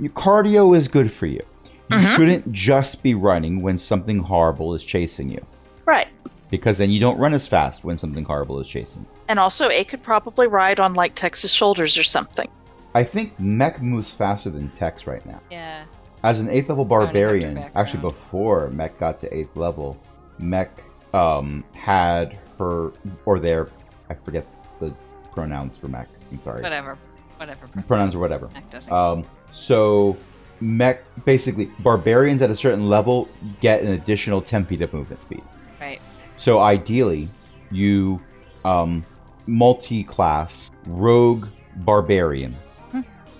your 0.00 0.10
cardio 0.12 0.76
is 0.76 0.88
good 0.88 1.12
for 1.12 1.26
you. 1.26 1.42
You 1.90 1.98
Mhm. 1.98 2.16
shouldn't 2.16 2.52
just 2.52 3.02
be 3.02 3.14
running 3.14 3.60
when 3.62 3.78
something 3.78 4.18
horrible 4.20 4.74
is 4.74 4.84
chasing 4.84 5.28
you, 5.30 5.44
Right. 5.84 6.08
because 6.50 6.78
then 6.78 6.90
you 6.90 7.00
don't 7.00 7.18
run 7.18 7.34
as 7.34 7.46
fast 7.46 7.84
when 7.84 7.98
something 7.98 8.24
horrible 8.24 8.58
is 8.60 8.68
chasing 8.68 9.02
you. 9.02 9.06
And 9.28 9.38
also, 9.38 9.68
A 9.68 9.84
could 9.84 10.02
probably 10.02 10.46
ride 10.46 10.80
on 10.80 10.94
like 10.94 11.14
Tex's 11.14 11.52
shoulders 11.52 11.96
or 11.98 12.02
something. 12.02 12.48
I 12.94 13.04
think 13.04 13.38
Mech 13.40 13.80
moves 13.82 14.10
faster 14.10 14.50
than 14.50 14.68
Tex 14.70 15.06
right 15.06 15.24
now. 15.26 15.40
Yeah. 15.50 15.82
As 16.22 16.40
an 16.40 16.48
eighth 16.48 16.68
level 16.68 16.84
barbarian, 16.84 17.64
actually 17.74 18.00
before 18.00 18.68
Mech 18.70 18.98
got 18.98 19.18
to 19.20 19.34
eighth 19.36 19.56
level, 19.56 19.96
Mech 20.38 20.70
um, 21.14 21.62
had 21.74 22.38
her 22.58 22.92
or 23.26 23.38
their 23.38 23.68
I 24.08 24.14
forget 24.14 24.46
the 24.80 24.94
pronouns 25.34 25.76
for 25.76 25.88
Mech. 25.88 26.08
I'm 26.30 26.40
sorry, 26.40 26.62
Whatever. 26.62 26.96
Whatever. 27.42 27.66
pronouns 27.88 28.14
or 28.14 28.20
whatever. 28.20 28.48
Um, 28.88 29.24
so 29.50 30.16
Mech 30.60 31.02
basically 31.24 31.64
barbarians 31.80 32.40
at 32.40 32.50
a 32.50 32.56
certain 32.56 32.88
level 32.88 33.28
get 33.60 33.82
an 33.82 33.88
additional 33.94 34.40
10 34.40 34.64
feet 34.66 34.80
of 34.80 34.92
movement 34.92 35.20
speed. 35.20 35.42
right. 35.80 36.00
So 36.36 36.60
ideally, 36.60 37.28
you 37.72 38.20
um, 38.64 39.04
multi-class 39.46 40.70
rogue 40.86 41.48
barbarian, 41.78 42.54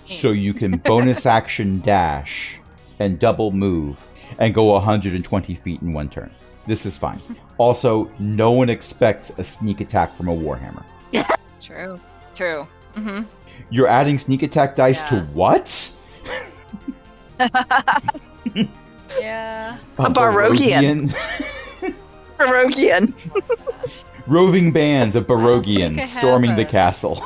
so 0.05 0.31
you 0.31 0.53
can 0.53 0.77
bonus 0.85 1.25
action 1.25 1.79
dash 1.79 2.59
and 2.99 3.19
double 3.19 3.51
move 3.51 3.97
and 4.37 4.53
go 4.53 4.65
120 4.65 5.55
feet 5.55 5.81
in 5.81 5.93
one 5.93 6.09
turn. 6.09 6.29
This 6.67 6.85
is 6.85 6.97
fine. 6.97 7.21
Also, 7.57 8.11
no 8.19 8.51
one 8.51 8.69
expects 8.69 9.31
a 9.37 9.45
sneak 9.45 9.79
attack 9.79 10.15
from 10.17 10.27
a 10.27 10.35
warhammer. 10.35 10.83
True. 11.61 11.97
True. 12.35 12.67
Mm-hmm. 12.95 13.23
You're 13.69 13.87
adding 13.87 14.19
sneak 14.19 14.43
attack 14.43 14.75
dice 14.75 15.03
to 15.09 15.21
what? 15.33 15.91
yeah. 19.19 19.77
A 19.97 20.09
Barogian. 20.09 21.09
Barogian? 21.09 21.15
Barogian. 22.37 23.13
Roving 24.27 24.71
bands 24.71 25.15
of 25.15 25.27
think 25.27 25.37
I 25.37 25.41
Barogians 25.41 25.97
have 25.97 26.09
storming 26.09 26.55
the 26.55 26.65
castle. 26.65 27.23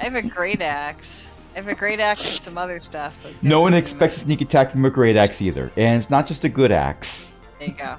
I 0.00 0.04
have 0.04 0.14
a 0.14 0.22
great 0.22 0.60
axe. 0.60 1.30
I 1.54 1.56
have 1.56 1.68
a 1.68 1.74
great 1.74 2.00
axe 2.00 2.38
and 2.38 2.44
some 2.44 2.58
other 2.58 2.80
stuff. 2.80 3.24
No 3.42 3.60
one 3.60 3.74
expects 3.74 4.16
a 4.16 4.20
sneak 4.20 4.40
attack 4.40 4.70
from 4.70 4.84
a 4.84 4.90
great 4.90 5.16
axe 5.16 5.42
either, 5.42 5.70
and 5.76 6.00
it's 6.00 6.10
not 6.10 6.26
just 6.26 6.44
a 6.44 6.48
good 6.48 6.72
axe. 6.72 7.32
There 7.58 7.68
you 7.68 7.74
go. 7.74 7.96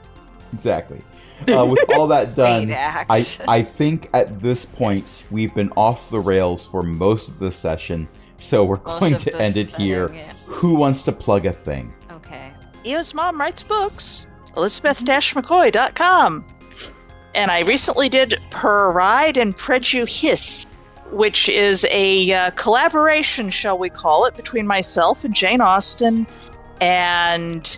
Exactly. 0.53 1.01
Uh, 1.49 1.65
with 1.65 1.79
all 1.95 2.07
that 2.07 2.35
done, 2.35 2.71
I. 2.71 3.23
I 3.47 3.61
think 3.63 4.09
at 4.13 4.39
this 4.41 4.65
point 4.65 4.99
Yes. 5.01 5.23
we've 5.31 5.53
been 5.53 5.71
off 5.77 6.09
the 6.09 6.19
rails 6.19 6.65
for 6.65 6.83
most 6.83 7.29
of 7.29 7.39
the 7.39 7.51
session, 7.51 8.07
so 8.37 8.63
we're 8.63 8.79
Most 8.85 8.99
going 8.99 9.17
to 9.17 9.41
end 9.41 9.57
it 9.57 9.73
here. 9.75 10.11
yeah. 10.13 10.33
Who 10.45 10.75
wants 10.75 11.03
to 11.05 11.11
plug 11.11 11.45
a 11.45 11.53
thing? 11.53 11.93
Okay. 12.11 12.51
Eo's 12.85 13.13
mom 13.13 13.39
writes 13.39 13.63
books. 13.63 14.27
Elizabeth-McCoy.com. 14.55 16.45
And 17.35 17.49
I 17.49 17.61
recently 17.61 18.09
did 18.09 18.39
Pride 18.51 19.37
and 19.37 19.55
Prejudice, 19.57 20.65
which 21.11 21.49
is 21.49 21.85
a 21.89 22.31
uh, 22.31 22.51
collaboration, 22.51 23.49
shall 23.49 23.77
we 23.79 23.89
call 23.89 24.25
it, 24.25 24.35
between 24.35 24.67
myself 24.67 25.23
and 25.23 25.33
Jane 25.33 25.59
Austen. 25.61 26.27
And 26.79 27.75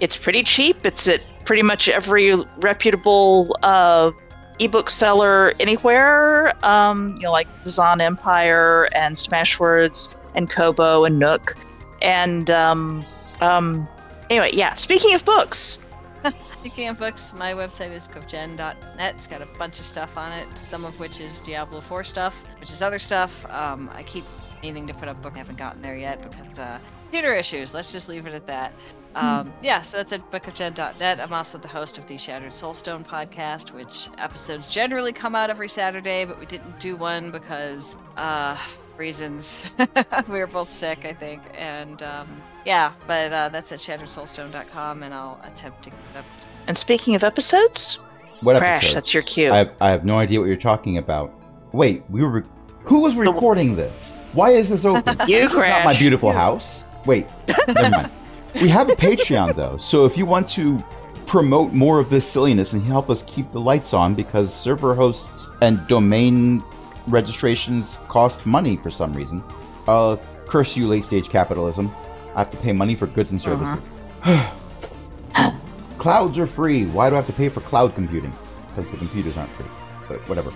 it's 0.00 0.16
pretty 0.16 0.42
cheap. 0.42 0.84
It's 0.84 1.06
at 1.08 1.22
pretty 1.46 1.62
much 1.62 1.88
every 1.88 2.34
reputable 2.60 3.56
uh, 3.62 4.10
ebook 4.58 4.90
seller 4.90 5.54
anywhere. 5.58 6.52
Um, 6.64 7.14
you 7.16 7.22
know, 7.22 7.32
like 7.32 7.48
the 7.62 7.70
Zon 7.70 8.00
Empire 8.00 8.88
and 8.92 9.16
Smashwords 9.16 10.14
and 10.34 10.50
Kobo 10.50 11.04
and 11.04 11.18
Nook. 11.18 11.54
And 12.02 12.50
um, 12.50 13.06
um, 13.40 13.88
Anyway, 14.28 14.50
yeah. 14.52 14.74
Speaking 14.74 15.14
of 15.14 15.24
books, 15.24 15.78
Speaking 16.60 16.88
of 16.88 16.98
books, 16.98 17.32
my 17.32 17.52
website 17.52 17.92
is 17.92 18.08
bookgen.net. 18.08 19.14
It's 19.14 19.26
got 19.26 19.40
a 19.40 19.46
bunch 19.58 19.78
of 19.78 19.86
stuff 19.86 20.16
on 20.18 20.32
it, 20.32 20.58
some 20.58 20.84
of 20.84 20.98
which 20.98 21.20
is 21.20 21.40
Diablo 21.40 21.80
4 21.80 22.02
stuff, 22.02 22.44
which 22.58 22.72
is 22.72 22.82
other 22.82 22.98
stuff. 22.98 23.48
Um, 23.50 23.88
I 23.94 24.02
keep 24.02 24.24
needing 24.62 24.86
to 24.88 24.94
put 24.94 25.06
up 25.06 25.22
book, 25.22 25.34
I 25.34 25.38
haven't 25.38 25.58
gotten 25.58 25.80
there 25.80 25.96
yet 25.96 26.20
because 26.22 26.58
uh, 26.58 26.80
computer 27.04 27.34
issues. 27.34 27.72
Let's 27.72 27.92
just 27.92 28.08
leave 28.08 28.26
it 28.26 28.34
at 28.34 28.46
that. 28.46 28.72
Um, 29.16 29.52
yeah, 29.62 29.80
so 29.80 29.96
that's 29.96 30.12
at 30.12 30.30
bookofgen.net. 30.30 31.20
I'm 31.20 31.32
also 31.32 31.58
the 31.58 31.68
host 31.68 31.96
of 31.98 32.06
the 32.06 32.16
Shattered 32.18 32.52
Soulstone 32.52 33.04
podcast, 33.04 33.72
which 33.72 34.08
episodes 34.18 34.68
generally 34.68 35.12
come 35.12 35.34
out 35.34 35.48
every 35.48 35.68
Saturday, 35.68 36.24
but 36.24 36.38
we 36.38 36.46
didn't 36.46 36.78
do 36.78 36.96
one 36.96 37.30
because 37.30 37.96
uh, 38.16 38.58
reasons. 38.96 39.70
we 40.28 40.38
were 40.38 40.46
both 40.46 40.70
sick, 40.70 41.04
I 41.04 41.12
think. 41.12 41.42
And 41.54 42.02
um, 42.02 42.42
yeah, 42.64 42.92
but 43.06 43.32
uh, 43.32 43.48
that's 43.48 43.72
at 43.72 43.78
shatteredsoulstone.com, 43.78 45.02
and 45.02 45.14
I'll 45.14 45.40
attempt 45.44 45.82
to 45.84 45.90
get 45.90 45.98
it 46.14 46.18
up 46.18 46.24
and 46.66 46.76
speaking 46.76 47.14
of 47.14 47.22
episodes, 47.22 48.00
What 48.40 48.56
Crash, 48.58 48.84
episode? 48.84 48.96
that's 48.96 49.14
your 49.14 49.22
cue. 49.22 49.52
I 49.52 49.58
have, 49.58 49.72
I 49.80 49.90
have 49.90 50.04
no 50.04 50.18
idea 50.18 50.40
what 50.40 50.46
you're 50.46 50.56
talking 50.56 50.98
about. 50.98 51.32
Wait, 51.72 52.02
we 52.10 52.22
were. 52.22 52.44
Who 52.80 53.00
was 53.00 53.16
recording 53.16 53.76
this? 53.76 54.12
Why 54.32 54.50
is 54.50 54.68
this 54.68 54.84
open? 54.84 55.16
You, 55.28 55.40
this 55.40 55.52
is 55.52 55.58
not 55.58 55.64
my 55.64 55.82
Crash. 55.84 55.98
beautiful 56.00 56.32
house. 56.32 56.84
Wait, 57.04 57.26
never 57.68 57.90
mind. 57.90 58.10
We 58.62 58.68
have 58.68 58.88
a 58.88 58.96
Patreon 58.96 59.54
though, 59.54 59.76
so 59.76 60.06
if 60.06 60.16
you 60.16 60.24
want 60.24 60.48
to 60.50 60.82
promote 61.26 61.72
more 61.72 61.98
of 61.98 62.08
this 62.08 62.26
silliness 62.26 62.72
and 62.72 62.82
help 62.82 63.10
us 63.10 63.22
keep 63.26 63.50
the 63.52 63.60
lights 63.60 63.92
on, 63.92 64.14
because 64.14 64.54
server 64.54 64.94
hosts 64.94 65.50
and 65.60 65.86
domain 65.88 66.62
registrations 67.06 67.98
cost 68.08 68.46
money 68.46 68.76
for 68.76 68.90
some 68.90 69.12
reason. 69.12 69.42
Uh, 69.86 70.16
curse 70.46 70.76
you, 70.76 70.88
late 70.88 71.04
stage 71.04 71.28
capitalism. 71.28 71.90
I 72.34 72.40
have 72.40 72.50
to 72.50 72.56
pay 72.56 72.72
money 72.72 72.94
for 72.94 73.06
goods 73.06 73.30
and 73.30 73.42
services. 73.42 73.84
Clouds 75.98 76.38
are 76.38 76.46
free. 76.46 76.86
Why 76.86 77.10
do 77.10 77.16
I 77.16 77.18
have 77.18 77.26
to 77.26 77.32
pay 77.32 77.48
for 77.48 77.60
cloud 77.60 77.94
computing? 77.94 78.32
Because 78.68 78.90
the 78.90 78.96
computers 78.96 79.36
aren't 79.36 79.50
free. 79.52 79.66
But 80.08 80.26
whatever. 80.28 80.52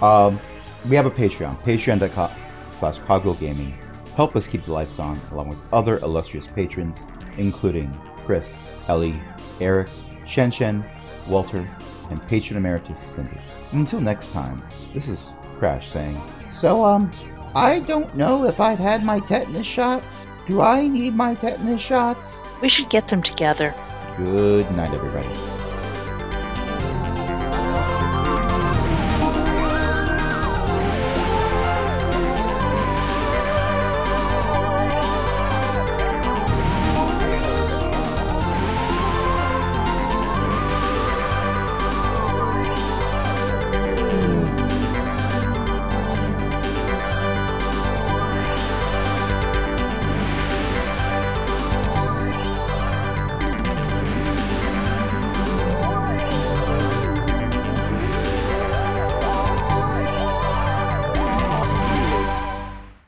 Um, 0.00 0.40
we 0.88 0.96
have 0.96 1.06
a 1.06 1.10
Patreon. 1.10 1.60
Patreon.com 1.62 2.30
slash 2.78 2.98
Cogwheel 3.00 3.34
Gaming. 3.34 3.74
Help 4.16 4.36
us 4.36 4.46
keep 4.46 4.64
the 4.64 4.72
lights 4.72 4.98
on, 4.98 5.18
along 5.32 5.48
with 5.48 5.58
other 5.72 5.98
illustrious 6.00 6.46
patrons, 6.46 6.98
including 7.38 7.92
Chris, 8.24 8.66
Ellie, 8.88 9.20
Eric, 9.60 9.88
Shen 10.26 10.50
Shen, 10.50 10.84
Walter, 11.28 11.68
and 12.10 12.26
patron 12.28 12.56
emeritus 12.56 12.98
Cindy. 13.14 13.38
Until 13.72 14.00
next 14.00 14.32
time, 14.32 14.62
this 14.92 15.08
is 15.08 15.30
Crash 15.58 15.90
saying, 15.90 16.20
So, 16.52 16.84
um, 16.84 17.10
I 17.54 17.80
don't 17.80 18.14
know 18.16 18.44
if 18.44 18.60
I've 18.60 18.78
had 18.78 19.04
my 19.04 19.20
tetanus 19.20 19.66
shots. 19.66 20.26
Do 20.46 20.60
I 20.60 20.86
need 20.88 21.14
my 21.14 21.34
tetanus 21.34 21.80
shots? 21.80 22.40
we 22.62 22.68
should 22.68 22.88
get 22.88 23.08
them 23.08 23.20
together. 23.20 23.74
Good 24.16 24.70
night, 24.76 24.94
everybody. 24.94 25.28